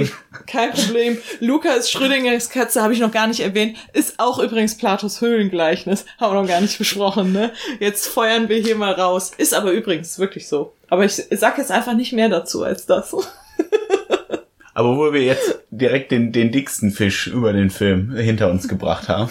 nachgucken. 0.00 0.10
kein 0.46 0.70
Problem. 0.72 1.18
Lukas 1.40 1.90
Schrödingers 1.90 2.48
Katze 2.50 2.82
habe 2.82 2.92
ich 2.94 3.00
noch 3.00 3.12
gar 3.12 3.26
nicht 3.26 3.40
erwähnt. 3.40 3.76
Ist 3.92 4.18
auch 4.18 4.38
übrigens 4.38 4.76
Platos 4.76 5.20
Höhlengleichnis. 5.20 6.06
Haben 6.18 6.34
wir 6.34 6.40
noch 6.42 6.48
gar 6.48 6.60
nicht 6.60 6.78
besprochen, 6.78 7.32
ne? 7.32 7.52
Jetzt 7.80 8.06
feuern 8.06 8.48
wir 8.48 8.56
hier 8.58 8.76
mal 8.76 8.92
raus. 8.92 9.32
Ist 9.36 9.54
aber 9.54 9.72
übrigens 9.72 10.18
wirklich 10.18 10.48
so. 10.48 10.74
Aber 10.88 11.04
ich 11.04 11.14
sag 11.30 11.58
jetzt 11.58 11.70
einfach 11.70 11.94
nicht 11.94 12.12
mehr 12.14 12.28
dazu 12.30 12.64
als 12.64 12.86
das. 12.86 13.14
Aber 14.78 14.96
wo 14.96 15.12
wir 15.12 15.24
jetzt 15.24 15.58
direkt 15.72 16.12
den, 16.12 16.30
den 16.30 16.52
dicksten 16.52 16.92
Fisch 16.92 17.26
über 17.26 17.52
den 17.52 17.68
Film 17.68 18.14
hinter 18.14 18.48
uns 18.48 18.68
gebracht 18.68 19.08
haben, 19.08 19.28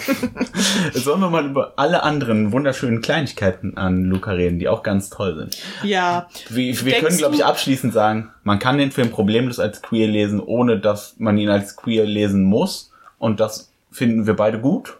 sollen 0.92 1.22
wir 1.22 1.30
mal 1.30 1.46
über 1.46 1.72
alle 1.76 2.02
anderen 2.02 2.52
wunderschönen 2.52 3.00
Kleinigkeiten 3.00 3.78
an 3.78 4.04
Luca 4.04 4.32
reden, 4.32 4.58
die 4.58 4.68
auch 4.68 4.82
ganz 4.82 5.08
toll 5.08 5.36
sind. 5.36 5.56
Ja. 5.82 6.28
Wir, 6.50 6.78
wir 6.84 6.92
Denkst 6.92 7.00
können, 7.00 7.16
glaube 7.16 7.34
ich, 7.34 7.46
abschließend 7.46 7.94
sagen, 7.94 8.28
man 8.42 8.58
kann 8.58 8.76
den 8.76 8.90
Film 8.90 9.10
problemlos 9.10 9.58
als 9.58 9.80
queer 9.80 10.06
lesen, 10.06 10.38
ohne 10.38 10.80
dass 10.80 11.14
man 11.16 11.38
ihn 11.38 11.48
als 11.48 11.76
queer 11.76 12.04
lesen 12.04 12.42
muss. 12.44 12.92
Und 13.18 13.40
das 13.40 13.72
finden 13.90 14.26
wir 14.26 14.34
beide 14.34 14.60
gut. 14.60 14.98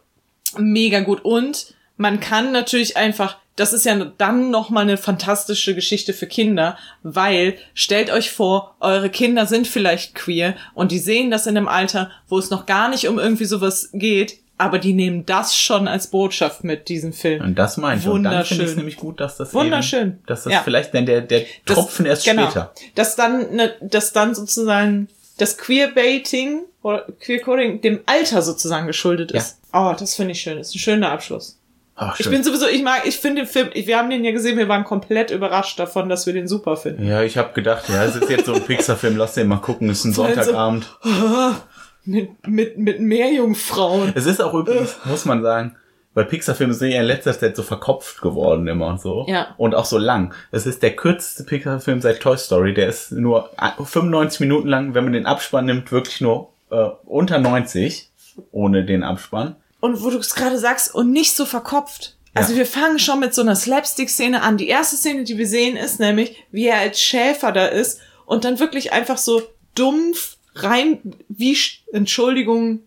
Mega 0.56 1.00
gut. 1.00 1.22
Und 1.26 1.74
man 1.98 2.20
kann 2.20 2.52
natürlich 2.52 2.96
einfach, 2.96 3.36
das 3.58 3.72
ist 3.72 3.84
ja 3.84 3.94
dann 4.18 4.50
nochmal 4.50 4.84
eine 4.84 4.96
fantastische 4.96 5.74
Geschichte 5.74 6.12
für 6.12 6.26
Kinder, 6.26 6.76
weil 7.02 7.56
stellt 7.74 8.10
euch 8.10 8.30
vor, 8.30 8.76
eure 8.80 9.10
Kinder 9.10 9.46
sind 9.46 9.66
vielleicht 9.66 10.14
queer 10.14 10.54
und 10.74 10.92
die 10.92 10.98
sehen 10.98 11.30
das 11.30 11.46
in 11.46 11.56
einem 11.56 11.68
Alter, 11.68 12.10
wo 12.28 12.38
es 12.38 12.50
noch 12.50 12.66
gar 12.66 12.88
nicht 12.88 13.08
um 13.08 13.18
irgendwie 13.18 13.44
sowas 13.46 13.90
geht, 13.92 14.38
aber 14.58 14.78
die 14.78 14.92
nehmen 14.92 15.24
das 15.26 15.56
schon 15.56 15.86
als 15.86 16.08
Botschaft 16.08 16.64
mit, 16.64 16.88
diesen 16.88 17.12
Film. 17.12 17.42
Und 17.42 17.54
das 17.56 17.76
meine 17.76 18.00
ich. 18.00 18.06
Und 18.08 18.24
dann 18.24 18.32
finde 18.32 18.42
ich 18.42 18.50
es 18.50 18.50
Wunderschön. 18.58 18.76
nämlich 18.76 18.96
gut, 18.96 19.20
dass 19.20 19.36
das 19.36 19.54
Wunderschön. 19.54 20.08
Eben, 20.08 20.22
dass 20.26 20.44
das 20.44 20.52
Ja. 20.52 20.62
vielleicht 20.64 20.94
dann 20.94 21.06
der, 21.06 21.20
der 21.20 21.44
Das- 21.64 21.76
Tropfen 21.76 22.06
erst 22.06 22.24
genau, 22.24 22.44
später. 22.46 22.72
Dass 22.94 23.14
dann, 23.16 23.54
ne, 23.54 23.74
dass 23.80 24.12
dann 24.12 24.34
sozusagen 24.34 25.08
das 25.38 25.58
Queerbaiting 25.58 26.62
oder 26.82 27.06
Queercoding 27.20 27.80
dem 27.80 28.00
Alter 28.06 28.42
sozusagen 28.42 28.86
geschuldet 28.86 29.32
Ja. 29.32 29.38
ist. 29.38 29.58
Oh, 29.72 29.94
das 29.98 30.14
finde 30.16 30.32
ich 30.32 30.40
schön. 30.40 30.58
Das 30.58 30.68
ist 30.68 30.74
ein 30.74 30.78
schöner 30.80 31.10
Abschluss. 31.12 31.57
Ach, 32.00 32.18
Ich 32.18 32.30
bin 32.30 32.42
sowieso, 32.44 32.66
ich 32.68 32.82
mag, 32.82 33.02
ich 33.06 33.16
finde 33.18 33.42
den 33.42 33.48
Film, 33.48 33.70
wir 33.74 33.98
haben 33.98 34.08
den 34.08 34.24
ja 34.24 34.30
gesehen, 34.32 34.56
wir 34.56 34.68
waren 34.68 34.84
komplett 34.84 35.30
überrascht 35.30 35.78
davon, 35.78 36.08
dass 36.08 36.26
wir 36.26 36.32
den 36.32 36.46
super 36.48 36.76
finden. 36.76 37.06
ja, 37.06 37.22
ich 37.22 37.36
habe 37.36 37.52
gedacht, 37.52 37.88
ja, 37.88 38.04
es 38.04 38.14
ist 38.16 38.30
jetzt 38.30 38.46
so 38.46 38.54
ein 38.54 38.62
Pixar-Film, 38.62 39.16
lass 39.16 39.34
den 39.34 39.48
mal 39.48 39.56
gucken, 39.56 39.90
es 39.90 39.98
ist 40.00 40.04
ein 40.06 40.12
Sonntagabend. 40.12 40.86
Mit, 42.04 42.46
mit, 42.46 42.78
mit 42.78 43.00
Meerjungfrauen. 43.00 44.12
Es 44.14 44.24
ist 44.24 44.40
auch 44.40 44.54
übrigens, 44.54 44.96
muss 45.04 45.26
man 45.26 45.42
sagen, 45.42 45.76
weil 46.14 46.24
Pixar-Filme 46.24 46.72
sind 46.72 46.90
ja 46.92 47.00
in 47.00 47.06
letzter 47.06 47.38
Zeit 47.38 47.54
so 47.54 47.62
verkopft 47.62 48.22
geworden 48.22 48.66
immer 48.66 48.86
und 48.86 48.98
so. 49.00 49.26
Ja. 49.28 49.48
Und 49.58 49.74
auch 49.74 49.84
so 49.84 49.98
lang. 49.98 50.32
Es 50.50 50.64
ist 50.64 50.82
der 50.82 50.96
kürzeste 50.96 51.44
Pixar-Film 51.44 52.00
seit 52.00 52.20
Toy 52.20 52.38
Story. 52.38 52.72
Der 52.72 52.88
ist 52.88 53.12
nur 53.12 53.50
95 53.76 54.40
Minuten 54.40 54.68
lang, 54.68 54.94
wenn 54.94 55.04
man 55.04 55.12
den 55.12 55.26
Abspann 55.26 55.66
nimmt, 55.66 55.92
wirklich 55.92 56.22
nur 56.22 56.48
äh, 56.70 56.88
unter 57.04 57.38
90, 57.38 58.10
ohne 58.52 58.86
den 58.86 59.02
Abspann. 59.02 59.56
Und 59.80 60.02
wo 60.02 60.10
du 60.10 60.18
es 60.18 60.34
gerade 60.34 60.58
sagst, 60.58 60.94
und 60.94 61.12
nicht 61.12 61.34
so 61.36 61.44
verkopft. 61.46 62.16
Also 62.34 62.52
Ja. 62.52 62.58
wir 62.58 62.66
fangen 62.66 62.98
schon 62.98 63.20
mit 63.20 63.34
so 63.34 63.42
einer 63.42 63.56
Slapstick-Szene 63.56 64.42
an. 64.42 64.56
Die 64.58 64.68
erste 64.68 64.96
Szene, 64.96 65.24
die 65.24 65.38
wir 65.38 65.46
sehen, 65.46 65.76
ist 65.76 65.98
nämlich, 66.00 66.44
wie 66.50 66.66
er 66.66 66.78
als 66.78 67.00
Schäfer 67.00 67.52
da 67.52 67.66
ist 67.66 68.00
und 68.26 68.44
dann 68.44 68.58
wirklich 68.58 68.92
einfach 68.92 69.18
so 69.18 69.42
dumpf 69.74 70.36
rein, 70.54 71.00
wie, 71.28 71.54
Sch- 71.54 71.78
Entschuldigung, 71.92 72.80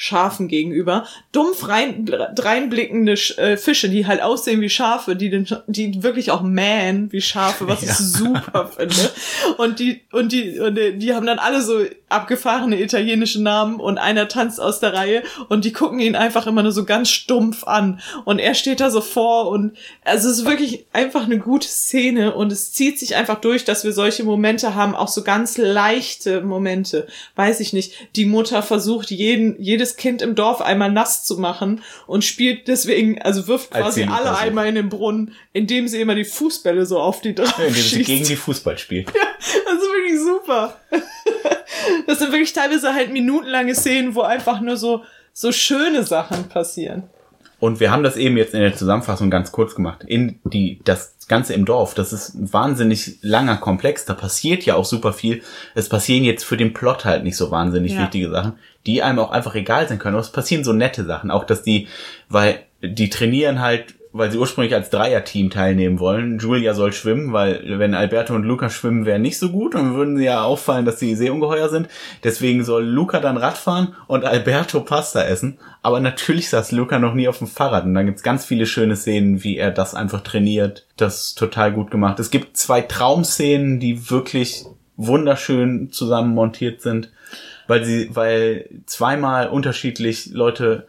Schafen 0.00 0.46
gegenüber, 0.46 1.08
dumpf 1.32 1.66
rein, 1.66 2.08
reinblickende 2.38 3.14
äh, 3.36 3.56
Fische, 3.56 3.88
die 3.88 4.06
halt 4.06 4.22
aussehen 4.22 4.60
wie 4.60 4.70
Schafe, 4.70 5.16
die 5.16 5.28
den, 5.28 5.44
die 5.66 6.04
wirklich 6.04 6.30
auch 6.30 6.40
mähen 6.40 7.10
wie 7.10 7.20
Schafe, 7.20 7.66
was 7.66 7.82
ich 7.82 7.88
Ja. 7.88 7.94
super 7.96 8.70
finde. 8.76 8.94
Und 9.56 9.80
die, 9.80 10.02
und 10.12 10.30
die, 10.30 10.60
und 10.60 10.76
die 10.76 10.96
die 10.96 11.14
haben 11.14 11.26
dann 11.26 11.40
alle 11.40 11.62
so 11.62 11.80
abgefahrene 12.10 12.80
italienische 12.80 13.42
Namen 13.42 13.80
und 13.80 13.98
einer 13.98 14.28
tanzt 14.28 14.60
aus 14.60 14.78
der 14.78 14.94
Reihe 14.94 15.24
und 15.48 15.64
die 15.64 15.72
gucken 15.72 15.98
ihn 15.98 16.14
einfach 16.14 16.46
immer 16.46 16.62
nur 16.62 16.70
so 16.72 16.84
ganz 16.84 17.10
stumpf 17.10 17.64
an. 17.64 17.98
Und 18.24 18.38
er 18.38 18.54
steht 18.54 18.78
da 18.78 18.90
so 18.90 19.00
vor 19.00 19.48
und 19.50 19.76
also 20.04 20.28
es 20.30 20.38
ist 20.38 20.46
wirklich 20.46 20.86
einfach 20.92 21.24
eine 21.24 21.38
gute 21.40 21.66
Szene 21.66 22.34
und 22.36 22.52
es 22.52 22.72
zieht 22.72 23.00
sich 23.00 23.16
einfach 23.16 23.40
durch, 23.40 23.64
dass 23.64 23.82
wir 23.82 23.92
solche 23.92 24.22
Momente 24.22 24.76
haben, 24.76 24.94
auch 24.94 25.08
so 25.08 25.24
ganz 25.24 25.58
leichte 25.58 26.40
Momente. 26.42 27.08
Weiß 27.34 27.58
ich 27.58 27.72
nicht. 27.72 27.92
Die 28.14 28.26
Mutter 28.26 28.62
versucht 28.62 29.10
jeden, 29.10 29.60
jedes 29.60 29.87
Kind 29.96 30.22
im 30.22 30.34
Dorf 30.34 30.60
einmal 30.60 30.90
nass 30.90 31.24
zu 31.24 31.38
machen 31.38 31.82
und 32.06 32.24
spielt 32.24 32.68
deswegen, 32.68 33.20
also 33.22 33.46
wirft 33.46 33.70
quasi 33.70 34.02
sie 34.02 34.08
alle 34.08 34.24
versucht. 34.26 34.42
einmal 34.42 34.66
in 34.68 34.74
den 34.74 34.88
Brunnen, 34.88 35.34
indem 35.52 35.88
sie 35.88 36.00
immer 36.00 36.14
die 36.14 36.24
Fußbälle 36.24 36.86
so 36.86 36.98
auf 36.98 37.20
die 37.20 37.34
drauf 37.34 37.58
Indem 37.58 37.74
sie 37.74 37.80
schießt. 37.82 38.06
gegen 38.06 38.24
die 38.26 38.36
Fußball 38.36 38.78
spielt. 38.78 39.12
Das 39.40 39.74
ist 39.74 39.92
wirklich 39.92 40.20
super. 40.20 40.76
Das 42.06 42.18
sind 42.18 42.32
wirklich 42.32 42.52
teilweise 42.52 42.92
halt 42.92 43.12
minutenlange 43.12 43.74
Szenen, 43.74 44.14
wo 44.14 44.22
einfach 44.22 44.60
nur 44.60 44.76
so, 44.76 45.04
so 45.32 45.52
schöne 45.52 46.02
Sachen 46.02 46.48
passieren. 46.48 47.04
Und 47.60 47.80
wir 47.80 47.90
haben 47.90 48.04
das 48.04 48.16
eben 48.16 48.36
jetzt 48.36 48.54
in 48.54 48.60
der 48.60 48.74
Zusammenfassung 48.74 49.30
ganz 49.30 49.50
kurz 49.50 49.74
gemacht. 49.74 50.04
In 50.06 50.38
die, 50.44 50.80
das 50.84 51.16
Ganze 51.26 51.54
im 51.54 51.64
Dorf, 51.64 51.94
das 51.94 52.12
ist 52.12 52.34
ein 52.34 52.52
wahnsinnig 52.52 53.18
langer 53.20 53.56
Komplex, 53.56 54.04
da 54.04 54.14
passiert 54.14 54.64
ja 54.64 54.76
auch 54.76 54.84
super 54.84 55.12
viel. 55.12 55.42
Es 55.74 55.88
passieren 55.88 56.24
jetzt 56.24 56.44
für 56.44 56.56
den 56.56 56.72
Plot 56.72 57.04
halt 57.04 57.24
nicht 57.24 57.36
so 57.36 57.50
wahnsinnig 57.50 57.92
Ja. 57.92 58.02
wichtige 58.02 58.30
Sachen, 58.30 58.52
die 58.86 59.02
einem 59.02 59.18
auch 59.18 59.30
einfach 59.30 59.54
egal 59.54 59.88
sein 59.88 59.98
können. 59.98 60.14
Aber 60.14 60.22
es 60.22 60.32
passieren 60.32 60.64
so 60.64 60.72
nette 60.72 61.04
Sachen. 61.04 61.30
Auch, 61.30 61.44
dass 61.44 61.62
die, 61.62 61.88
weil 62.28 62.60
die 62.80 63.10
trainieren 63.10 63.60
halt, 63.60 63.94
weil 64.12 64.30
sie 64.30 64.38
ursprünglich 64.38 64.74
als 64.74 64.90
Dreierteam 64.90 65.50
teilnehmen 65.50 65.98
wollen. 65.98 66.38
Julia 66.38 66.74
soll 66.74 66.92
schwimmen, 66.92 67.32
weil 67.32 67.78
wenn 67.78 67.94
Alberto 67.94 68.34
und 68.34 68.44
Luca 68.44 68.70
schwimmen, 68.70 69.04
wäre 69.04 69.18
nicht 69.18 69.38
so 69.38 69.50
gut. 69.50 69.74
Dann 69.74 69.94
würden 69.94 70.16
sie 70.16 70.24
ja 70.24 70.42
auffallen, 70.42 70.84
dass 70.84 70.98
sie 70.98 71.14
Seeungeheuer 71.14 71.68
sind. 71.68 71.88
Deswegen 72.24 72.64
soll 72.64 72.84
Luca 72.84 73.20
dann 73.20 73.36
Radfahren 73.36 73.94
und 74.06 74.24
Alberto 74.24 74.80
Pasta 74.80 75.22
essen. 75.22 75.58
Aber 75.82 76.00
natürlich 76.00 76.48
saß 76.48 76.72
Luca 76.72 76.98
noch 76.98 77.14
nie 77.14 77.28
auf 77.28 77.38
dem 77.38 77.46
Fahrrad. 77.46 77.84
Und 77.84 77.94
dann 77.94 78.06
gibt's 78.06 78.22
ganz 78.22 78.44
viele 78.44 78.66
schöne 78.66 78.96
Szenen, 78.96 79.44
wie 79.44 79.56
er 79.56 79.70
das 79.70 79.94
einfach 79.94 80.22
trainiert. 80.22 80.86
Das 80.96 81.26
ist 81.26 81.38
total 81.38 81.72
gut 81.72 81.90
gemacht. 81.90 82.18
Es 82.18 82.30
gibt 82.30 82.56
zwei 82.56 82.80
Traumszenen, 82.80 83.78
die 83.78 84.10
wirklich 84.10 84.64
wunderschön 84.96 85.92
zusammen 85.92 86.34
montiert 86.34 86.82
sind, 86.82 87.10
weil 87.66 87.84
sie, 87.84 88.10
weil 88.14 88.68
zweimal 88.86 89.48
unterschiedlich 89.48 90.30
Leute 90.32 90.88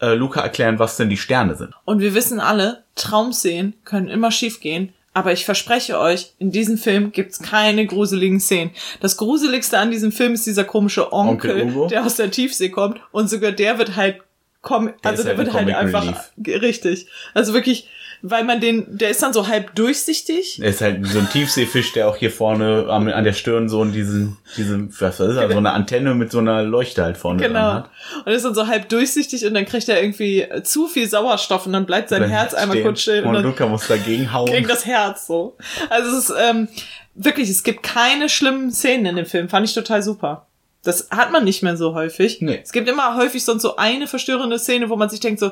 äh, 0.00 0.14
Luca 0.14 0.40
erklären, 0.40 0.78
was 0.78 0.96
denn 0.96 1.10
die 1.10 1.16
Sterne 1.16 1.54
sind. 1.54 1.74
Und 1.84 2.00
wir 2.00 2.14
wissen 2.14 2.40
alle, 2.40 2.84
Traumszenen 2.94 3.74
können 3.84 4.08
immer 4.08 4.30
schiefgehen. 4.30 4.92
Aber 5.14 5.32
ich 5.32 5.46
verspreche 5.46 5.98
euch, 5.98 6.34
in 6.38 6.50
diesem 6.50 6.76
Film 6.76 7.10
gibt's 7.10 7.38
keine 7.38 7.86
gruseligen 7.86 8.38
Szenen. 8.38 8.72
Das 9.00 9.16
Gruseligste 9.16 9.78
an 9.78 9.90
diesem 9.90 10.12
Film 10.12 10.34
ist 10.34 10.44
dieser 10.44 10.64
komische 10.64 11.10
Onkel, 11.10 11.62
Onkel 11.62 11.88
der 11.88 12.04
aus 12.04 12.16
der 12.16 12.30
Tiefsee 12.30 12.68
kommt. 12.68 13.00
Und 13.12 13.30
sogar 13.30 13.52
der 13.52 13.78
wird 13.78 13.96
halt, 13.96 14.18
kom 14.60 14.92
also 15.02 15.22
ist 15.22 15.26
der 15.26 15.38
halt 15.38 15.46
wird 15.46 15.54
halt 15.54 15.74
einfach, 15.74 16.02
Relief. 16.02 16.62
Richtig. 16.62 17.06
Also 17.32 17.54
wirklich, 17.54 17.88
weil 18.22 18.44
man 18.44 18.60
den, 18.60 18.86
der 18.98 19.10
ist 19.10 19.22
dann 19.22 19.32
so 19.32 19.48
halb 19.48 19.74
durchsichtig. 19.74 20.60
Er 20.62 20.70
ist 20.70 20.80
halt 20.80 21.06
so 21.06 21.18
ein 21.18 21.28
Tiefseefisch, 21.30 21.92
der 21.92 22.08
auch 22.08 22.16
hier 22.16 22.30
vorne 22.30 22.86
am, 22.88 23.08
an 23.08 23.24
der 23.24 23.32
Stirn 23.32 23.68
so 23.68 23.84
diesen, 23.84 24.36
diesen, 24.56 24.88
was 25.00 25.20
ist 25.20 25.36
das, 25.36 25.50
so 25.52 25.58
eine 25.58 25.72
Antenne 25.72 26.14
mit 26.14 26.30
so 26.32 26.38
einer 26.38 26.62
Leuchte 26.62 27.02
halt 27.02 27.16
vorne 27.16 27.40
dran 27.40 27.52
Genau. 27.52 27.72
hat. 27.74 27.90
Und 28.24 28.32
ist 28.32 28.44
dann 28.44 28.54
so 28.54 28.66
halb 28.66 28.88
durchsichtig 28.88 29.44
und 29.46 29.54
dann 29.54 29.64
kriegt 29.66 29.88
er 29.88 30.02
irgendwie 30.02 30.46
zu 30.62 30.88
viel 30.88 31.08
Sauerstoff 31.08 31.66
und 31.66 31.72
dann 31.72 31.86
bleibt 31.86 32.08
sein 32.08 32.22
Dann 32.22 32.30
Herz 32.30 32.54
einmal 32.54 32.80
kurz 32.82 33.00
still 33.02 33.22
und 33.24 33.36
Und 33.36 33.42
Luca 33.42 33.66
muss 33.66 33.86
dagegen 33.86 34.32
hauen. 34.32 34.46
gegen 34.50 34.68
das 34.68 34.86
Herz 34.86 35.26
so. 35.26 35.56
Also 35.90 36.16
es 36.16 36.28
ist 36.30 36.36
ähm, 36.50 36.68
wirklich, 37.14 37.48
es 37.50 37.62
gibt 37.62 37.82
keine 37.82 38.28
schlimmen 38.28 38.70
Szenen 38.70 39.06
in 39.06 39.16
dem 39.16 39.26
Film. 39.26 39.48
Fand 39.48 39.66
ich 39.68 39.74
total 39.74 40.02
super. 40.02 40.46
Das 40.84 41.08
hat 41.10 41.32
man 41.32 41.42
nicht 41.42 41.64
mehr 41.64 41.76
so 41.76 41.94
häufig. 41.94 42.38
Nee. 42.42 42.60
Es 42.62 42.70
gibt 42.70 42.88
immer 42.88 43.16
häufig 43.16 43.44
sonst 43.44 43.62
so 43.62 43.74
eine 43.74 44.06
verstörende 44.06 44.56
Szene, 44.56 44.88
wo 44.88 44.94
man 44.94 45.08
sich 45.08 45.18
denkt 45.18 45.40
so, 45.40 45.50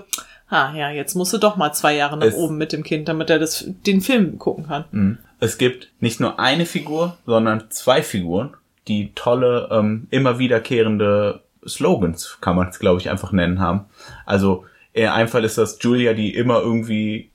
ah 0.48 0.72
ja, 0.74 0.90
jetzt 0.90 1.14
musst 1.14 1.32
du 1.32 1.38
doch 1.38 1.56
mal 1.56 1.72
zwei 1.72 1.94
Jahre 1.96 2.16
nach 2.16 2.26
Es- 2.26 2.34
oben 2.34 2.56
mit 2.58 2.72
dem 2.72 2.82
Kind, 2.82 3.08
damit 3.08 3.30
er 3.30 3.38
das, 3.38 3.64
den 3.86 4.00
Film 4.00 4.38
gucken 4.38 4.66
kann. 4.66 4.84
Mhm. 4.92 5.18
Es 5.40 5.58
gibt 5.58 5.90
nicht 6.00 6.20
nur 6.20 6.38
eine 6.38 6.64
Figur, 6.66 7.16
sondern 7.26 7.64
zwei 7.70 8.02
Figuren, 8.02 8.54
die 8.88 9.12
tolle, 9.14 9.68
ähm, 9.70 10.06
immer 10.10 10.38
wiederkehrende 10.38 11.40
Slogans, 11.66 12.38
kann 12.40 12.56
man 12.56 12.68
es, 12.68 12.78
glaube 12.78 13.00
ich, 13.00 13.10
einfach 13.10 13.32
nennen 13.32 13.58
haben. 13.60 13.86
Also 14.26 14.64
in 14.92 15.06
einem 15.08 15.28
Fall 15.28 15.44
ist 15.44 15.58
das 15.58 15.78
Julia, 15.80 16.12
die 16.14 16.34
immer 16.34 16.60
irgendwie 16.60 17.30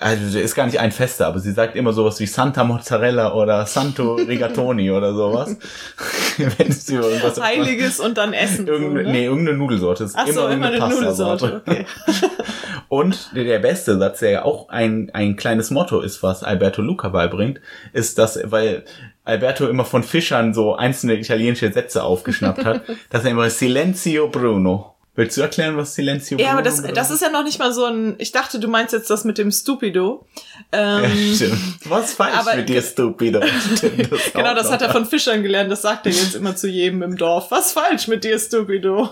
also 0.00 0.32
der 0.32 0.42
ist 0.42 0.54
gar 0.54 0.64
nicht 0.64 0.80
ein 0.80 0.92
Fester, 0.92 1.26
aber 1.26 1.40
sie 1.40 1.52
sagt 1.52 1.76
immer 1.76 1.92
sowas 1.92 2.18
wie 2.20 2.26
Santa 2.26 2.64
Mozzarella 2.64 3.34
oder 3.34 3.66
Santo 3.66 4.14
Rigatoni 4.28 4.90
oder 4.90 5.14
sowas. 5.14 5.56
Wenn 6.38 6.72
sie 6.72 6.94
irgendwas 6.94 7.38
Heiliges 7.38 8.00
und 8.00 8.16
dann 8.16 8.32
Essen. 8.32 8.66
Irgende, 8.66 9.02
so, 9.02 9.06
ne? 9.06 9.12
Nee, 9.12 9.24
irgendeine 9.26 9.58
Nudelsorte. 9.58 10.08
Ach 10.14 10.24
immer 10.24 10.32
so, 10.32 10.48
immer 10.48 10.66
eine 10.68 10.78
Nudelsorte. 10.78 11.62
Okay. 11.66 11.84
und 12.88 13.30
der 13.36 13.58
beste 13.58 13.98
Satz, 13.98 14.20
der 14.20 14.30
ja 14.30 14.44
auch 14.44 14.70
ein, 14.70 15.10
ein 15.12 15.36
kleines 15.36 15.70
Motto 15.70 16.00
ist, 16.00 16.22
was 16.22 16.42
Alberto 16.42 16.80
Luca 16.80 17.10
beibringt, 17.10 17.60
ist, 17.92 18.16
dass, 18.16 18.40
weil 18.44 18.84
Alberto 19.24 19.68
immer 19.68 19.84
von 19.84 20.02
Fischern 20.02 20.54
so 20.54 20.76
einzelne 20.76 21.18
italienische 21.18 21.70
Sätze 21.72 22.04
aufgeschnappt 22.04 22.64
hat, 22.64 22.82
dass 23.10 23.24
er 23.24 23.32
immer 23.32 23.50
Silenzio 23.50 24.28
Bruno 24.28 24.94
Willst 25.16 25.36
du 25.36 25.40
erklären, 25.40 25.76
was 25.76 25.96
Silenzio 25.96 26.38
Ja, 26.38 26.52
aber 26.52 26.62
das, 26.62 26.82
das 26.82 27.10
ist 27.10 27.20
ja 27.20 27.30
noch 27.30 27.42
nicht 27.42 27.58
mal 27.58 27.72
so 27.72 27.84
ein. 27.84 28.14
Ich 28.18 28.30
dachte, 28.30 28.60
du 28.60 28.68
meinst 28.68 28.92
jetzt 28.92 29.10
das 29.10 29.24
mit 29.24 29.38
dem 29.38 29.50
Stupido. 29.50 30.24
Ähm, 30.70 31.02
ja, 31.02 31.34
stimmt. 31.34 31.60
Was 31.86 32.14
falsch 32.14 32.36
aber, 32.36 32.54
mit 32.54 32.68
dir, 32.68 32.80
Stupido? 32.80 33.40
Stimmt, 33.76 34.12
das 34.12 34.32
genau, 34.32 34.54
das 34.54 34.70
hat 34.70 34.82
er 34.82 34.90
von 34.90 35.04
Fischern 35.04 35.42
gelernt. 35.42 35.70
Das 35.70 35.82
sagt 35.82 36.06
er 36.06 36.12
jetzt 36.12 36.36
immer 36.36 36.54
zu 36.54 36.68
jedem 36.68 37.02
im 37.02 37.16
Dorf. 37.16 37.50
Was 37.50 37.72
falsch 37.72 38.06
mit 38.06 38.22
dir, 38.22 38.38
Stupido? 38.38 39.08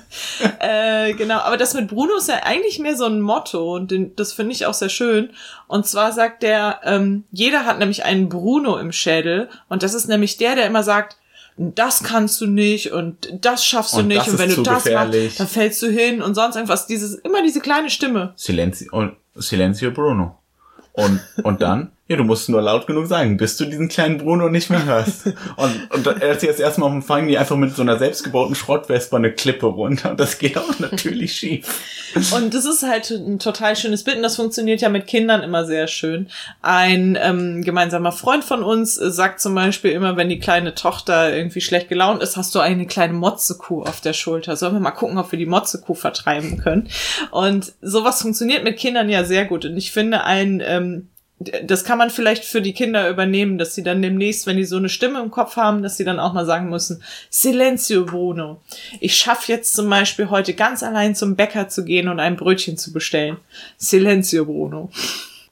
äh, 0.58 1.12
genau, 1.12 1.38
aber 1.40 1.58
das 1.58 1.74
mit 1.74 1.88
Bruno 1.88 2.16
ist 2.16 2.28
ja 2.28 2.42
eigentlich 2.42 2.78
mehr 2.78 2.96
so 2.96 3.04
ein 3.04 3.20
Motto 3.20 3.74
und 3.74 3.90
den, 3.90 4.16
das 4.16 4.32
finde 4.32 4.52
ich 4.52 4.64
auch 4.64 4.74
sehr 4.74 4.88
schön. 4.88 5.30
Und 5.68 5.86
zwar 5.86 6.12
sagt 6.12 6.42
der, 6.44 6.80
ähm, 6.84 7.24
jeder 7.30 7.66
hat 7.66 7.78
nämlich 7.78 8.04
einen 8.04 8.30
Bruno 8.30 8.78
im 8.78 8.90
Schädel 8.90 9.50
und 9.68 9.82
das 9.82 9.92
ist 9.92 10.08
nämlich 10.08 10.38
der, 10.38 10.54
der 10.54 10.66
immer 10.66 10.82
sagt, 10.82 11.18
das 11.56 12.02
kannst 12.02 12.40
du 12.40 12.46
nicht 12.46 12.92
und 12.92 13.32
das 13.40 13.64
schaffst 13.64 13.94
du 13.94 13.98
und 13.98 14.08
nicht 14.08 14.28
und 14.28 14.38
wenn 14.38 14.54
du 14.54 14.62
das 14.62 14.84
gefährlich. 14.84 15.24
machst, 15.24 15.40
dann 15.40 15.48
fällst 15.48 15.82
du 15.82 15.88
hin 15.88 16.20
und 16.22 16.34
sonst 16.34 16.56
irgendwas. 16.56 16.86
Dieses, 16.86 17.14
immer 17.16 17.42
diese 17.42 17.60
kleine 17.60 17.88
Stimme. 17.88 18.34
Silenzio, 18.36 19.12
Silenzio 19.34 19.90
Bruno. 19.90 20.38
Und, 20.92 21.20
und 21.42 21.62
dann 21.62 21.92
ja, 22.08 22.16
du 22.16 22.22
musst 22.22 22.48
nur 22.48 22.62
laut 22.62 22.86
genug 22.86 23.08
sagen, 23.08 23.36
bis 23.36 23.56
du 23.56 23.64
diesen 23.64 23.88
kleinen 23.88 24.18
Bruno 24.18 24.48
nicht 24.48 24.70
mehr 24.70 24.84
hörst. 24.84 25.26
Und, 25.56 25.90
und 25.90 26.06
er 26.06 26.32
ist 26.32 26.42
jetzt 26.42 26.60
erstmal 26.60 27.02
fangen 27.02 27.28
die 27.28 27.38
einfach 27.38 27.56
mit 27.56 27.74
so 27.74 27.82
einer 27.82 27.98
selbstgebauten 27.98 28.54
Schrottwespe 28.54 29.16
eine 29.16 29.32
Klippe 29.32 29.66
runter. 29.66 30.10
Und 30.10 30.20
das 30.20 30.38
geht 30.38 30.56
auch 30.56 30.78
natürlich 30.78 31.32
schief. 31.32 31.66
Und 32.32 32.54
das 32.54 32.64
ist 32.64 32.82
halt 32.82 33.10
ein 33.10 33.38
total 33.38 33.74
schönes 33.74 34.04
Bild 34.04 34.18
und 34.18 34.22
das 34.22 34.36
funktioniert 34.36 34.80
ja 34.80 34.88
mit 34.88 35.06
Kindern 35.06 35.42
immer 35.42 35.64
sehr 35.64 35.88
schön. 35.88 36.28
Ein 36.62 37.18
ähm, 37.20 37.62
gemeinsamer 37.62 38.12
Freund 38.12 38.44
von 38.44 38.62
uns 38.62 38.94
sagt 38.94 39.40
zum 39.40 39.54
Beispiel 39.54 39.90
immer, 39.90 40.16
wenn 40.16 40.28
die 40.28 40.38
kleine 40.38 40.74
Tochter 40.74 41.34
irgendwie 41.34 41.60
schlecht 41.60 41.88
gelaunt 41.88 42.22
ist, 42.22 42.36
hast 42.36 42.54
du 42.54 42.60
eine 42.60 42.86
kleine 42.86 43.14
Motzekuh 43.14 43.82
auf 43.82 44.00
der 44.00 44.12
Schulter. 44.12 44.56
Sollen 44.56 44.74
wir 44.74 44.80
mal 44.80 44.92
gucken, 44.92 45.18
ob 45.18 45.32
wir 45.32 45.38
die 45.38 45.46
Motzekuh 45.46 45.94
vertreiben 45.94 46.58
können? 46.58 46.88
Und 47.30 47.72
sowas 47.82 48.22
funktioniert 48.22 48.62
mit 48.62 48.78
Kindern 48.78 49.08
ja 49.08 49.24
sehr 49.24 49.44
gut. 49.44 49.64
Und 49.64 49.76
ich 49.76 49.90
finde, 49.90 50.24
ein 50.24 50.62
ähm, 50.64 51.08
das 51.38 51.84
kann 51.84 51.98
man 51.98 52.08
vielleicht 52.08 52.44
für 52.44 52.62
die 52.62 52.72
Kinder 52.72 53.10
übernehmen, 53.10 53.58
dass 53.58 53.74
sie 53.74 53.82
dann 53.82 54.00
demnächst, 54.00 54.46
wenn 54.46 54.56
die 54.56 54.64
so 54.64 54.78
eine 54.78 54.88
Stimme 54.88 55.20
im 55.20 55.30
Kopf 55.30 55.56
haben, 55.56 55.82
dass 55.82 55.98
sie 55.98 56.04
dann 56.04 56.18
auch 56.18 56.32
mal 56.32 56.46
sagen 56.46 56.70
müssen, 56.70 57.02
Silenzio 57.28 58.06
Bruno. 58.06 58.62
Ich 59.00 59.16
schaffe 59.16 59.52
jetzt 59.52 59.74
zum 59.74 59.90
Beispiel 59.90 60.30
heute 60.30 60.54
ganz 60.54 60.82
allein 60.82 61.14
zum 61.14 61.36
Bäcker 61.36 61.68
zu 61.68 61.84
gehen 61.84 62.08
und 62.08 62.20
ein 62.20 62.36
Brötchen 62.36 62.78
zu 62.78 62.92
bestellen. 62.92 63.36
Silenzio 63.76 64.46
Bruno. 64.46 64.90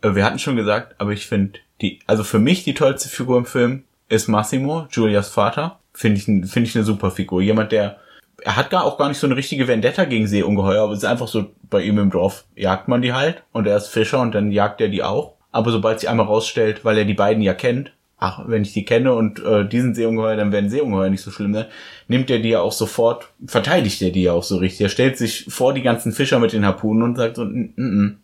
Äh, 0.01 0.15
wir 0.15 0.25
hatten 0.25 0.39
schon 0.39 0.57
gesagt, 0.57 0.95
aber 0.99 1.13
ich 1.13 1.27
finde 1.27 1.59
die, 1.83 1.99
also 2.07 2.25
für 2.25 2.39
mich 2.39 2.65
die 2.65 2.75
tollste 2.75 3.11
Figur 3.11 3.37
im 3.37 3.47
Film 3.47 3.85
ist 4.09 4.29
Massimo, 4.29 4.87
Julias 4.91 5.29
Vater. 5.29 5.81
Finde 5.93 6.19
ich, 6.19 6.25
finde 6.25 6.69
ich 6.69 6.75
eine 6.75 6.85
super 6.85 7.11
Figur. 7.11 7.43
Jemand, 7.43 7.73
der, 7.73 7.99
er 8.43 8.57
hat 8.57 8.71
gar 8.71 8.85
auch 8.85 8.97
gar 8.97 9.09
nicht 9.09 9.19
so 9.19 9.27
eine 9.27 9.37
richtige 9.37 9.69
Vendetta 9.69 10.05
gegen 10.05 10.27
Seeungeheuer, 10.27 10.83
aber 10.83 10.93
es 10.93 11.01
ist 11.01 11.05
einfach 11.05 11.29
so, 11.29 11.51
bei 11.69 11.83
ihm 11.83 11.99
im 11.99 12.11
Dorf 12.11 12.45
jagt 12.57 12.89
man 12.89 13.03
die 13.03 13.13
halt 13.13 13.43
und 13.53 13.67
er 13.67 13.77
ist 13.77 13.89
Fischer 13.89 14.21
und 14.21 14.35
dann 14.35 14.51
jagt 14.51 14.81
er 14.81 14.89
die 14.89 15.03
auch. 15.03 15.35
Aber 15.55 15.71
sobald 15.71 16.01
sich 16.01 16.09
einmal 16.09 16.27
rausstellt, 16.27 16.85
weil 16.85 16.99
er 16.99 17.05
die 17.05 17.15
beiden 17.15 17.41
ja 17.41 17.55
kennt, 17.55 17.93
ach, 18.19 18.41
wenn 18.49 18.63
ich 18.63 18.73
die 18.73 18.85
kenne 18.85 19.15
und 19.15 19.41
äh, 19.45 19.65
diesen 19.65 19.95
Seeungeheuer, 19.95 20.35
dann 20.35 20.51
werden 20.51 20.69
Seeungeheuer 20.69 21.11
nicht 21.11 21.23
so 21.23 21.31
schlimm 21.31 21.55
sein, 21.55 21.67
nimmt 22.09 22.29
er 22.29 22.41
die 22.41 22.49
ja 22.49 22.61
auch 22.61 22.73
sofort, 22.73 23.29
verteidigt 23.47 24.03
er 24.03 24.11
die 24.11 24.25
ja 24.25 24.33
auch 24.33 24.43
so 24.43 24.57
richtig. 24.57 24.81
Er 24.81 24.89
stellt 24.89 25.17
sich 25.17 25.47
vor 25.49 25.73
die 25.73 25.83
ganzen 25.83 26.11
Fischer 26.11 26.41
mit 26.41 26.53
den 26.53 26.67
Harpunen 26.67 27.05
und 27.05 27.17
sagt 27.17 27.37
so, 27.37 27.43
n 27.43 27.73
-n 27.77 27.81
-n. 27.81 28.15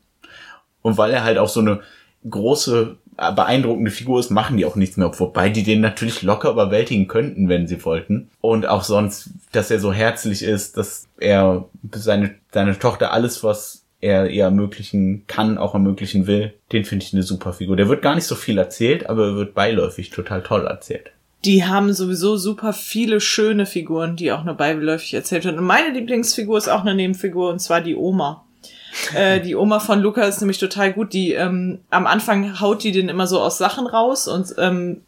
und 0.82 0.98
weil 0.98 1.12
er 1.12 1.22
halt 1.22 1.38
auch 1.38 1.48
so 1.48 1.60
eine 1.60 1.82
große, 2.28 2.96
äh, 3.16 3.32
beeindruckende 3.32 3.92
Figur 3.92 4.18
ist, 4.18 4.30
machen 4.30 4.56
die 4.56 4.64
auch 4.64 4.74
nichts 4.74 4.96
mehr, 4.96 5.12
wobei 5.16 5.50
die 5.50 5.62
den 5.62 5.82
natürlich 5.82 6.22
locker 6.22 6.50
überwältigen 6.50 7.06
könnten, 7.06 7.48
wenn 7.48 7.68
sie 7.68 7.84
wollten. 7.84 8.28
Und 8.40 8.66
auch 8.66 8.82
sonst, 8.82 9.30
dass 9.52 9.70
er 9.70 9.78
so 9.78 9.92
herzlich 9.92 10.42
ist, 10.42 10.76
dass 10.76 11.06
er 11.20 11.66
seine, 11.92 12.34
seine 12.52 12.76
Tochter 12.76 13.12
alles, 13.12 13.44
was 13.44 13.79
er 14.00 14.30
ihr 14.30 14.44
ermöglichen 14.44 15.24
kann, 15.26 15.58
auch 15.58 15.74
ermöglichen 15.74 16.26
will, 16.26 16.54
den 16.72 16.84
finde 16.84 17.04
ich 17.04 17.12
eine 17.12 17.22
super 17.22 17.52
Figur. 17.52 17.76
Der 17.76 17.88
wird 17.88 18.02
gar 18.02 18.14
nicht 18.14 18.24
so 18.24 18.34
viel 18.34 18.58
erzählt, 18.58 19.08
aber 19.08 19.28
er 19.28 19.36
wird 19.36 19.54
beiläufig 19.54 20.10
total 20.10 20.42
toll 20.42 20.66
erzählt. 20.66 21.12
Die 21.44 21.64
haben 21.64 21.92
sowieso 21.92 22.36
super 22.36 22.72
viele 22.72 23.20
schöne 23.20 23.64
Figuren, 23.64 24.16
die 24.16 24.32
auch 24.32 24.44
nur 24.44 24.54
beiläufig 24.54 25.14
erzählt 25.14 25.44
werden. 25.44 25.58
Und 25.58 25.64
meine 25.64 25.90
Lieblingsfigur 25.90 26.58
ist 26.58 26.68
auch 26.68 26.82
eine 26.82 26.94
Nebenfigur, 26.94 27.50
und 27.50 27.60
zwar 27.60 27.80
die 27.80 27.96
Oma. 27.96 28.44
äh, 29.14 29.40
die 29.40 29.54
Oma 29.54 29.80
von 29.80 30.00
Luca 30.00 30.22
ist 30.22 30.40
nämlich 30.40 30.58
total 30.58 30.92
gut. 30.92 31.12
Die 31.12 31.32
ähm, 31.32 31.80
am 31.90 32.06
Anfang 32.06 32.60
haut 32.60 32.82
die 32.82 32.92
den 32.92 33.08
immer 33.08 33.26
so 33.26 33.40
aus 33.40 33.58
Sachen 33.58 33.86
raus 33.86 34.28
und 34.28 34.54
ähm, 34.58 35.02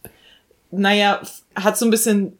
naja, 0.70 1.20
hat 1.54 1.76
so 1.76 1.84
ein 1.84 1.90
bisschen, 1.90 2.38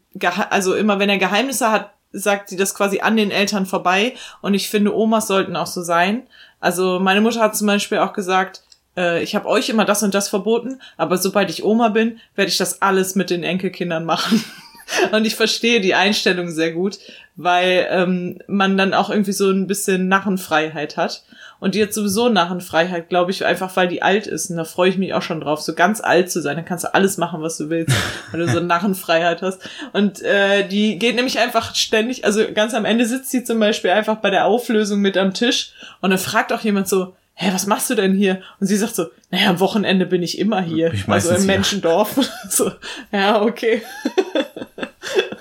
also 0.49 0.73
immer 0.73 0.97
wenn 0.99 1.09
er 1.09 1.19
Geheimnisse 1.19 1.71
hat, 1.71 1.92
sagt 2.13 2.49
sie 2.49 2.55
das 2.55 2.75
quasi 2.75 3.01
an 3.01 3.17
den 3.17 3.31
Eltern 3.31 3.65
vorbei. 3.65 4.13
Und 4.41 4.53
ich 4.53 4.69
finde, 4.69 4.95
Omas 4.95 5.27
sollten 5.27 5.55
auch 5.55 5.67
so 5.67 5.81
sein. 5.81 6.23
Also 6.59 6.99
meine 6.99 7.21
Mutter 7.21 7.41
hat 7.41 7.57
zum 7.57 7.67
Beispiel 7.67 7.97
auch 7.97 8.13
gesagt, 8.13 8.63
äh, 8.95 9.21
ich 9.23 9.35
habe 9.35 9.47
euch 9.47 9.69
immer 9.69 9.85
das 9.85 10.03
und 10.03 10.13
das 10.13 10.29
verboten, 10.29 10.79
aber 10.97 11.17
sobald 11.17 11.49
ich 11.49 11.63
Oma 11.63 11.89
bin, 11.89 12.19
werde 12.35 12.49
ich 12.49 12.57
das 12.57 12.81
alles 12.81 13.15
mit 13.15 13.29
den 13.29 13.43
Enkelkindern 13.43 14.05
machen. 14.05 14.43
und 15.11 15.25
ich 15.25 15.35
verstehe 15.35 15.81
die 15.81 15.95
Einstellung 15.95 16.49
sehr 16.51 16.71
gut, 16.71 16.99
weil 17.35 17.87
ähm, 17.89 18.39
man 18.47 18.77
dann 18.77 18.93
auch 18.93 19.09
irgendwie 19.09 19.33
so 19.33 19.49
ein 19.49 19.67
bisschen 19.67 20.07
Narrenfreiheit 20.07 20.97
hat. 20.97 21.23
Und 21.63 21.75
die 21.75 21.81
hat 21.81 21.93
sowieso 21.93 22.27
Narrenfreiheit, 22.27 23.07
glaube 23.07 23.31
ich, 23.31 23.45
einfach 23.45 23.73
weil 23.77 23.87
die 23.87 24.01
alt 24.01 24.27
ist. 24.27 24.49
Und 24.49 24.57
da 24.57 24.65
freue 24.65 24.89
ich 24.89 24.97
mich 24.97 25.13
auch 25.13 25.21
schon 25.21 25.39
drauf, 25.39 25.61
so 25.61 25.73
ganz 25.73 26.01
alt 26.01 26.29
zu 26.29 26.41
sein. 26.41 26.57
Dann 26.57 26.65
kannst 26.65 26.83
du 26.83 26.93
alles 26.93 27.15
machen, 27.15 27.41
was 27.41 27.55
du 27.55 27.69
willst, 27.69 27.95
wenn 28.31 28.41
du 28.41 28.49
so 28.49 28.59
Narrenfreiheit 28.59 29.41
hast. 29.41 29.61
Und 29.93 30.21
äh, 30.23 30.67
die 30.67 30.99
geht 30.99 31.15
nämlich 31.15 31.39
einfach 31.39 31.73
ständig, 31.73 32.25
also 32.25 32.43
ganz 32.53 32.73
am 32.73 32.83
Ende 32.83 33.05
sitzt 33.05 33.31
sie 33.31 33.45
zum 33.45 33.61
Beispiel 33.61 33.91
einfach 33.91 34.17
bei 34.17 34.29
der 34.29 34.43
Auflösung 34.45 34.99
mit 34.99 35.15
am 35.15 35.33
Tisch 35.33 35.71
und 36.01 36.09
dann 36.09 36.19
fragt 36.19 36.51
auch 36.51 36.59
jemand 36.59 36.89
so, 36.89 37.15
hä, 37.35 37.51
was 37.53 37.65
machst 37.65 37.89
du 37.89 37.95
denn 37.95 38.13
hier? 38.13 38.41
Und 38.59 38.67
sie 38.67 38.75
sagt 38.75 38.95
so, 38.95 39.05
naja, 39.31 39.49
am 39.49 39.61
Wochenende 39.61 40.05
bin 40.05 40.21
ich 40.21 40.39
immer 40.39 40.59
hier. 40.59 40.93
Ich 40.93 41.07
also 41.07 41.33
im 41.33 41.45
Menschendorf. 41.45 42.19
so, 42.49 42.73
ja, 43.13 43.41
okay. 43.41 43.83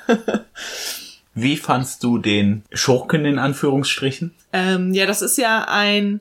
Wie 1.34 1.56
fandst 1.56 2.02
du 2.02 2.18
den 2.18 2.62
Schurken 2.72 3.24
in 3.24 3.38
Anführungsstrichen? 3.38 4.34
Ähm, 4.52 4.92
ja, 4.92 5.06
das 5.06 5.22
ist 5.22 5.38
ja 5.38 5.66
ein 5.68 6.20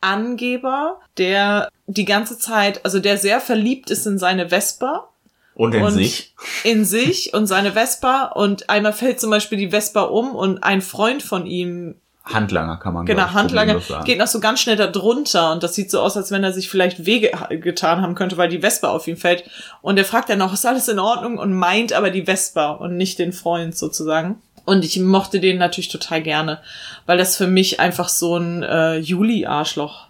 Angeber, 0.00 1.00
der 1.16 1.68
die 1.86 2.04
ganze 2.04 2.38
Zeit, 2.38 2.84
also 2.84 2.98
der 2.98 3.18
sehr 3.18 3.40
verliebt 3.40 3.90
ist 3.90 4.06
in 4.06 4.18
seine 4.18 4.48
Vespa. 4.48 5.08
Und 5.54 5.74
in 5.74 5.82
und 5.82 5.92
sich. 5.92 6.34
In 6.64 6.84
sich 6.86 7.34
und 7.34 7.46
seine 7.46 7.72
Vespa. 7.72 8.24
Und 8.34 8.68
einmal 8.70 8.92
fällt 8.92 9.20
zum 9.20 9.30
Beispiel 9.30 9.58
die 9.58 9.70
Vespa 9.70 10.02
um 10.02 10.34
und 10.34 10.62
ein 10.62 10.82
Freund 10.82 11.22
von 11.22 11.46
ihm 11.46 11.96
Handlanger 12.32 12.76
kann 12.76 12.92
man 12.92 13.06
Genau, 13.06 13.32
Handlanger 13.32 13.80
geht 14.04 14.18
noch 14.18 14.26
so 14.26 14.40
ganz 14.40 14.60
schnell 14.60 14.76
da 14.76 14.86
drunter 14.86 15.52
und 15.52 15.62
das 15.62 15.74
sieht 15.74 15.90
so 15.90 16.00
aus, 16.00 16.16
als 16.16 16.30
wenn 16.30 16.44
er 16.44 16.52
sich 16.52 16.68
vielleicht 16.68 17.06
weh 17.06 17.30
getan 17.50 18.02
haben 18.02 18.14
könnte, 18.14 18.36
weil 18.36 18.48
die 18.48 18.60
Vespa 18.60 18.88
auf 18.88 19.08
ihn 19.08 19.16
fällt. 19.16 19.44
Und 19.80 19.98
er 19.98 20.04
fragt 20.04 20.28
dann 20.28 20.38
noch, 20.38 20.52
ist 20.52 20.66
alles 20.66 20.88
in 20.88 20.98
Ordnung? 20.98 21.38
Und 21.38 21.54
meint 21.54 21.92
aber 21.92 22.10
die 22.10 22.24
Vespa 22.24 22.72
und 22.72 22.96
nicht 22.96 23.18
den 23.18 23.32
Freund 23.32 23.76
sozusagen. 23.76 24.42
Und 24.68 24.84
ich 24.84 25.00
mochte 25.00 25.40
den 25.40 25.56
natürlich 25.56 25.88
total 25.88 26.22
gerne, 26.22 26.60
weil 27.06 27.16
das 27.16 27.38
für 27.38 27.46
mich 27.46 27.80
einfach 27.80 28.10
so 28.10 28.36
ein 28.36 28.62
äh, 28.62 28.98
Juli-Arschloch 28.98 30.08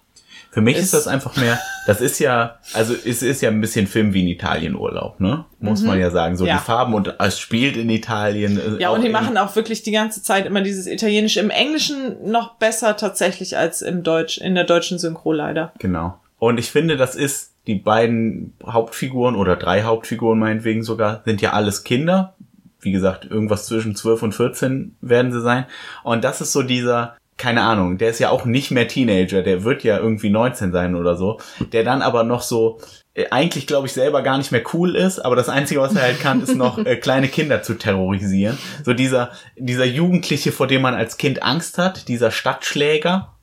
für 0.50 0.62
mich 0.62 0.76
ist, 0.76 0.86
ist, 0.86 0.94
das 0.94 1.06
einfach 1.06 1.36
mehr, 1.36 1.60
das 1.86 2.00
ist 2.00 2.18
ja, 2.18 2.58
also 2.72 2.92
es 2.92 3.22
ist 3.22 3.42
ja 3.42 3.50
ein 3.50 3.60
bisschen 3.60 3.86
Film 3.86 4.14
wie 4.14 4.22
in 4.22 4.28
Italien 4.28 4.74
Urlaub, 4.74 5.20
ne? 5.20 5.44
Muss 5.60 5.82
mhm. 5.82 5.88
man 5.88 6.00
ja 6.00 6.10
sagen. 6.10 6.36
So 6.36 6.46
ja. 6.46 6.56
die 6.56 6.64
Farben 6.64 6.94
und 6.94 7.14
es 7.18 7.38
spielt 7.38 7.76
in 7.76 7.88
Italien. 7.90 8.58
Äh, 8.58 8.82
ja, 8.82 8.90
und 8.90 9.04
die 9.04 9.10
machen 9.10 9.36
auch 9.36 9.54
wirklich 9.54 9.84
die 9.84 9.92
ganze 9.92 10.22
Zeit 10.22 10.46
immer 10.46 10.62
dieses 10.62 10.88
Italienische. 10.88 11.38
Im 11.38 11.50
Englischen 11.50 12.28
noch 12.28 12.54
besser 12.54 12.96
tatsächlich 12.96 13.56
als 13.56 13.82
im 13.82 14.02
Deutsch, 14.02 14.38
in 14.38 14.56
der 14.56 14.64
deutschen 14.64 14.98
Synchro 14.98 15.32
leider. 15.32 15.72
Genau. 15.78 16.18
Und 16.38 16.58
ich 16.58 16.72
finde, 16.72 16.96
das 16.96 17.14
ist, 17.14 17.52
die 17.68 17.76
beiden 17.76 18.54
Hauptfiguren 18.64 19.36
oder 19.36 19.54
drei 19.54 19.82
Hauptfiguren 19.82 20.38
meinetwegen 20.38 20.82
sogar, 20.82 21.22
sind 21.24 21.42
ja 21.42 21.52
alles 21.52 21.84
Kinder 21.84 22.34
wie 22.80 22.92
gesagt, 22.92 23.24
irgendwas 23.24 23.66
zwischen 23.66 23.96
12 23.96 24.22
und 24.22 24.34
14 24.34 24.96
werden 25.00 25.32
sie 25.32 25.40
sein. 25.40 25.66
Und 26.04 26.24
das 26.24 26.40
ist 26.40 26.52
so 26.52 26.62
dieser, 26.62 27.16
keine 27.36 27.62
Ahnung, 27.62 27.98
der 27.98 28.10
ist 28.10 28.18
ja 28.18 28.30
auch 28.30 28.44
nicht 28.44 28.70
mehr 28.70 28.88
Teenager, 28.88 29.42
der 29.42 29.64
wird 29.64 29.84
ja 29.84 29.98
irgendwie 29.98 30.30
19 30.30 30.72
sein 30.72 30.94
oder 30.94 31.16
so, 31.16 31.40
der 31.72 31.84
dann 31.84 32.02
aber 32.02 32.24
noch 32.24 32.42
so 32.42 32.80
äh, 33.14 33.26
eigentlich, 33.30 33.66
glaube 33.66 33.86
ich, 33.86 33.92
selber 33.92 34.22
gar 34.22 34.38
nicht 34.38 34.52
mehr 34.52 34.62
cool 34.72 34.94
ist, 34.94 35.18
aber 35.18 35.34
das 35.34 35.48
Einzige, 35.48 35.80
was 35.80 35.94
er 35.94 36.02
halt 36.02 36.20
kann, 36.20 36.42
ist 36.42 36.54
noch 36.54 36.78
äh, 36.78 36.96
kleine 36.96 37.28
Kinder 37.28 37.62
zu 37.62 37.74
terrorisieren. 37.74 38.58
So 38.84 38.94
dieser, 38.94 39.32
dieser 39.56 39.84
Jugendliche, 39.84 40.52
vor 40.52 40.68
dem 40.68 40.82
man 40.82 40.94
als 40.94 41.16
Kind 41.16 41.42
Angst 41.42 41.78
hat, 41.78 42.08
dieser 42.08 42.30
Stadtschläger, 42.30 43.34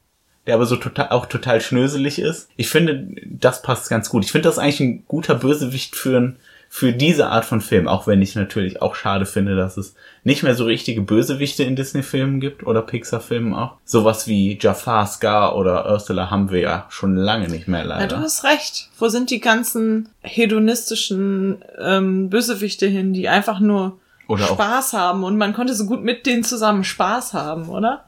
der 0.47 0.55
aber 0.55 0.65
so 0.65 0.75
total, 0.75 1.09
auch 1.09 1.25
total 1.25 1.59
schnöselig 1.59 2.19
ist. 2.19 2.49
Ich 2.55 2.69
finde, 2.69 3.07
das 3.25 3.61
passt 3.61 3.89
ganz 3.89 4.09
gut. 4.09 4.23
Ich 4.23 4.31
finde 4.31 4.47
das 4.47 4.59
eigentlich 4.59 4.79
ein 4.79 5.03
guter 5.07 5.36
Bösewicht 5.36 5.95
für 5.95 6.17
ein, 6.17 6.38
für 6.70 6.93
diese 6.93 7.28
Art 7.28 7.45
von 7.45 7.61
Film, 7.61 7.88
auch 7.88 8.07
wenn 8.07 8.22
ich 8.22 8.36
natürlich 8.36 8.82
auch 8.82 8.95
schade 8.95 9.26
finde, 9.26 9.55
dass 9.55 9.78
es 9.78 9.95
nicht 10.24 10.43
mehr 10.43 10.55
so 10.55 10.66
richtige 10.66 11.01
Bösewichte 11.01 11.63
in 11.63 11.76
Disney-Filmen 11.76 12.39
gibt 12.39 12.66
oder 12.66 12.82
Pixar-Filmen 12.82 13.53
auch. 13.53 13.78
Sowas 13.86 14.28
wie 14.28 14.57
Jafar, 14.59 15.05
Scar 15.07 15.55
oder 15.55 15.89
Ursula 15.91 16.30
haben 16.30 16.49
wir 16.51 16.59
ja 16.59 16.86
schon 16.89 17.16
lange 17.16 17.47
nicht 17.47 17.68
mehr 17.68 17.84
leider. 17.84 18.01
Ja, 18.01 18.07
du 18.07 18.18
hast 18.18 18.43
recht. 18.43 18.89
Wo 18.97 19.07
sind 19.07 19.30
die 19.30 19.39
ganzen 19.39 20.09
hedonistischen 20.22 21.63
ähm, 21.80 22.30
Bösewichte 22.30 22.88
hin, 22.88 23.13
die 23.13 23.30
einfach 23.30 23.59
nur 23.59 23.99
Oder 24.28 24.45
Spaß 24.45 24.93
haben 24.93 25.24
und 25.24 25.38
man 25.38 25.53
konnte 25.53 25.76
so 25.76 25.86
gut 25.86 26.03
mit 26.03 26.26
denen 26.26 26.43
zusammen 26.43 26.84
Spaß 26.84 27.34
haben, 27.34 27.70
oder? 27.70 28.05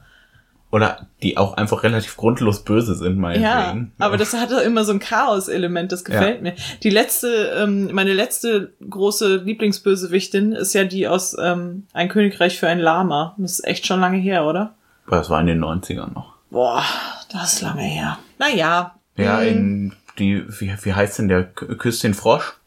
Oder 0.70 1.06
die 1.22 1.38
auch 1.38 1.56
einfach 1.56 1.82
relativ 1.82 2.16
grundlos 2.18 2.62
böse 2.62 2.94
sind, 2.94 3.14
Ja, 3.14 3.20
meinetwegen. 3.20 3.92
aber 3.98 4.18
das 4.18 4.34
hatte 4.34 4.56
immer 4.60 4.84
so 4.84 4.92
ein 4.92 4.98
Chaos-Element, 4.98 5.90
das 5.92 6.04
gefällt 6.04 6.36
Ja. 6.36 6.42
mir. 6.42 6.54
Die 6.82 6.90
letzte, 6.90 7.54
ähm, 7.58 7.88
meine 7.94 8.12
letzte 8.12 8.74
große 8.88 9.36
Lieblingsbösewichtin 9.36 10.52
ist 10.52 10.74
ja 10.74 10.84
die 10.84 11.08
aus 11.08 11.34
ähm, 11.40 11.86
Ein 11.94 12.08
Königreich 12.10 12.58
für 12.58 12.68
ein 12.68 12.80
Lama. 12.80 13.34
Das 13.38 13.52
ist 13.52 13.64
echt 13.66 13.86
schon 13.86 14.00
lange 14.00 14.18
her, 14.18 14.44
oder? 14.44 14.74
Das 15.08 15.30
war 15.30 15.40
in 15.40 15.46
den 15.46 15.64
90ern 15.64 16.12
noch. 16.14 16.34
Boah, 16.50 16.84
das 17.32 17.54
ist 17.54 17.62
lange 17.62 17.82
her. 17.82 18.18
Naja. 18.38 18.94
Ja, 19.16 19.40
hm, 19.40 19.46
in 19.48 19.92
die, 20.18 20.44
wie, 20.60 20.74
wie 20.82 20.92
heißt 20.94 21.18
denn 21.18 21.28
der 21.28 21.44
K- 21.44 21.66
Küss 21.76 22.00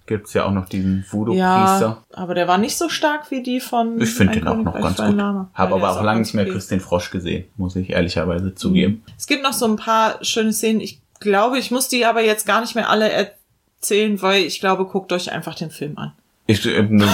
Frosch? 0.02 0.08
Gibt's 0.08 0.34
ja 0.34 0.45
auch 0.45 0.52
noch 0.52 0.68
diesen 0.68 1.06
Voodoo-Priester. 1.10 1.39
ja, 1.39 2.04
aber 2.14 2.36
der 2.36 2.47
war 2.47 2.58
nicht 2.58 2.78
so 2.78 2.89
stark 2.89 3.32
wie 3.32 3.43
die 3.43 3.60
von 3.60 4.02
Ich 4.02 4.10
finde 4.10 4.39
den 4.39 4.47
auch 4.47 4.58
noch 4.58 4.74
ganz 4.74 4.97
gut. 4.97 5.20
Habe 5.20 5.49
aber 5.76 5.91
auch 5.91 6.04
lange 6.04 6.22
nicht 6.22 6.34
mehr 6.34 6.47
okay. 6.47 6.60
Den 6.70 6.80
Frosch 6.80 7.12
gesehen, 7.12 7.45
muss 7.58 7.76
ich 7.76 7.91
ehrlicherweise 7.91 8.54
zugeben. 8.56 9.04
Es 9.18 9.28
gibt 9.28 9.43
noch 9.43 9.54
so 9.54 9.66
ein 9.66 9.76
paar 9.76 10.24
schöne 10.24 10.54
Szenen. 10.54 10.82
Ich 10.82 11.02
glaube, 11.20 11.60
ich 11.60 11.72
muss 11.72 11.88
die 11.88 12.06
aber 12.06 12.22
jetzt 12.22 12.45
gar 12.45 12.62
nicht 12.62 12.76
mehr 12.76 12.89
alle 12.89 13.10
erzählen, 13.10 14.22
weil 14.22 14.43
ich 14.43 14.60
glaube, 14.60 14.86
guckt 14.86 15.12
euch 15.14 15.32
einfach 15.32 15.56
den 15.56 15.72
Film 15.72 15.97
an. 15.97 16.14
Ich, 16.47 16.66
äh, 16.66 16.78
eine 16.78 17.08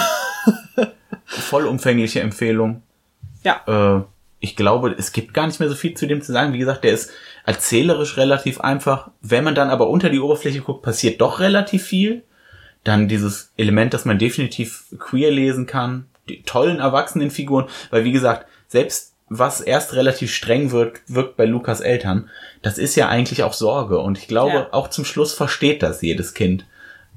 vollumfängliche 1.26 2.22
Empfehlung. 2.22 2.82
Ja. 3.44 3.98
Äh, 3.98 4.04
ich 4.40 4.56
glaube, 4.56 4.96
es 4.98 5.12
gibt 5.12 5.34
gar 5.34 5.48
nicht 5.48 5.60
mehr 5.60 5.70
so 5.70 5.76
viel 5.76 5.94
zu 5.96 6.08
dem 6.08 6.22
zu 6.22 6.32
sagen. 6.32 6.54
Wie 6.54 6.60
gesagt, 6.60 6.84
der 6.84 6.94
ist 6.94 7.12
erzählerisch 7.46 8.18
relativ 8.18 8.62
einfach. 8.62 9.10
Wenn 9.22 9.44
man 9.44 9.56
dann 9.56 9.70
aber 9.70 9.90
unter 9.90 10.10
die 10.10 10.20
Oberfläche 10.20 10.62
guckt, 10.62 10.84
passiert 10.84 11.22
doch 11.22 11.40
relativ 11.40 11.84
viel. 11.84 12.24
Dann 12.88 13.08
dieses 13.10 13.52
Element, 13.58 13.94
dass 13.94 14.06
man 14.06 14.18
definitiv 14.18 14.86
queer 14.98 15.30
lesen 15.30 15.66
kann. 15.66 16.06
Die 16.30 16.44
tollen 16.44 16.80
Erwachsenenfiguren. 16.80 17.68
Weil 17.90 18.06
wie 18.06 18.14
gesagt, 18.14 18.48
selbst 18.68 19.14
was 19.30 19.60
erst 19.60 19.94
relativ 19.94 20.34
streng 20.34 20.72
wird, 20.72 21.02
wirkt 21.08 21.36
bei 21.36 21.46
Lukas 21.46 21.82
Eltern. 21.82 22.30
Das 22.62 22.78
ist 22.78 22.96
ja 22.96 23.10
eigentlich 23.10 23.44
auch 23.44 23.52
Sorge. 23.52 24.00
Und 24.00 24.18
ich 24.18 24.30
glaube, 24.30 24.54
Ja. 24.54 24.68
auch 24.72 24.88
zum 24.90 25.04
Schluss 25.04 25.34
versteht 25.34 25.84
das 25.84 26.02
jedes 26.02 26.34
Kind 26.34 26.66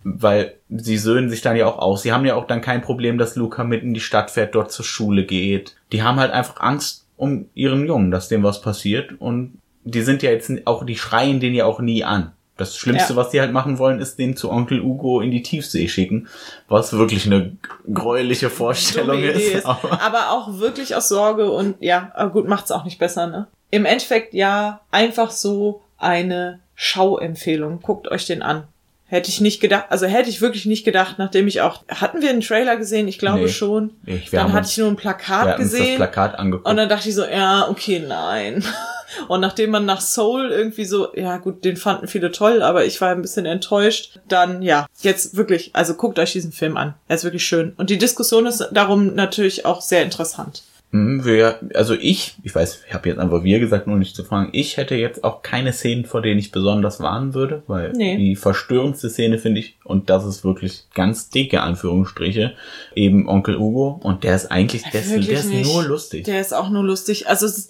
weil 0.02 0.54
sie 0.70 0.96
söhnen 0.96 1.28
sich 1.28 1.42
dann 1.42 1.56
ja 1.56 1.66
auch 1.66 1.78
aus. 1.78 2.02
Sie 2.02 2.10
haben 2.10 2.24
ja 2.24 2.34
auch 2.34 2.46
dann 2.46 2.62
kein 2.62 2.80
Problem, 2.80 3.18
dass 3.18 3.36
Luca 3.36 3.64
mit 3.64 3.82
in 3.82 3.92
die 3.92 4.00
Stadt 4.00 4.30
fährt, 4.30 4.54
dort 4.54 4.72
zur 4.72 4.84
Schule 4.86 5.24
geht. 5.26 5.76
Die 5.92 6.02
haben 6.02 6.18
halt 6.18 6.32
einfach 6.32 6.58
Angst 6.60 7.04
um 7.18 7.50
ihren 7.54 7.86
Jungen, 7.86 8.10
dass 8.10 8.28
dem 8.28 8.42
was 8.42 8.62
passiert 8.62 9.12
und 9.20 9.58
die 9.84 10.00
sind 10.00 10.22
ja 10.22 10.30
jetzt 10.30 10.50
auch, 10.66 10.86
die 10.86 10.96
schreien 10.96 11.38
den 11.40 11.54
ja 11.54 11.66
auch 11.66 11.80
nie 11.80 12.02
an. 12.04 12.32
Das 12.60 12.76
Schlimmste, 12.76 13.14
Ja. 13.14 13.16
was 13.16 13.30
die 13.30 13.40
halt 13.40 13.52
machen 13.52 13.78
wollen, 13.78 14.00
ist 14.00 14.18
den 14.18 14.36
zu 14.36 14.50
Onkel 14.50 14.80
Ugo 14.80 15.20
in 15.20 15.30
die 15.30 15.42
Tiefsee 15.42 15.88
schicken, 15.88 16.28
was 16.68 16.92
wirklich 16.92 17.26
eine 17.26 17.56
gräuliche 17.92 18.50
Vorstellung 18.50 19.22
ist. 19.22 19.48
ist. 19.54 19.66
Aber 19.66 20.00
Aber 20.02 20.30
auch 20.30 20.58
wirklich 20.58 20.94
aus 20.94 21.08
Sorge 21.08 21.50
und 21.50 21.76
ja, 21.80 22.12
gut, 22.32 22.46
macht's 22.46 22.70
auch 22.70 22.84
nicht 22.84 22.98
besser, 22.98 23.26
ne? 23.26 23.46
Im 23.70 23.84
Endeffekt 23.84 24.34
ja, 24.34 24.80
einfach 24.90 25.30
so 25.30 25.80
eine 25.98 26.60
Schauempfehlung. 26.74 27.80
Guckt 27.80 28.08
euch 28.08 28.26
den 28.26 28.42
an. 28.42 28.64
Hätte 29.06 29.28
ich 29.28 29.40
nicht 29.40 29.60
gedacht, 29.60 29.86
also 29.88 30.06
hätte 30.06 30.30
ich 30.30 30.40
wirklich 30.40 30.66
nicht 30.66 30.84
gedacht, 30.84 31.16
nachdem 31.18 31.48
ich 31.48 31.62
auch, 31.62 31.82
hatten 31.88 32.22
wir 32.22 32.30
einen 32.30 32.42
Trailer 32.42 32.76
gesehen? 32.76 33.08
Ich 33.08 33.18
glaube 33.18 33.40
Nee. 33.40 33.48
schon. 33.48 33.90
Ich- 34.06 34.30
wir 34.30 34.38
dann 34.38 34.48
hatte 34.52 34.60
uns- 34.60 34.70
ich 34.72 34.78
nur 34.78 34.86
ein 34.88 34.92
wir 34.92 35.00
Plakat 35.00 35.48
hatten 35.48 35.62
uns 35.62 35.70
das 35.72 35.80
gesehen. 35.80 35.96
Plakat 35.96 36.38
angeguckt. 36.38 36.68
Und 36.68 36.76
dann 36.76 36.88
dachte 36.88 37.08
ich 37.08 37.14
so, 37.16 37.24
ja, 37.24 37.68
okay, 37.68 38.04
nein. 38.06 38.62
Und 39.28 39.40
nachdem 39.40 39.70
man 39.70 39.84
nach 39.84 40.00
Soul 40.00 40.50
irgendwie 40.50 40.84
so, 40.84 41.14
ja 41.14 41.36
gut, 41.38 41.64
den 41.64 41.76
fanden 41.76 42.06
viele 42.08 42.30
toll, 42.32 42.62
aber 42.62 42.84
ich 42.84 43.00
war 43.00 43.10
ein 43.10 43.22
bisschen 43.22 43.46
enttäuscht, 43.46 44.20
dann 44.28 44.62
ja, 44.62 44.86
jetzt 45.00 45.36
wirklich, 45.36 45.70
also 45.74 45.94
guckt 45.94 46.18
euch 46.18 46.32
diesen 46.32 46.52
Film 46.52 46.76
an. 46.76 46.94
Er 47.08 47.16
ist 47.16 47.24
wirklich 47.24 47.44
schön. 47.44 47.72
Und 47.76 47.90
die 47.90 47.98
Diskussion 47.98 48.46
ist 48.46 48.68
darum 48.72 49.14
natürlich 49.14 49.66
auch 49.66 49.80
sehr 49.80 50.02
interessant. 50.02 50.62
Hm, 50.92 51.24
wir, 51.24 51.60
also 51.74 51.94
ich, 51.94 52.34
ich 52.42 52.52
weiß, 52.52 52.82
ich 52.88 52.94
habe 52.94 53.08
jetzt 53.08 53.18
einfach 53.20 53.44
wir 53.44 53.60
gesagt, 53.60 53.86
nur 53.86 53.96
nicht 53.96 54.16
zu 54.16 54.24
fragen. 54.24 54.48
Ich 54.52 54.76
hätte 54.76 54.96
jetzt 54.96 55.22
auch 55.22 55.42
keine 55.42 55.72
Szenen, 55.72 56.04
vor 56.04 56.20
denen 56.20 56.40
ich 56.40 56.50
besonders 56.50 56.98
warnen 56.98 57.32
würde, 57.32 57.62
weil 57.68 57.92
Nee. 57.92 58.16
die 58.16 58.34
verstörendste 58.34 59.08
Szene 59.08 59.38
finde 59.38 59.60
ich, 59.60 59.78
und 59.84 60.10
das 60.10 60.24
ist 60.24 60.42
wirklich 60.42 60.86
ganz 60.92 61.30
dicke 61.30 61.60
Anführungsstriche, 61.60 62.54
eben 62.96 63.28
Onkel 63.28 63.56
Ugo. 63.56 64.00
Und 64.02 64.24
der 64.24 64.34
ist 64.34 64.50
eigentlich, 64.50 64.82
der 64.92 65.00
ist, 65.00 65.10
der 65.28 65.38
ist 65.38 65.52
nur 65.52 65.84
lustig. 65.84 66.24
Der 66.24 66.40
ist 66.40 66.52
auch 66.52 66.70
nur 66.70 66.82
lustig. 66.82 67.28
Also 67.28 67.46
es, 67.46 67.68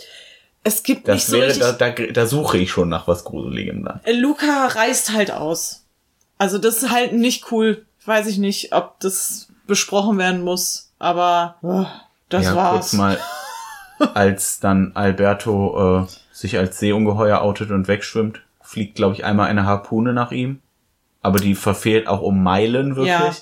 es 0.62 0.82
gibt 0.82 1.06
nicht 1.06 1.16
das 1.16 1.26
so 1.26 1.36
wäre, 1.36 1.48
richtig. 1.48 1.76
da, 1.78 1.90
da, 1.90 2.06
da 2.12 2.26
suche 2.26 2.58
ich 2.58 2.70
schon 2.70 2.88
nach 2.88 3.08
was 3.08 3.24
Gruseligem 3.24 3.84
dann. 3.84 4.00
Luca 4.12 4.66
reißt 4.66 5.12
halt 5.12 5.30
aus. 5.30 5.84
Also 6.38 6.58
das 6.58 6.82
ist 6.82 6.90
halt 6.90 7.12
nicht 7.12 7.50
cool. 7.50 7.86
Weiß 8.04 8.26
ich 8.26 8.38
nicht, 8.38 8.74
ob 8.74 8.98
das 9.00 9.48
besprochen 9.66 10.18
werden 10.18 10.42
muss, 10.42 10.90
aber 10.98 11.56
oh, 11.62 11.86
das 12.28 12.46
ja, 12.46 12.56
war's. 12.56 12.72
kurz 12.72 12.92
mal, 12.94 13.18
als 14.14 14.60
dann 14.60 14.92
Alberto 14.94 16.04
äh, 16.04 16.06
sich 16.32 16.58
als 16.58 16.78
Seeungeheuer 16.78 17.40
outet 17.40 17.70
und 17.70 17.88
wegschwimmt, 17.88 18.40
fliegt, 18.62 18.94
glaube 18.96 19.14
ich, 19.14 19.24
einmal 19.24 19.48
eine 19.48 19.66
Harpune 19.66 20.12
nach 20.12 20.32
ihm. 20.32 20.60
Aber 21.22 21.38
die 21.38 21.54
verfehlt 21.54 22.06
auch 22.06 22.22
um 22.22 22.42
Meilen 22.42 22.96
wirklich. 22.96 23.10
Ja. 23.12 23.34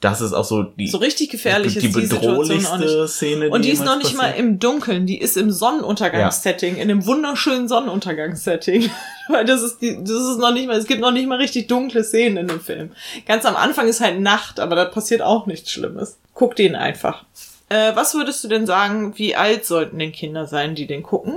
Das 0.00 0.22
ist 0.22 0.32
auch 0.32 0.44
so 0.46 0.62
die, 0.62 0.88
So 0.88 0.96
richtig 0.96 1.28
gefährlich 1.28 1.74
die 1.74 1.80
die 1.80 1.88
auch 1.88 2.20
bedrohlichste. 2.20 3.06
Szene. 3.06 3.50
Und 3.50 3.66
die 3.66 3.70
ist 3.70 3.84
noch 3.84 3.98
nicht 3.98 4.16
mal 4.16 4.28
passiert. 4.30 4.38
im 4.38 4.58
Dunkeln, 4.58 5.04
die 5.06 5.18
ist 5.20 5.36
im 5.36 5.50
Sonnenuntergangssetting, 5.50 6.76
in 6.76 6.82
einem 6.90 7.04
wunderschönen 7.04 7.68
Sonnenuntergangssetting. 7.68 8.88
Weil 9.28 9.44
das 9.44 9.62
ist 9.62 9.78
die, 9.82 9.98
das 10.02 10.10
ist 10.10 10.38
noch 10.38 10.52
nicht 10.54 10.66
mal, 10.68 10.76
es 10.78 10.86
gibt 10.86 11.02
noch 11.02 11.12
nicht 11.12 11.28
mal 11.28 11.36
richtig 11.36 11.68
dunkle 11.68 12.02
Szenen 12.02 12.38
in 12.38 12.48
dem 12.48 12.60
Film. 12.60 12.92
Ganz 13.26 13.44
am 13.44 13.56
Anfang 13.56 13.88
ist 13.88 14.00
halt 14.00 14.20
Nacht, 14.20 14.58
aber 14.58 14.74
da 14.74 14.86
passiert 14.86 15.20
auch 15.20 15.46
nichts 15.46 15.70
Schlimmes. 15.70 16.16
Guck 16.34 16.56
den 16.56 16.74
einfach. 16.76 17.24
Äh, 17.68 17.94
was 17.94 18.14
würdest 18.14 18.42
du 18.42 18.48
denn 18.48 18.66
sagen, 18.66 19.12
wie 19.18 19.36
alt 19.36 19.66
sollten 19.66 19.98
denn 19.98 20.12
Kinder 20.12 20.46
sein, 20.46 20.74
die 20.74 20.86
den 20.86 21.02
gucken? 21.02 21.36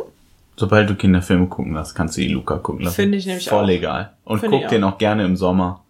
Sobald 0.55 0.89
du 0.89 0.95
Kinderfilme 0.95 1.47
gucken 1.47 1.73
lässt, 1.73 1.95
kannst 1.95 2.15
du 2.15 2.21
die 2.21 2.29
Luca 2.29 2.57
gucken 2.57 2.85
lassen. 2.85 2.95
Finde 2.95 3.17
ich 3.17 3.25
nämlich 3.25 3.49
Voll 3.49 3.65
auch. 3.65 3.69
egal. 3.69 4.13
Und 4.23 4.39
Finde 4.39 4.59
guck 4.59 4.69
den 4.69 4.83
auch 4.85 4.97
gerne 4.97 5.25
im 5.25 5.35
Sommer. 5.35 5.81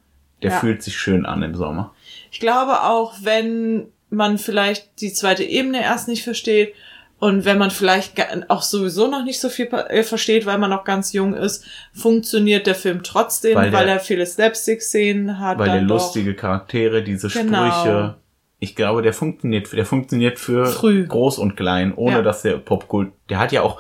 Der 0.41 0.51
Ja. 0.51 0.59
fühlt 0.59 0.83
sich 0.83 0.97
schön 0.97 1.25
an 1.25 1.41
im 1.43 1.55
Sommer. 1.55 1.93
Ich 2.33 2.39
glaube 2.39 2.81
auch, 2.81 3.13
wenn 3.21 3.89
man 4.09 4.39
vielleicht 4.39 4.99
die 5.01 5.13
zweite 5.13 5.43
Ebene 5.43 5.83
erst 5.83 6.07
nicht 6.07 6.23
versteht 6.23 6.73
und 7.19 7.45
wenn 7.45 7.59
man 7.59 7.69
vielleicht 7.69 8.13
auch 8.49 8.63
sowieso 8.63 9.05
noch 9.07 9.23
nicht 9.23 9.39
so 9.39 9.49
viel 9.49 9.67
äh, 9.67 10.01
versteht, 10.01 10.47
weil 10.47 10.57
man 10.57 10.71
noch 10.71 10.83
ganz 10.83 11.13
jung 11.13 11.35
ist, 11.35 11.63
funktioniert 11.93 12.65
der 12.65 12.73
Film 12.73 13.03
trotzdem, 13.03 13.55
Weil 13.55 13.71
weil, 13.71 13.85
der- 13.85 13.95
er 13.95 13.99
viele 13.99 14.25
Slapstick-Szenen 14.25 15.39
hat. 15.39 15.59
Weil 15.59 15.85
doch. 15.85 15.95
lustige 15.99 16.33
Charaktere, 16.33 17.03
diese 17.03 17.27
Genau. 17.29 17.69
Sprüche, 17.71 18.15
ich 18.59 18.75
glaube, 18.75 19.03
der 19.03 19.13
funktioniert, 19.13 19.71
der 19.71 19.85
funktioniert 19.85 20.39
für 20.39 20.65
Früh. 20.65 21.05
groß 21.05 21.37
und 21.37 21.55
klein, 21.55 21.93
ohne 21.93 22.15
Ja. 22.17 22.21
dass 22.23 22.41
der 22.41 22.57
Popkult, 22.57 23.11
der 23.29 23.37
hat 23.37 23.51
ja 23.51 23.61
auch 23.61 23.79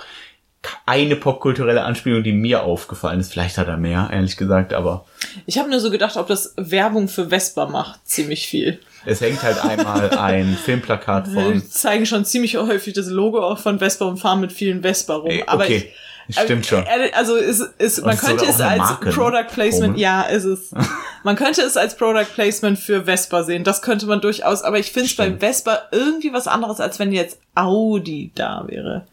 eine 0.85 1.15
popkulturelle 1.15 1.83
Anspielung, 1.83 2.23
die 2.23 2.31
mir 2.33 2.63
aufgefallen 2.63 3.19
ist. 3.19 3.31
Vielleicht 3.31 3.57
hat 3.57 3.67
er 3.67 3.77
mehr, 3.77 4.09
ehrlich 4.11 4.37
gesagt, 4.37 4.73
aber 4.73 5.05
Ich 5.45 5.57
habe 5.57 5.69
nur 5.69 5.79
so 5.79 5.91
gedacht, 5.91 6.17
ob 6.17 6.27
das 6.27 6.53
Werbung 6.57 7.07
für 7.07 7.29
Vespa 7.29 7.67
macht, 7.67 8.07
ziemlich 8.07 8.47
viel. 8.47 8.79
es 9.05 9.21
hängt 9.21 9.43
halt 9.43 9.63
einmal 9.63 10.09
ein 10.17 10.57
Filmplakat 10.65 11.33
Wir 11.33 11.41
von, 11.41 11.63
zeigen 11.69 12.05
schon 12.05 12.25
ziemlich 12.25 12.57
häufig 12.57 12.93
das 12.93 13.07
Logo 13.07 13.41
auch 13.43 13.59
von 13.59 13.79
Vespa 13.79 14.05
und 14.05 14.17
fahren 14.17 14.39
mit 14.39 14.51
vielen 14.51 14.81
Vespa 14.81 15.15
rum. 15.15 15.29
Ey, 15.31 15.43
Aber 15.47 15.63
okay, 15.63 15.91
ich, 16.27 16.39
stimmt 16.39 16.65
schon. 16.65 16.83
Äh, 16.85 17.11
Also 17.13 17.35
ist, 17.35 17.59
ist, 17.79 18.01
man 18.05 18.13
ist 18.15 18.21
könnte 18.25 18.45
es 18.45 18.61
als 18.61 18.77
Marke, 18.77 19.09
ne? 19.09 19.13
Product 19.13 19.47
Placement, 19.53 19.93
Komisch. 19.93 20.01
ja, 20.01 20.21
ist 20.21 20.45
es. 20.45 20.71
Man 21.25 21.37
könnte 21.37 21.61
es 21.61 21.77
als 21.77 21.95
Product 21.95 22.25
Placement 22.33 22.77
für 22.77 23.05
Vespa 23.05 23.43
sehen. 23.43 23.63
Das 23.63 23.81
könnte 23.81 24.05
man 24.07 24.19
durchaus. 24.19 24.61
Aber 24.61 24.77
ich 24.77 24.91
finde 24.91 25.07
es 25.07 25.15
bei. 25.15 25.33
Vespa 25.37 25.83
irgendwie 25.91 26.33
was 26.33 26.47
anderes, 26.47 26.81
als 26.81 26.99
wenn 26.99 27.13
jetzt 27.13 27.39
Audi 27.55 28.31
da 28.35 28.65
wäre. 28.67 29.05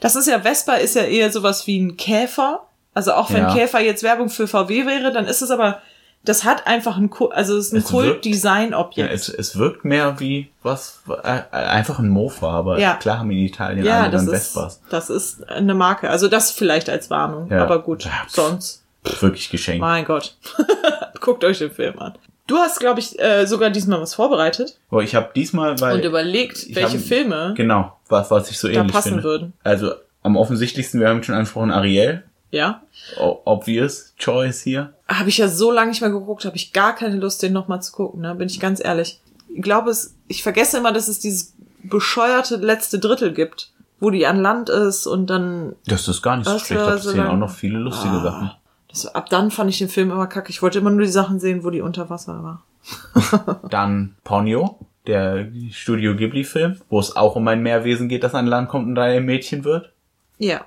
Das 0.00 0.16
ist 0.16 0.26
ja, 0.28 0.40
Vespa 0.40 0.74
ist 0.74 0.94
ja 0.96 1.02
eher 1.02 1.30
sowas 1.32 1.66
wie 1.66 1.78
ein 1.80 1.96
Käfer. 1.96 2.66
Also 2.94 3.12
auch 3.12 3.30
wenn 3.30 3.42
Ja. 3.42 3.52
Käfer 3.54 3.80
jetzt 3.80 4.02
Werbung 4.02 4.28
für 4.30 4.46
VW 4.46 4.86
wäre, 4.86 5.12
dann 5.12 5.26
ist 5.26 5.42
es 5.42 5.50
aber, 5.50 5.80
das 6.24 6.44
hat 6.44 6.66
einfach 6.66 6.96
ein, 6.96 7.10
also 7.32 7.56
es 7.58 7.66
ist 7.66 7.72
ein 7.72 7.78
Es 7.78 7.92
wirkt- 7.92 8.04
Ja, 8.06 8.12
Kult-Design-Objekt. 8.12 9.12
es, 9.12 9.28
es 9.28 9.58
wirkt 9.58 9.84
mehr 9.84 10.20
wie 10.20 10.50
was, 10.62 11.02
äh, 11.22 11.42
einfach 11.52 11.98
ein 11.98 12.08
Mofa, 12.08 12.50
aber 12.50 12.78
Ja. 12.78 12.94
klar 12.94 13.18
haben 13.18 13.30
in 13.30 13.38
Italien 13.38 13.84
Ja, 13.84 14.08
dann 14.08 14.24
ist, 14.28 14.30
Vespas. 14.54 14.80
das 14.90 15.10
ist 15.10 15.48
eine 15.48 15.74
Marke. 15.74 16.08
Also 16.08 16.28
das 16.28 16.50
vielleicht 16.52 16.88
als 16.88 17.10
Warnung. 17.10 17.50
Ja. 17.50 17.62
Aber 17.62 17.80
gut, 17.82 18.08
sonst. 18.28 18.82
Wirklich 19.20 19.50
geschenkt. 19.50 19.80
Mein 19.80 20.04
Gott. 20.06 20.36
Guckt 21.20 21.44
euch 21.44 21.58
den 21.58 21.70
Film 21.72 21.98
an. 21.98 22.14
Du 22.46 22.56
hast, 22.58 22.78
glaube 22.78 23.00
ich, 23.00 23.18
äh, 23.18 23.46
sogar 23.46 23.70
diesmal 23.70 24.00
was 24.00 24.14
vorbereitet 24.14 24.78
Aber 24.90 25.02
ich 25.02 25.14
habe 25.14 25.30
diesmal, 25.34 25.80
weil 25.80 25.96
und 25.96 26.04
überlegt, 26.04 26.74
welche 26.74 26.98
hab- 26.98 27.04
Filme 27.04 27.54
genau, 27.56 27.96
was, 28.08 28.30
was 28.30 28.50
ich 28.50 28.58
so 28.58 28.68
da 28.68 28.74
ähnlich 28.74 28.92
passen 28.92 29.08
finde. 29.10 29.24
würden. 29.24 29.52
Also 29.62 29.92
am 30.22 30.36
offensichtlichsten, 30.36 31.00
wir 31.00 31.08
haben 31.08 31.22
schon 31.22 31.34
angesprochen, 31.34 31.70
Ariel. 31.70 32.22
Ja. 32.50 32.82
O- 33.18 33.38
Obvious 33.46 34.14
Choice 34.18 34.62
hier. 34.62 34.92
Habe 35.08 35.28
ich 35.28 35.38
ja 35.38 35.48
so 35.48 35.72
lange 35.72 35.90
nicht 35.90 36.00
mehr 36.02 36.10
geguckt, 36.10 36.44
habe 36.44 36.56
ich 36.56 36.72
gar 36.72 36.94
keine 36.94 37.16
Lust, 37.16 37.42
den 37.42 37.52
nochmal 37.52 37.82
zu 37.82 37.92
gucken, 37.92 38.20
ne? 38.20 38.34
Bin 38.34 38.48
ich 38.48 38.60
ganz 38.60 38.82
ehrlich. 38.84 39.20
Ich 39.48 39.62
glaube, 39.62 39.90
es, 39.90 40.14
ich 40.28 40.42
vergesse 40.42 40.78
immer, 40.78 40.92
dass 40.92 41.08
es 41.08 41.18
dieses 41.20 41.54
bescheuerte 41.82 42.56
letzte 42.56 42.98
Drittel 42.98 43.32
gibt, 43.32 43.70
wo 44.00 44.10
die 44.10 44.26
an 44.26 44.40
Land 44.40 44.68
ist 44.68 45.06
und 45.06 45.28
dann. 45.28 45.74
Das 45.86 46.06
ist 46.08 46.22
gar 46.22 46.36
nicht 46.36 46.48
so 46.48 46.58
schlecht. 46.58 46.80
Da 46.82 46.90
passieren 46.92 47.26
auch 47.26 47.36
noch 47.36 47.50
viele 47.50 47.78
lustige 47.78 48.14
Ah. 48.14 48.22
Sachen. 48.22 48.50
Das, 48.94 49.12
ab 49.14 49.28
dann 49.28 49.50
fand 49.50 49.68
ich 49.70 49.78
den 49.78 49.88
Film 49.88 50.10
immer 50.12 50.28
kacke. 50.28 50.50
Ich 50.50 50.62
wollte 50.62 50.78
immer 50.78 50.90
nur 50.90 51.02
die 51.02 51.10
Sachen 51.10 51.40
sehen, 51.40 51.64
wo 51.64 51.70
die 51.70 51.80
unter 51.80 52.08
Wasser 52.10 52.42
war. 52.44 53.60
Dann 53.68 54.14
Ponyo, 54.22 54.78
der 55.06 55.48
Studio 55.70 56.14
Ghibli-Film, 56.14 56.80
wo 56.88 57.00
es 57.00 57.16
auch 57.16 57.34
um 57.34 57.48
ein 57.48 57.62
Meerwesen 57.62 58.08
geht, 58.08 58.22
das 58.22 58.34
an 58.34 58.46
Land 58.46 58.68
kommt 58.68 58.86
und 58.86 58.94
da 58.94 59.02
ein 59.02 59.24
Mädchen 59.24 59.64
wird. 59.64 59.92
Ja. 60.38 60.64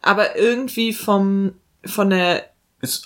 Aber 0.00 0.36
irgendwie 0.36 0.92
vom, 0.92 1.52
von 1.84 2.10
der 2.10 2.44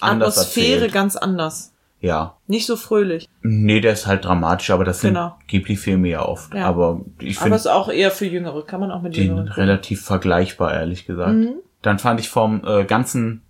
Atmosphäre 0.00 0.74
erzählt. 0.74 0.92
ganz 0.92 1.16
anders. 1.16 1.72
Ja. 2.00 2.36
Nicht 2.48 2.66
so 2.66 2.76
fröhlich. 2.76 3.28
Nee, 3.42 3.80
der 3.80 3.92
ist 3.92 4.06
halt 4.06 4.24
dramatisch, 4.24 4.70
aber 4.70 4.84
das 4.84 5.00
sind 5.00 5.14
Genau. 5.14 5.36
Ghibli-Filme 5.46 6.08
ja 6.08 6.26
oft. 6.26 6.52
Ja. 6.52 6.66
Aber 6.66 7.00
ich 7.20 7.36
Aber 7.36 7.44
finde 7.44 7.56
ist 7.56 7.68
auch 7.68 7.88
eher 7.88 8.10
für 8.10 8.26
Jüngere. 8.26 8.64
Kann 8.66 8.80
man 8.80 8.90
auch 8.90 9.02
mit 9.02 9.16
den 9.16 9.28
Jüngeren 9.28 9.48
relativ 9.48 10.02
vergleichbar, 10.04 10.74
ehrlich 10.74 11.06
gesagt. 11.06 11.32
Mhm. 11.32 11.54
Dann 11.80 11.98
fand 11.98 12.20
ich 12.20 12.28
vom 12.28 12.62
äh, 12.66 12.84
ganzen, 12.84 13.42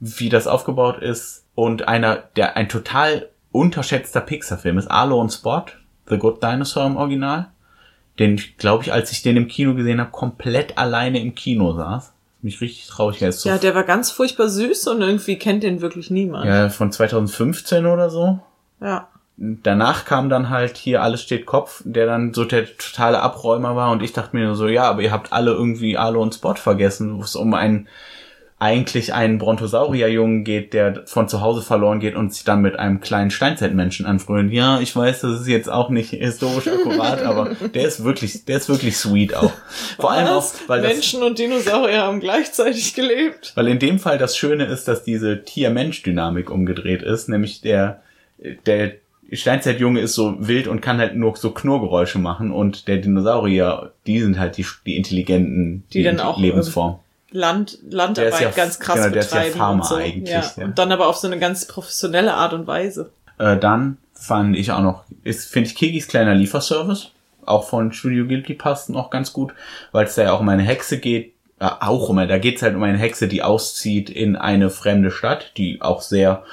wie 0.00 0.28
das 0.28 0.46
aufgebaut 0.46 0.98
ist 0.98 1.44
und 1.54 1.88
einer, 1.88 2.16
der 2.36 2.56
ein 2.56 2.68
total 2.68 3.28
unterschätzter 3.52 4.20
Pixar-Film 4.20 4.78
ist, 4.78 4.90
Arlo 4.90 5.20
und 5.20 5.32
Spot, 5.32 5.64
The 6.08 6.18
Good 6.18 6.42
Dinosaur 6.42 6.86
im 6.86 6.96
Original. 6.96 7.46
Den, 8.18 8.40
glaube 8.58 8.84
ich, 8.84 8.92
als 8.92 9.10
ich 9.10 9.22
den 9.22 9.36
im 9.36 9.48
Kino 9.48 9.74
gesehen 9.74 10.00
habe, 10.00 10.10
komplett 10.10 10.78
alleine 10.78 11.20
im 11.20 11.34
Kino 11.34 11.72
saß. 11.72 12.12
Mich 12.42 12.60
richtig 12.60 12.86
traurig. 12.86 13.18
Der 13.18 13.30
ist 13.30 13.40
so 13.40 13.48
Ja, 13.48 13.58
der 13.58 13.74
war 13.74 13.84
ganz 13.84 14.10
furchtbar 14.10 14.48
süß 14.48 14.86
und 14.88 15.00
irgendwie 15.00 15.36
kennt 15.36 15.62
den 15.62 15.80
wirklich 15.80 16.10
niemand. 16.10 16.46
ja, 16.46 16.68
von 16.68 16.92
2015 16.92 17.86
oder 17.86 18.10
so. 18.10 18.38
ja. 18.80 19.08
danach 19.36 20.04
kam 20.04 20.28
dann 20.28 20.50
halt 20.50 20.76
hier 20.76 21.02
Alles 21.02 21.22
steht 21.22 21.46
Kopf, 21.46 21.82
der 21.84 22.06
dann 22.06 22.34
so 22.34 22.44
der 22.44 22.66
totale 22.76 23.20
Abräumer 23.20 23.74
war 23.74 23.90
und 23.90 24.02
ich 24.02 24.12
dachte 24.12 24.36
mir 24.36 24.46
nur 24.46 24.54
so, 24.54 24.68
ja, 24.68 24.84
aber 24.84 25.02
ihr 25.02 25.10
habt 25.10 25.32
alle 25.32 25.52
irgendwie 25.52 25.96
Alo 25.96 26.22
und 26.22 26.34
Spot 26.34 26.54
vergessen, 26.54 27.18
wo 27.18 27.22
es 27.22 27.34
um 27.34 27.54
einen 27.54 27.88
eigentlich 28.64 29.12
einen 29.12 29.36
Brontosaurierjungen 29.36 30.42
geht, 30.42 30.72
der 30.72 31.02
von 31.04 31.28
zu 31.28 31.42
Hause 31.42 31.60
verloren 31.60 32.00
geht 32.00 32.16
und 32.16 32.32
sich 32.32 32.44
dann 32.44 32.62
mit 32.62 32.78
einem 32.78 33.02
kleinen 33.02 33.30
Steinzeitmenschen 33.30 34.06
anfreundet. 34.06 34.54
Ja, 34.54 34.80
ich 34.80 34.96
weiß, 34.96 35.20
das 35.20 35.42
ist 35.42 35.48
jetzt 35.48 35.68
auch 35.70 35.90
nicht 35.90 36.10
historisch 36.10 36.68
akkurat, 36.68 37.20
aber 37.22 37.50
der 37.74 37.86
ist 37.86 38.04
wirklich, 38.04 38.46
der 38.46 38.56
ist 38.56 38.70
wirklich 38.70 38.96
sweet 38.96 39.34
auch. 39.34 39.52
Vor 39.98 40.12
allem 40.12 40.28
auch, 40.28 40.36
Was? 40.38 40.62
weil 40.66 40.80
das, 40.80 40.94
Menschen 40.94 41.22
und 41.22 41.38
Dinosaurier 41.38 42.04
haben 42.04 42.20
gleichzeitig 42.20 42.94
gelebt. 42.94 43.52
weil 43.54 43.68
in 43.68 43.78
dem 43.78 43.98
Fall 43.98 44.16
das 44.16 44.34
Schöne 44.34 44.64
ist, 44.64 44.88
dass 44.88 45.04
diese 45.04 45.44
Tier-Mensch-Dynamik 45.44 46.50
umgedreht 46.50 47.02
ist, 47.02 47.28
nämlich 47.28 47.60
der, 47.60 48.00
der 48.64 48.92
Steinzeitjunge 49.30 50.00
ist 50.00 50.14
so 50.14 50.36
wild 50.38 50.68
und 50.68 50.80
kann 50.80 50.96
halt 50.96 51.16
nur 51.16 51.36
so 51.36 51.50
Knurrgeräusche 51.50 52.18
machen 52.18 52.50
und 52.50 52.88
der 52.88 52.96
Dinosaurier, 52.96 53.92
die 54.06 54.20
sind 54.22 54.38
halt 54.38 54.56
die, 54.56 54.64
die 54.86 54.96
intelligenten, 54.96 55.84
Die 55.92 56.02
dann 56.02 56.18
auch, 56.20 56.40
Lebensform. 56.40 57.00
Land, 57.34 57.78
Landarbeit 57.90 58.40
ja- 58.40 58.50
ganz 58.50 58.78
krass 58.78 58.96
genau, 58.96 59.08
der 59.10 59.20
ist 59.22 59.32
ja 59.32 59.38
betreiben 59.38 59.58
Farmer 59.58 59.82
und 59.82 59.88
so. 59.88 59.94
eigentlich, 59.96 60.30
Ja. 60.30 60.52
ja. 60.56 60.64
Und 60.64 60.78
dann 60.78 60.92
aber 60.92 61.08
auf 61.08 61.16
so 61.16 61.26
eine 61.26 61.38
ganz 61.38 61.66
professionelle 61.66 62.34
Art 62.34 62.52
und 62.54 62.66
Weise. 62.66 63.10
Äh, 63.38 63.56
dann 63.58 63.98
fand 64.14 64.56
ich 64.56 64.70
auch 64.70 64.80
noch, 64.82 65.04
ist, 65.24 65.50
finde 65.50 65.68
ich 65.68 65.74
Kigis 65.74 66.06
kleiner 66.06 66.34
Lieferservice, 66.34 67.10
auch 67.44 67.68
von 67.68 67.92
Studio 67.92 68.26
Ghibli 68.26 68.54
passt 68.54 68.88
noch 68.88 69.10
ganz 69.10 69.32
gut, 69.32 69.52
weil 69.92 70.06
es 70.06 70.14
da 70.14 70.22
ja 70.22 70.32
auch 70.32 70.40
um 70.40 70.48
eine 70.48 70.62
Hexe 70.62 70.98
geht, 70.98 71.34
äh, 71.58 71.68
auch 71.80 72.08
um, 72.08 72.16
da 72.16 72.38
geht 72.38 72.56
es 72.56 72.62
halt 72.62 72.76
um 72.76 72.82
eine 72.84 72.98
Hexe, 72.98 73.26
die 73.26 73.42
auszieht 73.42 74.08
in 74.10 74.36
eine 74.36 74.70
fremde 74.70 75.10
Stadt, 75.10 75.52
die 75.56 75.82
auch 75.82 76.00
sehr 76.02 76.44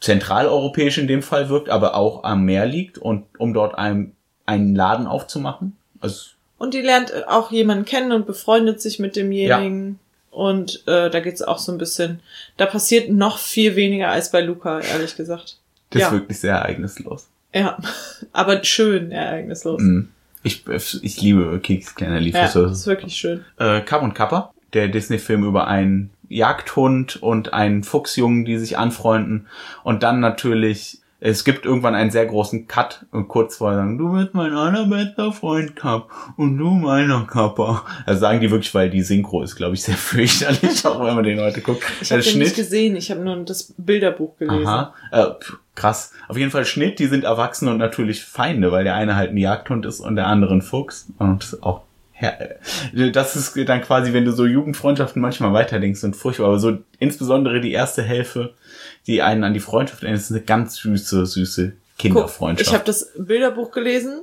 zentraleuropäisch 0.00 0.98
in 0.98 1.06
dem 1.06 1.22
Fall 1.22 1.48
wirkt, 1.48 1.68
aber 1.68 1.94
auch 1.94 2.24
am 2.24 2.44
Meer 2.44 2.66
liegt 2.66 2.98
und 2.98 3.24
um 3.38 3.54
dort 3.54 3.76
einen, 3.78 4.14
einen 4.46 4.74
Laden 4.74 5.06
aufzumachen. 5.06 5.76
Also 6.00 6.30
Und 6.58 6.74
die 6.74 6.80
lernt 6.82 7.12
auch 7.28 7.50
jemanden 7.52 7.84
kennen 7.84 8.12
und 8.12 8.26
befreundet 8.26 8.80
sich 8.80 8.98
mit 8.98 9.16
demjenigen. 9.16 9.98
Und 10.30 10.82
äh, 10.86 11.08
da 11.10 11.20
geht's 11.20 11.40
auch 11.42 11.58
so 11.58 11.72
ein 11.72 11.78
bisschen. 11.78 12.20
Da 12.56 12.66
passiert 12.66 13.10
noch 13.10 13.38
viel 13.38 13.76
weniger 13.76 14.08
als 14.08 14.30
bei 14.30 14.40
Luca, 14.40 14.80
ehrlich 14.80 15.16
gesagt. 15.16 15.56
das 15.90 16.00
Ja. 16.02 16.06
ist 16.08 16.12
wirklich 16.12 16.38
sehr 16.40 16.54
ereignislos. 16.56 17.28
Ja, 17.54 17.78
aber 18.32 18.62
schön 18.64 19.10
ereignislos. 19.10 19.80
Mhm. 19.80 20.08
Ich, 20.42 20.64
ich 20.68 21.20
liebe 21.20 21.58
Kigis 21.60 21.94
kleiner 21.94 22.14
Ja, 22.16 22.20
Lieferservice. 22.20 22.78
ist 22.80 22.86
wirklich 22.86 23.16
schön. 23.16 23.44
äh, 23.58 23.80
Kapp 23.80 24.02
und 24.02 24.14
Kappa, 24.14 24.52
der 24.72 24.88
Disney-Film 24.88 25.44
über 25.44 25.66
einen 25.66 26.10
Jagdhund 26.28 27.20
und 27.22 27.52
einen 27.54 27.82
Fuchsjungen, 27.82 28.44
die 28.44 28.58
sich 28.58 28.76
anfreunden. 28.78 29.46
Und 29.82 30.02
dann 30.02 30.20
natürlich, 30.20 30.98
es 31.20 31.44
gibt 31.44 31.64
irgendwann 31.64 31.96
einen 31.96 32.12
sehr 32.12 32.26
großen 32.26 32.68
Cut 32.68 33.06
und 33.10 33.26
kurz 33.26 33.56
vorher 33.56 33.78
sagen, 33.78 33.98
du 33.98 34.12
bist 34.12 34.34
mein 34.34 34.52
allerbester 34.52 35.32
Freund 35.32 35.74
Kapp 35.74 36.10
und 36.36 36.56
du 36.56 36.70
meiner 36.70 37.26
Kappa. 37.26 37.84
Also 38.06 38.20
sagen 38.20 38.40
die 38.40 38.50
wirklich, 38.50 38.72
weil 38.72 38.88
die 38.88 39.02
Synchro 39.02 39.42
ist, 39.42 39.56
glaube 39.56 39.74
ich, 39.74 39.82
sehr 39.82 39.94
fürchterlich, 39.96 40.86
auch 40.86 41.04
wenn 41.04 41.16
man 41.16 41.24
den 41.24 41.40
heute 41.40 41.60
guckt. 41.60 41.82
Ich 42.00 42.12
habe 42.12 42.22
nicht 42.22 42.54
gesehen, 42.54 42.94
ich 42.94 43.10
habe 43.10 43.20
nur 43.20 43.36
das 43.44 43.74
Bilderbuch 43.76 44.36
gelesen. 44.36 44.66
Aha. 44.66 44.94
Äh, 45.10 45.26
krass. 45.74 46.12
Auf 46.28 46.36
jeden 46.36 46.52
Fall 46.52 46.64
Schnitt, 46.64 47.00
die 47.00 47.06
sind 47.06 47.24
erwachsen 47.24 47.66
und 47.66 47.78
natürlich 47.78 48.24
Feinde, 48.24 48.70
weil 48.70 48.84
der 48.84 48.94
eine 48.94 49.16
halt 49.16 49.30
ein 49.30 49.38
Jagdhund 49.38 49.86
ist 49.86 49.98
und 49.98 50.14
der 50.14 50.28
andere 50.28 50.54
ein 50.54 50.62
Fuchs. 50.62 51.08
Und 51.18 51.58
auch 51.62 51.82
her- 52.18 52.58
äh, 52.94 53.10
das 53.10 53.36
ist 53.36 53.56
dann 53.68 53.82
quasi, 53.82 54.12
wenn 54.12 54.24
du 54.24 54.32
so 54.32 54.46
Jugendfreundschaften 54.46 55.20
manchmal 55.22 55.52
weiterdenkst 55.52 56.04
und 56.04 56.16
furchtbar, 56.16 56.46
aber 56.46 56.58
so 56.58 56.78
insbesondere 56.98 57.60
die 57.60 57.72
erste 57.72 58.02
Hälfte, 58.02 58.54
die 59.06 59.22
einen 59.22 59.44
an 59.44 59.54
die 59.54 59.60
Freundschaft 59.60 60.02
erinnert, 60.02 60.20
ist 60.20 60.30
eine 60.30 60.40
ganz 60.42 60.76
süße, 60.76 61.26
süße 61.26 61.68
Guck, 61.68 61.98
Kinderfreundschaft. 61.98 62.68
ich 62.68 62.74
habe 62.74 62.84
das 62.84 63.12
Bilderbuch 63.18 63.70
gelesen 63.70 64.22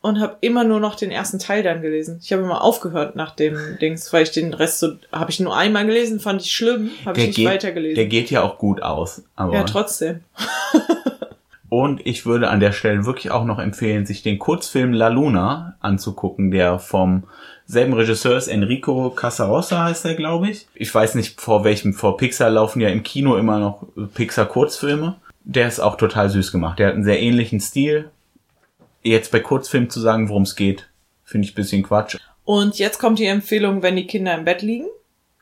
und 0.00 0.20
habe 0.20 0.36
immer 0.42 0.62
nur 0.64 0.78
noch 0.78 0.94
den 0.94 1.10
ersten 1.10 1.38
Teil 1.38 1.62
dann 1.62 1.82
gelesen. 1.82 2.20
Ich 2.22 2.32
habe 2.32 2.42
immer 2.42 2.62
aufgehört 2.62 3.16
nach 3.16 3.34
dem 3.34 3.58
Dings, 3.80 4.12
weil 4.12 4.22
ich 4.22 4.30
den 4.30 4.54
Rest 4.54 4.78
so 4.78 4.92
habe 5.10 5.30
ich 5.30 5.40
nur 5.40 5.56
einmal 5.56 5.86
gelesen, 5.86 6.20
fand 6.20 6.42
ich 6.42 6.52
schlimm, 6.52 6.90
habe 7.04 7.18
ich 7.20 7.26
nicht 7.28 7.36
geht, 7.36 7.46
weitergelesen. 7.48 7.96
der 7.96 8.06
geht 8.06 8.30
ja 8.30 8.42
auch 8.42 8.58
gut 8.58 8.80
aus. 8.82 9.22
Aber 9.36 9.54
ja, 9.54 9.64
trotzdem. 9.64 10.20
Und 11.68 12.06
ich 12.06 12.24
würde 12.24 12.48
an 12.48 12.60
der 12.60 12.72
Stelle 12.72 13.04
wirklich 13.04 13.30
auch 13.30 13.44
noch 13.44 13.58
empfehlen, 13.58 14.06
sich 14.06 14.22
den 14.22 14.38
Kurzfilm 14.38 14.92
La 14.92 15.08
Luna 15.08 15.76
anzugucken, 15.80 16.50
der 16.50 16.78
vom 16.78 17.24
selben 17.66 17.92
Regisseur 17.92 18.36
ist, 18.36 18.48
Enrico 18.48 19.10
Casarosa 19.10 19.84
heißt 19.84 20.06
er, 20.06 20.14
glaube 20.14 20.48
ich. 20.48 20.66
Ich 20.74 20.92
weiß 20.92 21.14
nicht, 21.14 21.40
vor 21.40 21.64
welchem, 21.64 21.92
vor 21.92 22.16
Pixar 22.16 22.48
laufen 22.50 22.80
ja 22.80 22.88
im 22.88 23.02
Kino 23.02 23.36
immer 23.36 23.58
noch 23.58 23.86
Pixar 24.14 24.46
Kurzfilme. 24.46 25.16
Der 25.44 25.68
ist 25.68 25.78
auch 25.78 25.96
total 25.96 26.30
süß 26.30 26.50
gemacht. 26.50 26.78
Der 26.78 26.88
hat 26.88 26.94
einen 26.94 27.04
sehr 27.04 27.20
ähnlichen 27.20 27.60
Stil. 27.60 28.10
Jetzt 29.02 29.30
bei 29.30 29.40
Kurzfilmen 29.40 29.90
zu 29.90 30.00
sagen, 30.00 30.28
worum 30.28 30.42
es 30.42 30.56
geht, 30.56 30.88
finde 31.24 31.46
ich 31.46 31.52
ein 31.52 31.56
bisschen 31.56 31.82
Quatsch. 31.82 32.16
Und 32.44 32.78
jetzt 32.78 32.98
kommt 32.98 33.18
die 33.18 33.26
Empfehlung, 33.26 33.82
wenn 33.82 33.96
die 33.96 34.06
Kinder 34.06 34.34
im 34.36 34.44
Bett 34.44 34.62
liegen. 34.62 34.86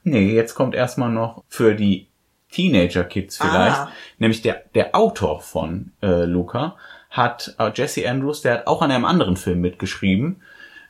Nee, 0.02 0.34
jetzt 0.34 0.54
kommt 0.54 0.74
erstmal 0.74 1.10
noch 1.10 1.42
für 1.48 1.74
die 1.74 2.06
Teenager-Kids 2.52 3.38
vielleicht. 3.38 3.76
Ah. 3.76 3.92
Nämlich 4.18 4.42
der, 4.42 4.64
der 4.74 4.94
Autor 4.94 5.40
von 5.40 5.92
äh, 6.02 6.24
Luca 6.24 6.76
hat, 7.10 7.54
äh, 7.58 7.70
Jesse 7.74 8.08
Andrews, 8.08 8.42
der 8.42 8.54
hat 8.54 8.66
auch 8.66 8.82
an 8.82 8.90
einem 8.90 9.04
anderen 9.04 9.36
Film 9.36 9.60
mitgeschrieben. 9.60 10.42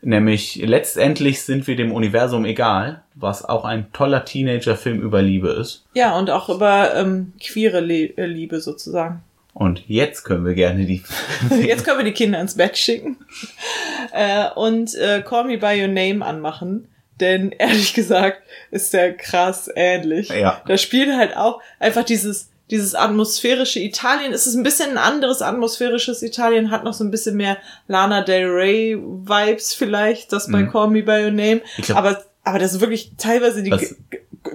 Nämlich 0.02 0.56
letztendlich 0.56 1.42
sind 1.42 1.66
wir 1.66 1.74
dem 1.74 1.90
Universum 1.90 2.44
egal, 2.44 3.02
was 3.14 3.44
auch 3.44 3.64
ein 3.64 3.92
toller 3.92 4.24
Teenager-Film 4.24 5.00
über 5.00 5.22
Liebe 5.22 5.48
ist. 5.48 5.86
Ja, 5.94 6.16
und 6.16 6.30
auch 6.30 6.48
über 6.48 6.94
ähm, 6.94 7.32
queere 7.40 7.80
Le 7.80 8.16
äh, 8.16 8.26
Liebe 8.26 8.60
sozusagen. 8.60 9.22
Und 9.54 9.88
jetzt 9.88 10.24
können 10.24 10.44
wir 10.44 10.52
gerne 10.52 10.84
die. 10.84 11.02
Jetzt 11.66 11.86
können 11.86 11.98
wir 11.98 12.04
die 12.04 12.12
Kinder 12.12 12.38
ins 12.42 12.56
Bett 12.56 12.76
schicken 12.76 13.16
äh, 14.12 14.50
und 14.54 14.94
äh, 14.96 15.22
Call 15.22 15.44
Me 15.44 15.56
By 15.56 15.80
Your 15.80 15.88
Name 15.88 16.22
anmachen. 16.22 16.88
Denn 17.20 17.50
ehrlich 17.52 17.94
gesagt 17.94 18.42
ist 18.70 18.92
der 18.92 19.14
krass 19.14 19.70
ähnlich. 19.74 20.28
Ja. 20.28 20.62
Da 20.66 20.76
spielt 20.76 21.14
halt 21.16 21.36
auch 21.36 21.60
einfach 21.78 22.04
dieses, 22.04 22.50
dieses 22.70 22.94
atmosphärische 22.94 23.80
Italien. 23.80 24.32
Es 24.32 24.46
ist 24.46 24.54
ein 24.54 24.62
bisschen 24.62 24.90
ein 24.92 24.98
anderes 24.98 25.40
atmosphärisches 25.40 26.22
Italien, 26.22 26.70
hat 26.70 26.84
noch 26.84 26.92
so 26.94 27.04
ein 27.04 27.10
bisschen 27.10 27.36
mehr 27.36 27.56
Lana 27.88 28.22
Del 28.22 28.46
Rey 28.48 28.96
Vibes 28.98 29.72
vielleicht, 29.74 30.32
das 30.32 30.50
bei 30.50 30.62
Mhm. 30.62 30.70
Call 30.70 30.88
Me 30.90 31.02
By 31.02 31.24
Your 31.24 31.30
Name. 31.30 31.60
Glaub- 31.78 31.98
aber, 31.98 32.22
aber 32.44 32.58
das 32.58 32.74
ist 32.74 32.80
wirklich 32.80 33.12
teilweise 33.16 33.62
die, 33.62 33.72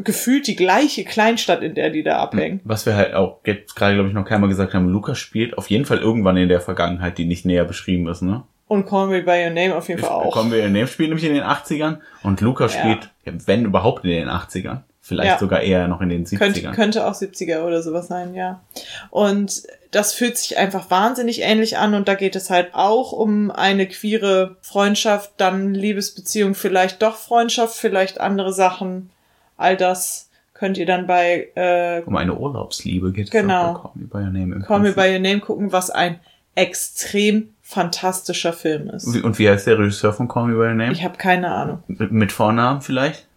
gefühlt 0.04 0.48
die 0.48 0.56
gleiche 0.56 1.04
Kleinstadt, 1.04 1.62
in 1.64 1.76
der 1.76 1.90
die 1.90 2.04
da 2.04 2.18
abhängen. 2.20 2.60
Was 2.64 2.86
wir 2.86 2.96
halt 2.96 3.14
auch 3.14 3.40
jetzt 3.46 3.76
gerade, 3.76 3.96
glaube 3.96 4.10
ich, 4.10 4.16
noch 4.16 4.26
keinmal 4.26 4.50
gesagt 4.50 4.74
haben, 4.74 4.88
Luca 4.88 5.16
spielt 5.16 5.58
auf 5.58 5.70
jeden 5.70 5.86
Fall 5.86 5.98
irgendwann 6.00 6.38
in 6.38 6.50
der 6.50 6.62
Vergangenheit, 6.62 7.18
die 7.18 7.26
nicht 7.26 7.46
näher 7.46 7.66
beschrieben 7.66 8.08
ist, 8.08 8.22
ne? 8.22 8.44
Und 8.72 8.86
Call 8.88 9.08
Me 9.08 9.22
By 9.22 9.44
Your 9.44 9.50
Name 9.50 9.76
auf 9.76 9.90
jeden 9.90 10.00
Fall 10.00 10.12
auch. 10.12 10.32
Kommen 10.32 10.50
wir 10.50 10.66
in 10.66 10.74
dem 10.74 10.88
Spiel 10.88 11.08
nämlich 11.08 11.26
in 11.26 11.34
den 11.34 11.44
80ern 11.44 11.98
und 12.24 12.40
Luca 12.40 12.64
Ja. 12.66 12.70
spielt, 12.70 13.10
wenn 13.26 13.66
überhaupt 13.66 14.06
in 14.06 14.12
den 14.12 14.30
80ern. 14.30 14.84
Vielleicht 15.02 15.32
Ja. 15.34 15.38
sogar 15.40 15.60
eher 15.62 15.90
noch 15.90 16.00
in 16.00 16.08
den 16.08 16.26
70ern. 16.26 16.54
Könnte, 16.54 16.72
könnte 16.72 17.06
auch 17.08 17.14
70er 17.14 17.66
oder 17.66 17.82
sowas 17.82 18.08
sein, 18.08 18.34
ja. 18.34 18.62
Und 19.10 19.64
das 19.92 20.14
fühlt 20.14 20.38
sich 20.38 20.58
einfach 20.58 20.90
wahnsinnig 20.90 21.42
ähnlich 21.42 21.78
an 21.80 21.96
und 21.96 22.08
da 22.08 22.14
geht 22.14 22.38
es 22.38 22.50
halt 22.50 22.70
auch 22.74 23.12
um 23.12 23.52
eine 23.52 23.88
queere 23.88 24.56
Freundschaft, 24.62 25.32
dann 25.36 25.74
Liebesbeziehung, 25.74 26.56
vielleicht 26.56 27.02
doch 27.02 27.18
Freundschaft, 27.18 27.76
vielleicht 27.76 28.22
andere 28.22 28.54
Sachen. 28.54 29.10
All 29.58 29.76
das 29.76 30.30
könnt 30.54 30.78
ihr 30.78 30.86
dann 30.86 31.08
bei 31.08 31.50
äh, 31.56 32.04
um 32.06 32.16
eine 32.16 32.36
Urlaubsliebe 32.36 33.12
geht 33.12 33.26
es 33.26 33.32
Genau. 33.32 33.74
auch 33.74 33.74
bei 33.74 33.82
Call 33.82 33.92
Me 33.96 34.08
By 34.08 34.18
Your 34.20 34.24
Name. 34.46 34.56
im 34.56 34.62
Call 34.62 34.80
Me. 34.80 34.92
By 34.94 35.12
Your 35.14 35.20
Name 35.20 35.40
gucken, 35.42 35.74
was 35.74 35.90
ein 35.90 36.22
extrem 36.56 37.50
fantastischer 37.72 38.54
Film 38.54 38.90
ist. 38.90 39.08
Und 39.24 39.40
wie 39.40 39.50
heißt 39.50 39.66
der 39.68 39.80
Regisseur 39.80 40.14
von 40.14 40.28
Call 40.28 40.48
Me 40.48 40.54
By 40.54 40.60
Your 40.60 40.74
Name? 40.74 40.92
Ich 40.92 41.04
habe 41.04 41.18
keine 41.18 41.50
Ahnung. 41.54 41.84
Mit 41.88 42.32
Vornamen 42.32 42.82
vielleicht? 42.82 43.28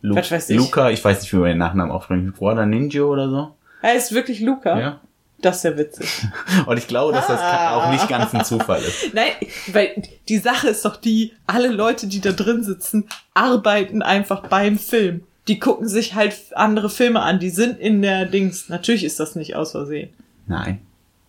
Lu 0.00 0.16
Was 0.16 0.30
weiß 0.30 0.50
ich. 0.50 0.56
Luca, 0.56 0.90
ich 0.90 1.04
weiß 1.04 1.20
nicht, 1.22 1.32
wie 1.32 1.36
man 1.36 1.48
den 1.48 1.58
Nachnamen 1.58 1.92
ausspricht. 1.92 2.34
Brother 2.36 2.66
Ninja 2.66 3.02
oder 3.02 3.28
so? 3.30 3.54
Er 3.82 3.94
ist 3.94 4.12
wirklich 4.12 4.40
Luca. 4.40 4.78
Ja. 4.78 5.00
Das 5.40 5.56
ist 5.58 5.62
ja 5.64 5.76
witzig. 5.76 6.08
Und 6.66 6.76
ich 6.76 6.86
glaube, 6.88 7.12
dass 7.12 7.26
das 7.28 7.40
Ah. 7.40 7.76
auch 7.76 7.90
nicht 7.92 8.08
ganz 8.08 8.34
ein 8.34 8.44
Zufall 8.44 8.80
ist. 8.80 9.10
Nein, 9.14 9.30
weil 9.72 10.02
die 10.28 10.38
Sache 10.38 10.68
ist 10.68 10.84
doch 10.84 10.96
die, 10.96 11.32
alle 11.46 11.68
Leute, 11.68 12.06
die 12.08 12.20
da 12.20 12.32
drin 12.32 12.62
sitzen, 12.64 13.08
arbeiten 13.34 14.02
einfach 14.02 14.42
beim 14.48 14.78
Film. 14.78 15.22
Die 15.48 15.58
gucken 15.58 15.88
sich 15.88 16.14
halt 16.14 16.34
andere 16.54 16.88
Filme 16.90 17.20
an, 17.22 17.40
die 17.40 17.50
sind 17.50 17.78
in 17.80 18.02
der 18.02 18.26
Dings. 18.26 18.68
Natürlich 18.68 19.02
ist 19.04 19.18
das 19.18 19.34
nicht 19.34 19.56
aus 19.56 19.72
Versehen. 19.72 20.10
Nein. 20.46 20.80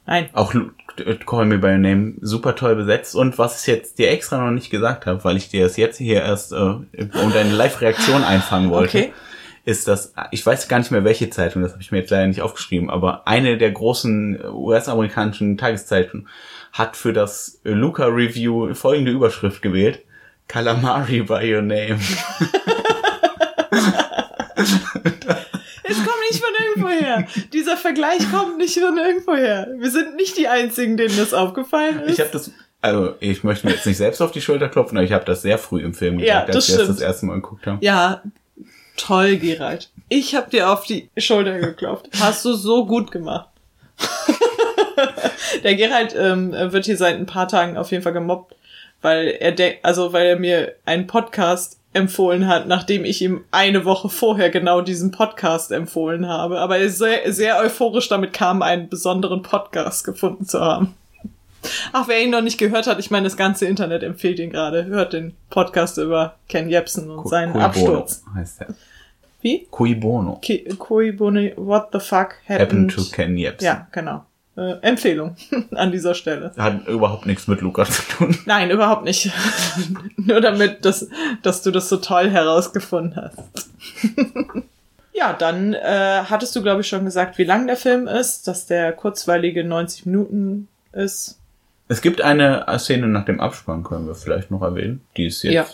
Nein. 0.06 0.30
Auch 0.34 0.54
Lu 0.54 0.70
Call 1.26 1.46
Me 1.46 1.58
By 1.58 1.68
Your 1.68 1.78
Name 1.78 2.14
super 2.22 2.56
toll 2.56 2.76
besetzt. 2.76 3.16
Und 3.16 3.38
was 3.38 3.62
ich 3.62 3.68
jetzt 3.68 3.98
dir 4.00 4.12
extra 4.12 4.38
noch 4.44 4.52
nicht 4.52 4.70
gesagt 4.70 5.06
habe, 5.06 5.24
weil 5.24 5.38
ich 5.38 5.50
dir 5.50 5.64
das 5.64 5.78
jetzt 5.78 5.98
hier 5.98 6.22
erst 6.22 6.52
äh, 6.52 6.56
um 6.56 7.34
deine 7.34 7.52
Live-Reaktion 7.54 8.24
einfangen 8.26 8.70
wollte, 8.70 8.98
Okay. 8.98 9.14
ist 9.66 9.88
das, 9.88 10.14
ich 10.32 10.46
weiß 10.46 10.68
gar 10.68 10.80
nicht 10.80 10.92
mehr 10.92 11.04
welche 11.04 11.30
Zeitung, 11.30 11.62
das 11.62 11.72
habe 11.72 11.82
ich 11.82 11.92
mir 11.92 12.00
jetzt 12.00 12.10
leider 12.12 12.28
nicht 12.28 12.42
aufgeschrieben, 12.42 12.90
aber 12.90 13.28
eine 13.28 13.58
der 13.58 13.72
großen 13.72 14.40
äh, 14.42 14.48
US-amerikanischen 14.48 15.58
Tageszeitungen 15.58 16.28
hat 16.74 16.96
für 16.98 17.14
das 17.14 17.62
äh, 17.64 17.72
Luca 17.72 18.06
Review 18.08 18.74
folgende 18.74 19.12
Überschrift 19.12 19.62
gewählt. 19.62 20.02
Calamari 20.48 21.22
by 21.22 21.54
your 21.56 21.62
name. 21.62 21.98
Es 24.56 25.98
kommt 25.98 26.20
nicht 26.32 26.42
von 26.44 26.54
irgendwo 26.66 26.90
her. 26.90 27.28
Dieser 27.74 27.82
Vergleich 27.82 28.32
kommt 28.32 28.58
nicht 28.58 28.80
von 28.80 28.98
irgendwo 28.98 29.34
her. 29.36 29.68
Wir 29.78 29.90
sind 29.90 30.16
nicht 30.16 30.38
die 30.38 30.48
Einzigen, 30.48 30.96
denen 30.96 31.18
das 31.18 31.34
aufgefallen 31.34 32.02
ist. 32.02 32.14
Ich 32.14 32.20
habe 32.20 32.30
das, 32.32 32.52
also 32.82 33.16
ich 33.20 33.44
möchte 33.44 33.66
mir 33.66 33.74
jetzt 33.74 33.86
nicht 33.86 33.98
selbst 33.98 34.22
auf 34.22 34.32
die 34.32 34.42
Schulter 34.42 34.70
klopfen, 34.70 34.98
aber 34.98 35.06
ich 35.06 35.12
habe 35.12 35.26
das 35.26 35.42
sehr 35.42 35.58
früh 35.58 35.82
im 35.82 35.94
Film 35.94 36.20
Ja, 36.20 36.42
gesagt, 36.46 36.50
das 36.50 36.70
als 36.70 36.78
wir 36.78 36.78
das 36.86 36.96
das 36.96 37.02
erste 37.02 37.26
Mal 37.26 37.36
geguckt 37.36 37.66
haben. 37.66 37.80
ja, 37.82 38.22
toll, 38.98 39.38
Gerald. 39.38 39.90
Ich 40.10 40.36
hab 40.36 40.52
dir 40.52 40.70
auf 40.70 40.86
die 40.86 41.10
Schulter 41.18 41.60
geklopft. 41.60 42.10
Hast 42.20 42.46
du 42.46 42.54
so 42.54 42.86
gut 42.86 43.12
gemacht. 43.12 43.50
Der 45.64 45.76
Gerald 45.76 46.16
ähm, 46.16 46.52
wird 46.52 46.86
hier 46.86 46.98
seit 46.98 47.16
ein 47.16 47.26
paar 47.26 47.48
Tagen 47.48 47.78
auf 47.78 47.92
jeden 47.92 48.04
Fall 48.04 48.14
gemobbt, 48.14 48.56
weil 49.02 49.30
er 49.40 49.52
denkt, 49.52 49.80
also 49.84 50.14
weil 50.14 50.28
er 50.28 50.40
mir 50.40 50.76
einen 50.86 51.08
Podcast 51.08 51.80
empfohlen 51.94 52.48
hat, 52.48 52.68
nachdem 52.68 53.06
ich 53.06 53.22
ihm 53.22 53.44
eine 53.52 53.86
Woche 53.86 54.10
vorher 54.10 54.50
genau 54.50 54.82
diesen 54.82 55.12
Podcast 55.12 55.72
empfohlen 55.72 56.28
habe. 56.28 56.60
Aber 56.60 56.78
er 56.78 56.86
ist 56.86 56.98
sehr, 56.98 57.32
sehr 57.32 57.58
euphorisch 57.60 58.10
damit 58.10 58.34
kam, 58.34 58.62
einen 58.62 58.90
besonderen 58.90 59.42
Podcast 59.42 60.04
gefunden 60.04 60.46
zu 60.46 60.60
haben. 60.60 60.96
Ach, 61.94 62.08
wer 62.10 62.22
ihn 62.22 62.32
noch 62.32 62.42
nicht 62.42 62.58
gehört 62.58 62.88
hat, 62.88 63.00
ich 63.00 63.10
meine, 63.12 63.24
das 63.24 63.38
ganze 63.38 63.66
Internet 63.66 64.04
empfiehlt 64.04 64.40
ihn 64.40 64.50
gerade. 64.50 64.86
Hört 64.86 65.14
den 65.14 65.34
Podcast 65.50 65.98
über 65.98 66.36
Ken 66.50 66.68
Jebsen 66.70 67.10
und 67.10 67.18
Cu- 67.24 67.30
seinen 67.30 67.52
cui 67.54 67.60
bono 67.62 67.66
Absturz. 67.66 68.24
heißt 68.36 68.60
der. 68.62 68.68
Wie? 69.42 69.68
Cui 69.72 69.96
bono. 69.96 70.40
Ki 70.42 70.64
Kui 70.78 71.12
Boni, 71.12 71.54
what 71.56 71.90
the 71.94 72.00
fuck 72.00 72.36
Happen 72.50 72.62
happened? 72.62 72.96
to 72.96 73.04
Ken 73.14 73.38
Jebsen. 73.38 73.66
Ja, 73.66 73.88
genau. 73.92 74.26
Äh, 74.56 74.74
Empfehlung 74.82 75.36
an 75.72 75.92
dieser 75.92 76.14
Stelle. 76.14 76.52
Hat 76.56 76.88
überhaupt 76.88 77.26
nichts 77.26 77.48
mit 77.48 77.62
Luca 77.62 77.86
zu 77.86 78.04
tun. 78.04 78.38
Nein, 78.46 78.70
überhaupt 78.70 79.04
nicht. 79.04 79.32
Nur 80.18 80.42
damit, 80.42 80.86
dass, 80.86 81.08
dass 81.42 81.64
du 81.64 81.72
das 81.72 81.90
so 81.90 81.98
toll 81.98 82.30
herausgefunden 82.30 83.16
hast. 83.16 83.70
ja, 85.14 85.34
dann 85.34 85.74
äh, 85.74 86.24
hattest 86.30 86.56
du, 86.56 86.62
glaube 86.62 86.82
ich, 86.82 86.88
schon 86.88 87.04
gesagt, 87.04 87.40
wie 87.40 87.46
lang 87.46 87.66
der 87.66 87.78
Film 87.78 88.08
ist, 88.08 88.48
dass 88.48 88.68
der 88.68 88.92
kurzweilige 88.94 89.64
90 89.64 90.06
Minuten 90.06 90.68
ist. 90.92 91.40
Es 91.88 92.02
gibt 92.02 92.22
eine 92.22 92.66
Szene 92.78 93.08
nach 93.08 93.26
dem 93.26 93.40
Abspann, 93.40 93.84
können 93.84 94.06
wir 94.06 94.16
vielleicht 94.16 94.52
noch 94.52 94.62
erwähnen. 94.62 95.02
Die 95.18 95.26
ist 95.26 95.42
jetzt 95.42 95.54
Ja, 95.54 95.66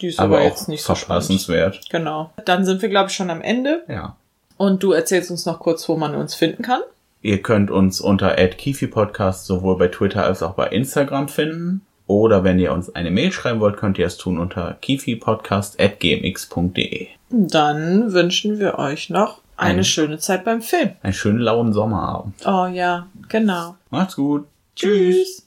Die 0.00 0.08
ist 0.08 0.20
aber, 0.20 0.36
aber, 0.36 0.44
jetzt 0.44 0.64
auch 0.64 0.68
nicht 0.68 0.82
so 0.82 0.94
verpassenswert. 0.94 1.80
Genau. 1.88 2.30
Dann 2.44 2.66
sind 2.66 2.82
wir, 2.82 2.90
glaube 2.90 3.08
ich, 3.08 3.16
schon 3.16 3.30
am 3.30 3.40
Ende. 3.40 3.84
Ja. 3.88 4.16
Und 4.58 4.82
du 4.82 4.92
erzählst 4.92 5.30
uns 5.30 5.46
noch 5.46 5.60
kurz, 5.60 5.88
wo 5.88 5.96
man 5.96 6.14
uns 6.14 6.34
finden 6.34 6.62
kann. 6.62 6.82
Ihr 7.28 7.42
könnt 7.42 7.70
uns 7.70 8.00
unter 8.00 8.30
@kifi-podcast 8.36 9.44
sowohl 9.44 9.76
bei 9.76 9.88
Twitter 9.88 10.24
als 10.24 10.42
auch 10.42 10.54
bei 10.54 10.68
Instagram 10.68 11.28
finden. 11.28 11.82
Oder 12.06 12.42
wenn 12.42 12.58
ihr 12.58 12.72
uns 12.72 12.94
eine 12.94 13.10
Mail 13.10 13.32
schreiben 13.32 13.60
wollt, 13.60 13.76
könnt 13.76 13.98
ihr 13.98 14.06
es 14.06 14.16
tun 14.16 14.38
unter 14.38 14.78
kifipodcast.gmx.de. 14.80 17.08
Dann 17.30 18.14
wünschen 18.14 18.58
wir 18.58 18.78
euch 18.78 19.10
noch 19.10 19.42
eine 19.58 19.80
Ein- 19.80 19.84
schöne 19.84 20.16
Zeit 20.18 20.46
beim 20.46 20.62
Film. 20.62 20.92
Einen 21.02 21.12
schönen 21.12 21.40
lauen 21.40 21.74
Sommerabend. 21.74 22.34
Oh 22.46 22.64
ja, 22.66 23.08
genau. 23.28 23.76
Macht's 23.90 24.16
gut. 24.16 24.46
Tschüss. 24.74 25.44